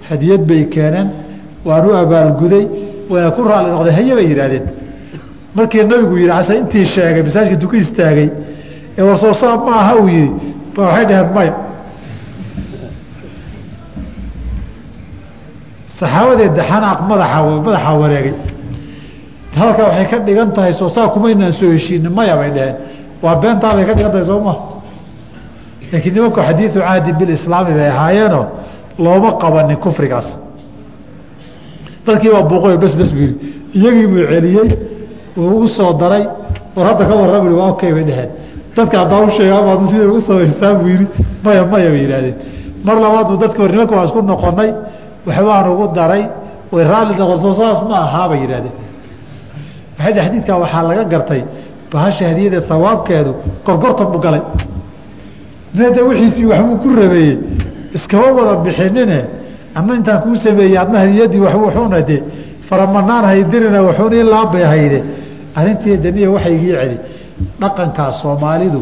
hadiyad 0.10 0.42
bay 0.50 0.64
keeneen 0.76 1.08
waan 1.68 1.86
u 1.90 1.92
abaalguday 2.04 2.66
wayna 3.12 3.30
ku 3.36 3.42
raalli 3.50 3.70
noqdeen 3.76 3.96
haye 4.00 4.14
bay 4.20 4.28
yidhahdeen 4.32 4.66
markii 5.58 5.84
nabigu 5.92 6.16
yihi 6.22 6.32
ase 6.40 6.54
intii 6.62 6.86
sheegay 6.96 7.24
masaajka 7.28 7.54
intuu 7.56 7.70
ka 7.74 7.78
istaagay 7.86 8.30
ee 8.98 9.04
warsoosaab 9.10 9.60
ma 9.68 9.74
aha 9.82 9.94
uu 10.02 10.08
yihi 10.16 10.30
ba 10.76 10.82
waxay 10.88 11.06
dhaheen 11.10 11.30
maya 11.38 11.54
saxaabadeeda 16.00 16.64
xanaaq 16.72 17.00
madaxa 17.10 17.38
madaxaa 17.66 17.94
wareegay. 18.02 18.34
Hadalkaa 19.58 19.86
waxay 19.90 20.06
ka 20.12 20.18
dhigan 20.28 20.50
tahay 20.56 20.74
soosaab 20.82 21.10
kumaynaan 21.14 21.54
soo 21.60 21.70
heshiinin 21.76 22.12
maya 22.18 22.36
bay 22.40 22.52
dhaheen. 22.56 22.76
Waa 23.24 23.36
beentaa 23.42 23.74
bay 23.78 23.86
ka 23.90 23.94
dhigan 23.98 24.12
tahay 24.16 24.26
soo 24.32 24.40
ma. 24.48 24.54
Laakiin 25.92 26.14
nimanku 26.16 26.40
xadiidu 26.48 26.80
cahdi 26.88 27.12
bilislaami 27.20 27.72
bay 27.78 27.90
ahaayeenoo 27.96 28.46
looma 29.04 29.32
qabanin 29.42 29.78
kufrigaas. 29.84 30.28
Dadkiibaa 32.06 32.44
buuqoy 32.50 32.78
bes 32.84 32.94
bes 33.00 33.10
buu 33.16 33.22
yidhi 33.26 33.36
iyagii 33.78 34.08
buu 34.12 34.24
celiyey 34.32 34.70
uu 35.38 35.60
u 35.64 35.68
soo 35.78 35.94
daray. 36.02 36.24
War 36.76 36.86
hadda 36.90 37.04
ka 37.10 37.14
warrami 37.22 37.52
waa 37.60 37.70
okay 37.74 37.92
bay 37.96 38.04
dheheen 38.10 38.30
dadka 38.78 38.96
haddaa 39.02 39.22
u 39.26 39.30
sheega 39.36 39.56
amaad 39.62 39.82
sida 39.92 40.06
ugu 40.10 40.20
samaystaa 40.28 40.74
buu 40.80 40.88
yidhi 40.94 41.06
maya 41.44 41.64
maya 41.72 41.90
bay 41.94 42.02
yidhahdeen 42.06 42.36
mar 42.86 42.96
labaad 43.04 43.28
buu 43.30 43.38
dadka 43.44 43.60
hor 43.64 43.72
nimanka 43.74 43.94
waa 43.98 44.06
isku 44.10 44.20
noqonay 44.32 44.70
waxbaan 45.28 45.68
ugu 45.74 45.86
daray 45.98 46.24
way 46.74 46.84
raalli 46.92 47.14
noqon 47.20 47.40
soo 47.44 47.54
saas 47.60 47.80
ma 47.90 47.96
ahaa 48.06 48.28
bay 48.30 48.40
yidhahdeen. 48.44 48.76
Waxay 50.00 50.14
xadiidkaa 50.26 50.58
waxaa 50.64 50.84
laga 50.90 51.04
gartay 51.14 51.42
bahasha 51.92 52.24
hadiyada 52.32 52.60
hawaabkeedu 52.70 53.32
gorgortan 53.66 54.08
bu 54.14 54.18
galay. 54.26 54.42
Nada 55.78 56.02
wixiisii 56.10 56.46
waxbuu 56.52 56.78
ku 56.84 56.90
rabeeyey 57.02 57.38
iskama 57.96 58.28
wada 58.38 58.54
bixinine 58.66 59.20
adna 59.78 59.94
intaan 60.00 60.20
kuu 60.24 60.36
sameeyey 60.46 60.78
adna 60.84 60.98
hadiyadii 61.04 61.40
waxuuna 61.46 62.02
de 62.10 62.18
faramanaan 62.68 63.26
haydirina 63.32 63.80
waxuuna 63.88 64.16
ilaa 64.24 64.46
bay 64.54 64.64
hayde. 64.74 65.00
Arrintii 65.60 65.98
daniya 66.04 66.30
waxaygii 66.36 66.74
celi 66.82 66.98
dhaqankaa 67.62 68.12
soomaalidu 68.22 68.82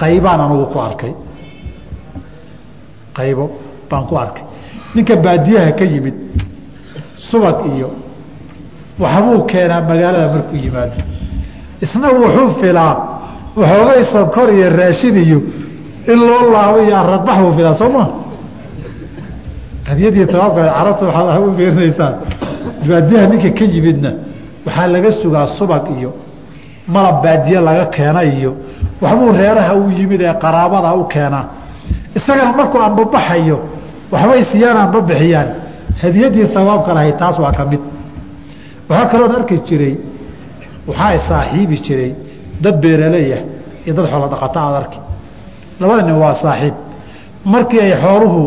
qaybaan 0.00 0.40
anugu 0.44 0.66
ku 0.72 0.78
arkay. 0.88 1.12
Qaybo 3.16 3.44
baan 3.90 4.04
ku 4.08 4.14
arkay 4.24 4.44
ninka 4.94 5.16
baadiyaha 5.16 5.72
ka 5.78 5.84
yimid 5.84 6.14
subag 7.28 7.58
iyo 7.76 7.88
waxbuu 9.02 9.42
keenaa 9.50 9.80
magaalada 9.88 10.28
markuu 10.34 10.56
yimaado. 10.64 10.96
Isna 11.84 12.08
wuxuu 12.18 12.50
filaa 12.60 12.94
waxoogay 13.56 14.02
sonkor 14.12 14.48
iyo 14.56 14.68
raashin 14.78 15.16
iyo 15.24 15.38
in 16.12 16.18
loo 16.28 16.50
laabo 16.52 16.78
iyo 16.86 16.96
aradbax 17.02 17.36
buu 17.42 17.52
filaa 17.56 17.74
soo 17.74 17.88
ma? 17.96 18.04
Hadiyadii 19.88 20.26
tabaabka 20.26 20.62
carabta 20.76 21.06
waxaad 21.06 21.42
u 21.48 21.52
fiirinaysaan. 21.56 22.14
Baadiyaha 22.88 23.26
ninka 23.30 23.50
ka 23.58 23.64
yimidna 23.64 24.10
waxaa 24.66 24.86
laga 24.94 25.10
sugaa 25.12 25.46
subag 25.46 25.84
iyo 25.98 26.10
malab 26.88 27.22
baadiye 27.24 27.60
laga 27.60 27.86
keena 27.94 28.22
iyo 28.24 28.52
waxbuu 29.02 29.32
reeraha 29.32 29.74
u 29.74 29.90
yimid 29.98 30.20
ee 30.20 30.34
qaraabada 30.42 30.94
u 30.94 31.04
keenaa. 31.12 31.44
Isagana 32.16 32.52
markuu 32.58 32.78
anbabaxayo 32.88 33.58
waxbay 34.12 34.42
siiyaan 34.50 34.76
anbabixiyaan 34.84 35.48
hadiyadii 36.02 36.46
hawaabka 36.54 36.90
lahayd 36.96 37.16
taas 37.22 37.36
waa 37.42 37.52
ka 37.58 37.64
mid. 37.70 37.80
Waxaa 38.88 39.08
kaloon 39.12 39.32
arki 39.38 39.56
jiray 39.68 39.94
waxaa 40.88 41.18
saaxiibi 41.28 41.76
jiray 41.86 42.10
dad 42.64 42.76
beeraleeyah 42.82 43.40
iyo 43.86 43.92
dad 43.98 44.06
xoolo 44.12 44.26
dhaqata 44.32 44.58
aad 44.66 44.74
arki. 44.82 44.98
Labada 45.80 46.02
nin 46.08 46.16
waa 46.22 46.34
saaxiib. 46.44 46.74
Markii 47.52 47.80
ay 47.86 47.92
xooluhu 48.02 48.42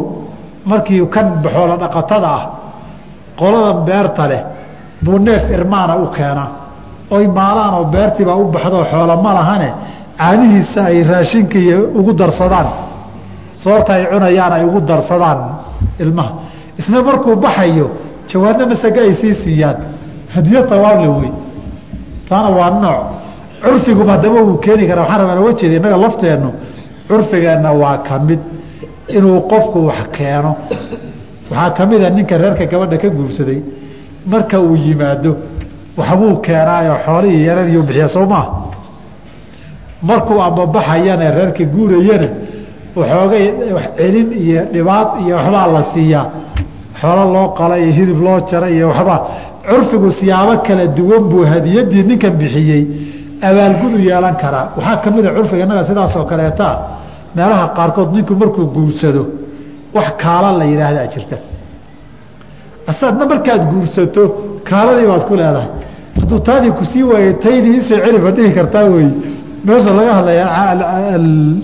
markii 0.72 1.02
kan 1.16 1.28
xoolo 1.54 1.76
dhaqatada 1.84 2.28
ah 2.38 2.44
qoladan 3.40 3.78
beerta 3.88 4.24
leh 4.32 4.42
buu 5.04 5.18
neef 5.28 5.44
irmaana 5.58 5.94
u 6.04 6.06
keenaa. 6.16 6.50
Oy 7.16 7.26
maalaan 7.38 7.74
oo 7.80 7.86
beertiibaa 7.94 8.36
u 8.36 8.46
baxdoo 8.56 8.84
xoolo 8.92 9.16
ma 9.26 9.32
lahane 9.38 9.70
caanihiisa 10.20 10.82
ay 10.92 10.98
raashinka 11.12 11.60
ugu 12.00 12.12
darsadaan 12.20 12.68
soorta 13.54 13.94
ay 13.94 14.06
cunayaan 14.12 14.54
ay 14.54 14.64
ugu 14.66 14.82
darsadaan 14.82 15.40
ilmaha. 16.00 16.34
Isna 16.78 17.02
markuu 17.02 17.36
baxayo 17.36 17.92
jawaano 18.28 18.68
masaga 18.68 19.02
ay 19.02 19.14
sii 19.14 19.34
siiyaan. 19.34 19.78
Hadiyo 20.36 20.62
tawaable 20.64 21.08
wey 21.08 21.32
taana 22.30 22.50
waa 22.50 22.70
nooc. 22.70 23.02
Curfiguba 23.64 24.12
haddaba 24.12 24.44
uu 24.44 24.58
keeni 24.58 24.88
karaa. 24.88 25.02
Waxaan 25.04 25.22
rabaa 25.22 25.40
oga 25.42 25.54
jeeda 25.54 25.98
lafteennu. 25.98 26.54
Curfigeenna 27.08 27.72
waa 27.72 27.98
ka 27.98 28.20
inuu 29.08 29.42
qofku 29.48 29.86
wax 29.86 30.08
keeno. 30.12 30.56
Waxaa 31.52 31.72
ka 31.72 31.86
ninka 31.86 32.38
reerka 32.38 32.66
gabadha 32.66 32.98
ka 32.98 33.10
guursaday. 33.10 33.62
Marka 34.26 34.60
uu 34.60 34.76
yimaado 34.76 35.38
waxbuu 35.98 36.38
keenaayo 36.42 36.96
xoolihii 37.06 37.46
yaradiiu 37.46 37.84
bixiya 37.84 38.08
soo 38.08 38.26
maa 38.26 38.48
markuu 40.02 40.42
ambabaxayana 40.42 41.32
reerka 41.32 41.64
guurayana 41.64 42.28
waxoogay 42.96 43.46
wax 43.76 43.86
celin 43.98 44.30
iyo 44.44 44.62
dhibaad 44.74 45.10
iyo 45.24 45.36
waxbaa 45.38 45.68
la 45.76 45.84
siiyaa 45.94 46.26
xoolo 47.02 47.24
loo 47.36 47.48
qala 47.58 47.76
iyo 47.84 47.92
hilib 47.98 48.20
loo 48.28 48.40
jara 48.50 48.68
iyo 48.76 48.86
waxbaa 48.92 49.20
curfigu 49.70 50.12
siyaabo 50.20 50.54
kala 50.68 50.86
duwan 50.98 51.24
buu 51.32 51.46
hadiyadii 51.54 52.04
ninkan 52.10 52.34
bixiyey 52.42 52.84
abaalgud 53.48 53.94
u 53.98 54.00
yeelan 54.10 54.36
karaa 54.42 54.66
waxaa 54.78 54.98
ka 55.04 55.10
mida 55.16 55.30
curfiga 55.36 55.64
innaga 55.66 55.84
sidaasoo 55.90 56.26
kaleeta 56.32 56.68
meelaha 57.36 57.66
qaarkood 57.78 58.10
ninku 58.16 58.34
markuu 58.42 58.66
guursado 58.76 59.24
wax 59.96 60.08
kaala 60.24 60.50
la 60.60 60.66
yidhaahdaa 60.72 61.08
jirta 61.14 61.38
asaadna 62.92 63.26
markaad 63.32 63.62
guursato 63.72 64.24
kaaladii 64.70 65.08
baad 65.12 65.24
ku 65.30 65.34
leedahay 65.40 65.70
hadduu 66.20 66.40
taadii 66.50 66.72
ku 66.78 66.84
sii 66.92 67.04
waayey 67.12 67.34
taydii 67.46 67.76
isee 67.82 68.00
celib 68.06 68.26
dhihi 68.38 68.52
kartaa 68.58 68.84
wey 68.94 69.08
meesha 69.68 69.92
laga 70.00 70.14
hadlaya 70.20 70.46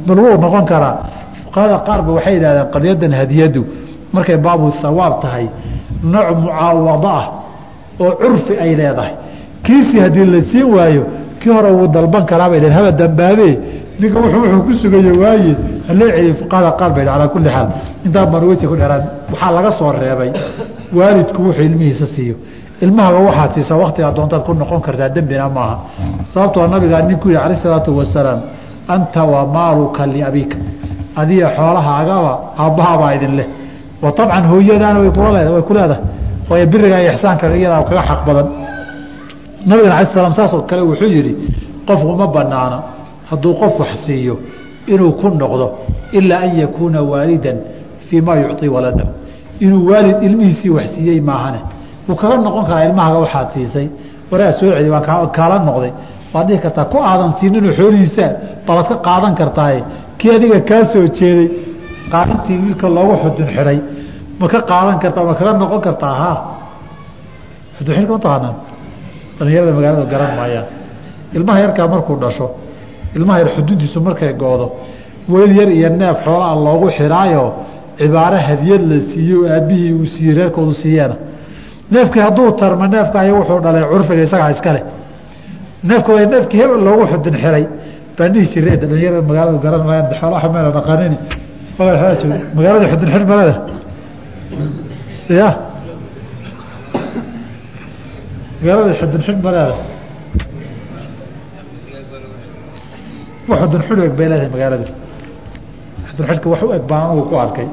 malwuu 0.07 0.35
noqon 0.43 0.65
karaa 0.71 0.95
fuqahada 1.49 1.77
qaarba 1.87 2.11
waxay 2.17 2.33
yidhahdeen 2.37 2.67
qadyadan 2.73 3.11
hadiyadu 3.19 3.61
markay 4.13 4.37
baabu 4.37 4.71
hawaab 4.81 5.21
tahay 5.21 5.45
nooc 6.13 6.27
mucaawado 6.43 7.07
ah 7.07 7.25
oo 7.99 8.11
curfi 8.21 8.53
ay 8.63 8.75
leedahay. 8.79 9.13
Kiisii 9.63 9.99
haddii 9.99 10.25
la 10.25 10.41
siin 10.41 10.67
waayo 10.75 11.03
kii 11.41 11.49
hore 11.51 11.69
wuu 11.71 11.87
dalban 11.87 12.25
karaabay 12.25 12.59
dheen 12.59 12.73
haba 12.73 12.91
dambaabe 12.91 13.49
ninka 13.99 14.19
wuxuu 14.19 14.39
wuxuu 14.43 14.61
ku 14.67 14.73
sugaye 14.73 15.11
waaye. 15.23 15.53
Haloo 15.87 16.09
celiyo 16.15 16.33
fuqahada 16.39 16.71
qaar 16.79 16.91
bay 16.95 17.05
calaa 17.05 17.27
kulli 17.33 17.49
xaal 17.49 17.67
intaa 18.05 18.25
baan 18.31 18.43
weji 18.49 18.65
ku 18.67 18.75
dheeraan 18.79 19.03
waxaa 19.31 19.51
laga 19.51 19.71
soo 19.79 19.91
reebay. 19.91 20.31
Waalidku 20.97 21.39
wuxuu 21.43 21.63
ilmihiisa 21.69 22.05
siiyo. 22.15 22.35
Ilmahaba 22.81 23.19
waxaad 23.27 23.51
siisaa 23.55 23.77
waktigaa 23.83 24.11
doontaad 24.17 24.43
ku 24.47 24.53
noqon 24.53 24.81
kartaa 24.81 25.09
dembina 25.15 25.49
maaha 25.49 25.75
sababtoo 26.33 26.67
nabigaa 26.67 27.01
ninku 27.01 27.27
yihi 27.29 27.41
alayh 27.45 27.57
isalaatu 27.59 27.97
wasalaam 27.97 28.39
anta 28.87 29.23
wa 29.23 29.41
maaluka 29.55 30.07
liabiika 30.13 30.55
adiga 31.21 31.47
xoolahaagaba 31.57 32.31
aabbahabaa 32.63 33.11
idin 33.17 33.33
leh. 33.39 33.47
Wa 34.01 34.09
abcan 34.09 34.43
hooyadaana 34.51 34.99
way 35.03 35.11
kula 35.17 35.29
leeda 35.35 35.51
way 35.55 35.63
ku 35.67 35.73
leedahay. 35.73 36.03
Waayo 36.49 36.65
biriga 36.71 36.97
ixsaanka 37.09 37.45
iyadaa 37.59 37.83
kaga 37.89 38.01
xaq 38.09 38.21
badan. 38.27 38.47
Nabigana 39.67 39.95
alai 39.97 40.05
slam 40.13 40.33
saasoo 40.33 40.61
kale 40.69 40.81
wuxuu 40.89 41.11
yidhi 41.15 41.33
qofku 41.87 42.13
ma 42.19 42.27
banaana 42.35 42.77
hadduu 43.29 43.53
qof 43.61 43.79
wax 43.79 43.91
siiyo 44.05 44.35
inuu 44.87 45.11
ku 45.19 45.27
noqdo 45.41 45.67
ilaa 46.17 46.41
an 46.45 46.51
yakuuna 46.61 46.99
waalidan 47.11 47.57
fii 48.05 48.21
maa 48.21 48.35
yucطii 48.43 48.69
waladahu 48.75 49.11
inuu 49.59 49.81
waalid 49.91 50.17
ilmihiisii 50.23 50.69
wax 50.69 50.87
siiyey 50.95 51.21
maahane. 51.21 51.59
Wuu 52.07 52.15
kaga 52.15 52.37
noqon 52.37 52.65
karaa 52.69 52.85
ilmahaga 52.89 53.19
waxaad 53.25 53.49
siisay. 53.53 53.87
Waraa 54.31 54.51
soo 54.51 54.71
celi 54.75 54.89
waan 54.89 55.03
kaala 55.37 55.59
noqday. 55.67 55.91
Waad 56.33 56.47
dhihi 56.47 56.59
kartaa 56.59 56.85
ku 56.85 56.97
aadan 57.09 57.31
siininoo 57.39 57.73
xoolihiisaa 57.79 58.31
baad 58.67 58.87
ka 58.89 58.95
qaadan 59.07 59.33
kartaaye 59.39 59.83
kii 60.19 60.31
adiga 60.37 60.59
kaa 60.69 60.83
soo 60.91 61.05
jeeday 61.17 61.47
qaadintii 62.13 62.57
wiilka 62.63 62.87
loogu 62.97 63.15
xudun 63.23 63.47
xidhay 63.55 63.77
ma 64.39 64.45
ka 64.53 64.59
qaadan 64.71 64.97
kartaa 65.03 65.23
ma 65.29 65.33
kaga 65.39 65.53
noqon 65.61 65.81
kartaa 65.87 66.13
ha? 66.21 66.31
Xudun 67.77 67.93
xidhka 67.97 68.13
ma 68.15 68.19
taqaanaan 68.25 68.55
dhalinyarada 69.37 69.71
magaalada 69.77 70.05
garan 70.13 70.31
maayaan. 70.39 70.67
Ilmaha 71.37 71.59
yarkaa 71.63 71.87
markuu 71.93 72.15
dhasho 72.23 72.47
ilmaha 73.17 73.37
yar 73.41 73.49
xududiisu 73.55 73.97
markay 74.07 74.33
goodo 74.41 74.67
weel 75.31 75.51
yar 75.59 75.69
iyo 75.77 75.89
neef 76.01 76.17
xoolaa 76.25 76.55
loogu 76.65 76.87
xidhaayo 76.97 77.43
cibaaro 77.99 78.37
hadiyad 78.47 78.81
la 78.91 78.97
siiyo 79.11 79.37
aabbihii 79.55 79.91
uu 79.99 80.05
siiyey 80.13 80.33
reerkoodu 80.39 80.73
siiyeena 80.81 81.15
neefkii 81.93 82.21
hadduu 82.25 82.47
tarma 82.61 82.85
neefka 82.93 83.17
ay 83.23 83.31
wuxuu 83.37 83.59
dhalay 83.65 83.83
curfiga 83.91 84.21
isagaa 84.27 84.49
iskale 84.55 84.81
neefka 85.89 86.11
neefkii 86.33 86.57
hebel 86.61 86.81
loogu 86.87 87.03
xudun 87.11 87.35
xiray 87.43 87.65
baan 88.19 88.31
dhihi 88.33 88.45
jireen 88.53 88.77
dhalinyarada 88.81 89.21
magaalada 89.29 89.57
garan 89.65 89.81
maayaan 89.89 90.07
xoolaha 90.21 90.47
meela 90.55 90.69
dhaqanini 90.77 91.17
magaalada 92.57 92.85
xudun 92.91 93.09
xidh 93.13 93.25
maleda 93.31 93.53
ya 95.39 95.49
magaalada 98.61 98.93
xudun 99.01 99.21
xidh 99.27 99.39
maleeda 99.45 99.75
xudun 103.61 103.81
xidh 103.87 104.01
eg 104.07 104.13
bay 104.19 104.27
leedahay 104.31 104.49
magaaladu 104.55 104.85
xudun 106.09 106.25
xidhka 106.29 106.47
wax 106.53 106.61
u 106.67 106.71
eg 106.77 106.83
baan 106.91 107.01
anugu 107.11 107.23
ku 107.29 107.35
arkay 107.45 107.67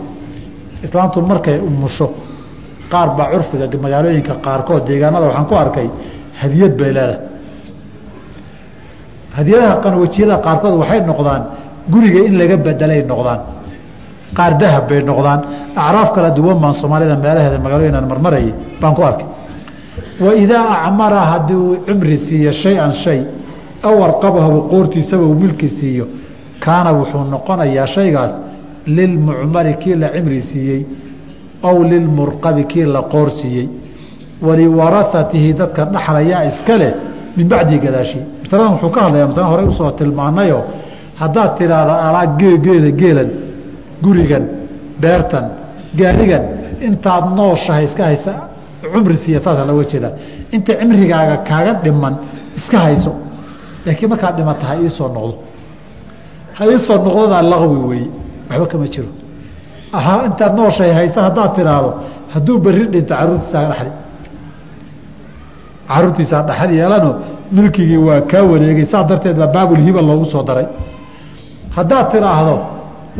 islaantu 0.85 1.19
markay 1.31 1.57
umusho 1.69 2.07
qaar 2.93 3.09
baa 3.19 3.29
curfiga 3.33 3.67
magaalooyinka 3.87 4.35
qaarkood 4.47 4.83
deegaanada 4.89 5.25
waxaan 5.31 5.47
ku 5.51 5.55
arkay 5.65 5.87
hadiyad 6.41 6.73
bay 6.81 6.91
leedahay 6.97 7.19
hadiyadaha 9.37 9.75
qanwajiyada 9.85 10.37
qaarkood 10.47 10.75
waxay 10.83 11.01
noqdaan 11.11 11.43
guriga 11.93 12.21
in 12.29 12.35
laga 12.41 12.57
bedelay 12.67 13.01
noqdaan. 13.13 13.41
Qaar 14.37 14.53
dahab 14.61 14.85
bay 14.89 15.01
noqdaan. 15.11 15.41
Acraaf 15.77 16.09
kala 16.15 16.31
duwan 16.37 16.59
baan 16.63 16.75
soomaalida 16.81 17.17
meelaheeda 17.25 17.59
magaalooyinaan 17.65 18.07
marmarayay 18.13 18.53
baan 18.81 18.95
ku 18.97 19.03
arkay. 19.11 19.27
Waidaa 20.25 20.65
acmara 20.87 21.21
haddii 21.33 21.55
uu 21.67 21.77
cimri 21.87 22.17
siiyo 22.27 22.53
shay-an 22.63 22.93
shay 22.93 23.21
aw 23.89 23.97
arqabahu 24.09 24.57
qoortiisaba 24.73 25.25
uu 25.31 25.35
milki 25.43 25.69
siiyo 25.79 26.05
kaana 26.65 26.91
wuxuu 26.99 27.25
noqonayaa 27.35 27.87
shaygaas 27.95 28.33
lilmucmari 28.97 29.75
kii 29.83 29.95
la 30.03 30.09
cimri 30.15 30.41
siiyey 30.51 30.81
aw 31.69 31.77
lilmurqabi 31.91 32.63
kii 32.73 32.85
la 32.95 33.03
qoor 33.13 33.29
siiyey. 33.41 33.69
Waliwarahatihi 34.47 35.51
dadka 35.61 35.83
dhaxlayaa 35.95 36.43
iska 36.51 36.75
leh 36.81 36.93
min 37.37 37.47
bacdii 37.53 37.79
gadaashii 37.85 38.25
masaladan 38.47 38.73
wuxuu 38.75 38.91
ka 38.97 39.01
hadlayaa 39.07 39.29
masala 39.31 39.47
horey 39.53 39.67
u 39.67 39.73
soo 39.81 39.91
tilmaanayo 39.99 40.59
haddaad 41.21 41.51
tidhaahda 41.59 41.95
alaa 42.09 42.25
geegeeda 42.41 42.91
geelan 43.01 43.31
gurigan 44.05 44.45
beertan 45.03 45.45
gaarigan 46.01 46.45
intaad 46.89 47.25
nooshahay 47.39 47.85
iska 47.89 48.03
haysa 48.11 48.33
cumri 48.93 49.17
siiya 49.23 49.41
saasa 49.45 49.63
looga 49.69 49.85
jeedaa 49.93 50.13
inta 50.55 50.73
cimrigaaga 50.81 51.37
kaaga 51.49 51.73
dhiman 51.85 52.15
iska 52.59 52.79
hayso. 52.87 53.13
Laakiin 53.87 54.09
markaad 54.13 54.35
dhimata 54.39 54.65
ha 54.71 54.75
iisoo 54.85 55.09
noqdo. 55.17 55.35
Ha 56.57 56.63
iisoo 56.73 56.97
noqdodaa 57.07 57.43
laqwi 57.53 57.79
weeye 57.91 58.09
waxba 58.51 58.67
kama 58.73 58.87
jiro. 58.95 59.11
Intaad 60.29 60.53
nooshahay 60.59 60.93
haysa 61.01 61.19
haddaad 61.27 61.51
tidhaahdo 61.59 61.91
hadduu 62.35 62.57
berri 62.65 62.85
dhinto 62.95 63.13
caruurtiisaaga 63.21 63.69
dhaxli. 63.73 63.93
Caruurtiisaa 65.91 66.43
dhaxal 66.49 66.71
yeelano 66.81 67.11
milkigii 67.53 67.97
waa 67.97 68.21
kaa 68.31 68.43
wareegay 68.51 68.87
saas 68.93 69.07
darteed 69.09 69.37
baa 69.37 69.47
baabulhiba 69.47 70.01
loogu 70.03 70.25
soo 70.25 70.43
daray. 70.49 70.67
Haddaad 71.77 72.07
tidhaahdo 72.13 72.57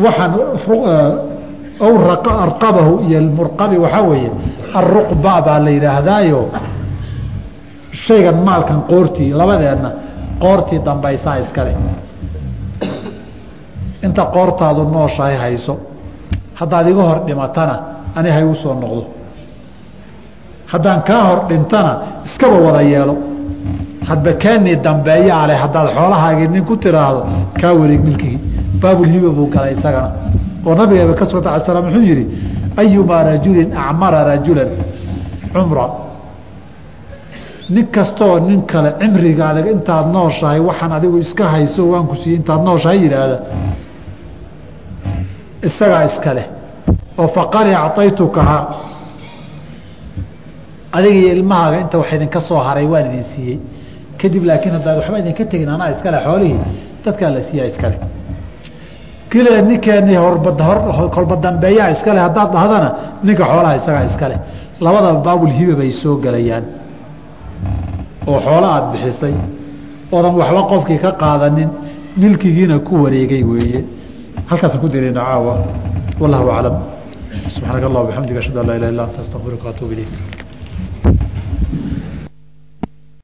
waxaan 0.05 0.33
aw 1.87 1.95
arqabahu 2.47 2.93
iyo 3.09 3.21
murqabi 3.39 3.77
waxaa 3.85 4.03
weeye 4.11 4.31
aruqba 4.79 5.33
baa 5.47 5.59
la 5.65 5.71
yidhaahdaayo. 5.77 6.41
Shaygan 8.05 8.39
maalkan 8.49 8.81
qoortii 8.91 9.31
labadeenna 9.41 9.91
qoortii 10.43 10.79
dambaysaa 10.87 11.37
iskale 11.43 11.73
inta 14.07 14.23
qoortaadu 14.35 14.83
nooshahay 14.95 15.37
hayso 15.43 15.75
haddaad 16.61 16.87
iga 16.93 17.03
hor 17.09 17.19
dhimatana 17.27 17.75
ani 18.17 18.31
ha 18.35 18.41
igu 18.45 18.55
soo 18.55 18.75
noqdo. 18.83 19.03
Haddaan 20.73 21.01
kaa 21.09 21.23
hor 21.29 21.39
dhintana 21.49 21.93
iskaba 22.27 22.57
wada 22.67 22.83
yeelo 22.93 23.15
hadba 24.09 24.33
kaanii 24.43 24.77
dambeeyaa 24.87 25.45
leh 25.51 25.59
haddaad 25.65 25.89
xoolahaagii 25.97 26.49
nin 26.55 26.65
ku 26.69 26.75
tiraahdo 26.85 27.21
kaa 27.61 27.73
wareeg 27.81 28.03
milkigii. 28.09 28.41
Baabulhiba 28.83 29.29
buu 29.37 29.47
galay 29.55 29.73
isagana 29.79 30.11
oo 30.67 30.75
nabigeeba 30.81 31.15
ka 31.19 31.25
suganta 31.29 31.49
ala 31.55 31.61
slam 31.67 31.85
wuxuu 31.87 32.05
yidhi 32.11 32.25
ayumaa 32.81 33.23
rajulin 33.31 33.69
acmara 33.85 34.21
rajulan 34.31 34.71
cumra. 35.55 35.87
Nin 37.75 37.87
kastoo 37.95 38.35
nin 38.49 38.61
kale 38.71 38.91
cimrigaada 39.01 39.61
intaad 39.75 40.07
nooshahay 40.17 40.61
waxaan 40.69 40.93
adigu 40.99 41.17
iska 41.25 41.45
hayso 41.55 41.83
waan 41.93 42.07
ku 42.11 42.15
siiye 42.21 42.37
intaad 42.41 42.61
nooshahay 42.69 42.99
yidhaahda. 43.05 43.39
Isagaa 45.69 46.05
iska 46.11 46.31
leh. 46.37 46.47
Oo 47.21 47.29
faqali 47.37 47.73
acaytukahaa 47.87 48.63
adiga 50.97 51.15
iyo 51.21 51.31
ilmahaaga 51.37 51.77
inta 51.85 51.97
wax 52.01 52.09
idinka 52.17 52.41
soo 52.49 52.59
haray 52.67 52.87
waan 52.93 53.05
idin 53.11 53.25
siiyey 53.33 53.57
kadib 54.21 54.43
laakiin 54.51 54.75
haddaad 54.77 54.97
waxba 55.01 55.19
idinka 55.23 55.45
tegin 55.53 55.69
anaa 55.75 55.89
iskale 55.95 56.19
xoolihii. 56.27 56.61
Dadkaa 57.05 57.31
la 57.35 57.41
siiyaa 57.49 57.69
iskale 57.73 57.97
kile 59.31 59.63
ninkeeni 59.63 60.15
kolba 61.15 61.37
dambeeyaa 61.45 61.89
iskale 61.95 62.21
haddaad 62.27 62.51
dhahdana 62.55 62.89
ninka 63.27 63.45
xoolaha 63.51 63.75
isagaa 63.81 64.05
iskale 64.11 64.37
labadaba 64.85 65.21
baabulhiba 65.27 65.75
bay 65.81 65.91
soo 66.03 66.17
gelayaan. 66.25 66.65
Oo 68.27 68.39
xoolo 68.47 68.67
aad 68.75 68.87
bixisay. 68.93 69.35
Oodan 70.13 70.35
waxba 70.41 70.63
qofkii 70.73 70.99
ka 71.05 71.11
qaadanin 71.23 71.71
milkigiina 72.17 72.79
ku 72.79 72.95
wareegay 73.05 73.43
weeye. 73.51 73.85
Halkaasaan 74.51 74.81
ku 74.83 74.89
dirina 74.89 75.21
caawa. 75.21 75.55
Wallahu 76.21 76.49
aclam. 76.57 76.77
Subxaanaka 77.55 77.87
allah 77.91 78.03
bxamdiga 78.09 78.39
ashhadu 78.43 78.59
an 78.61 78.67
laa 78.69 78.77
ilah 78.79 78.89
illa 78.93 79.03
anta 79.09 79.21
astaqfiruka 79.25 79.67
atuub 79.73 79.91
ilayk 79.95 80.13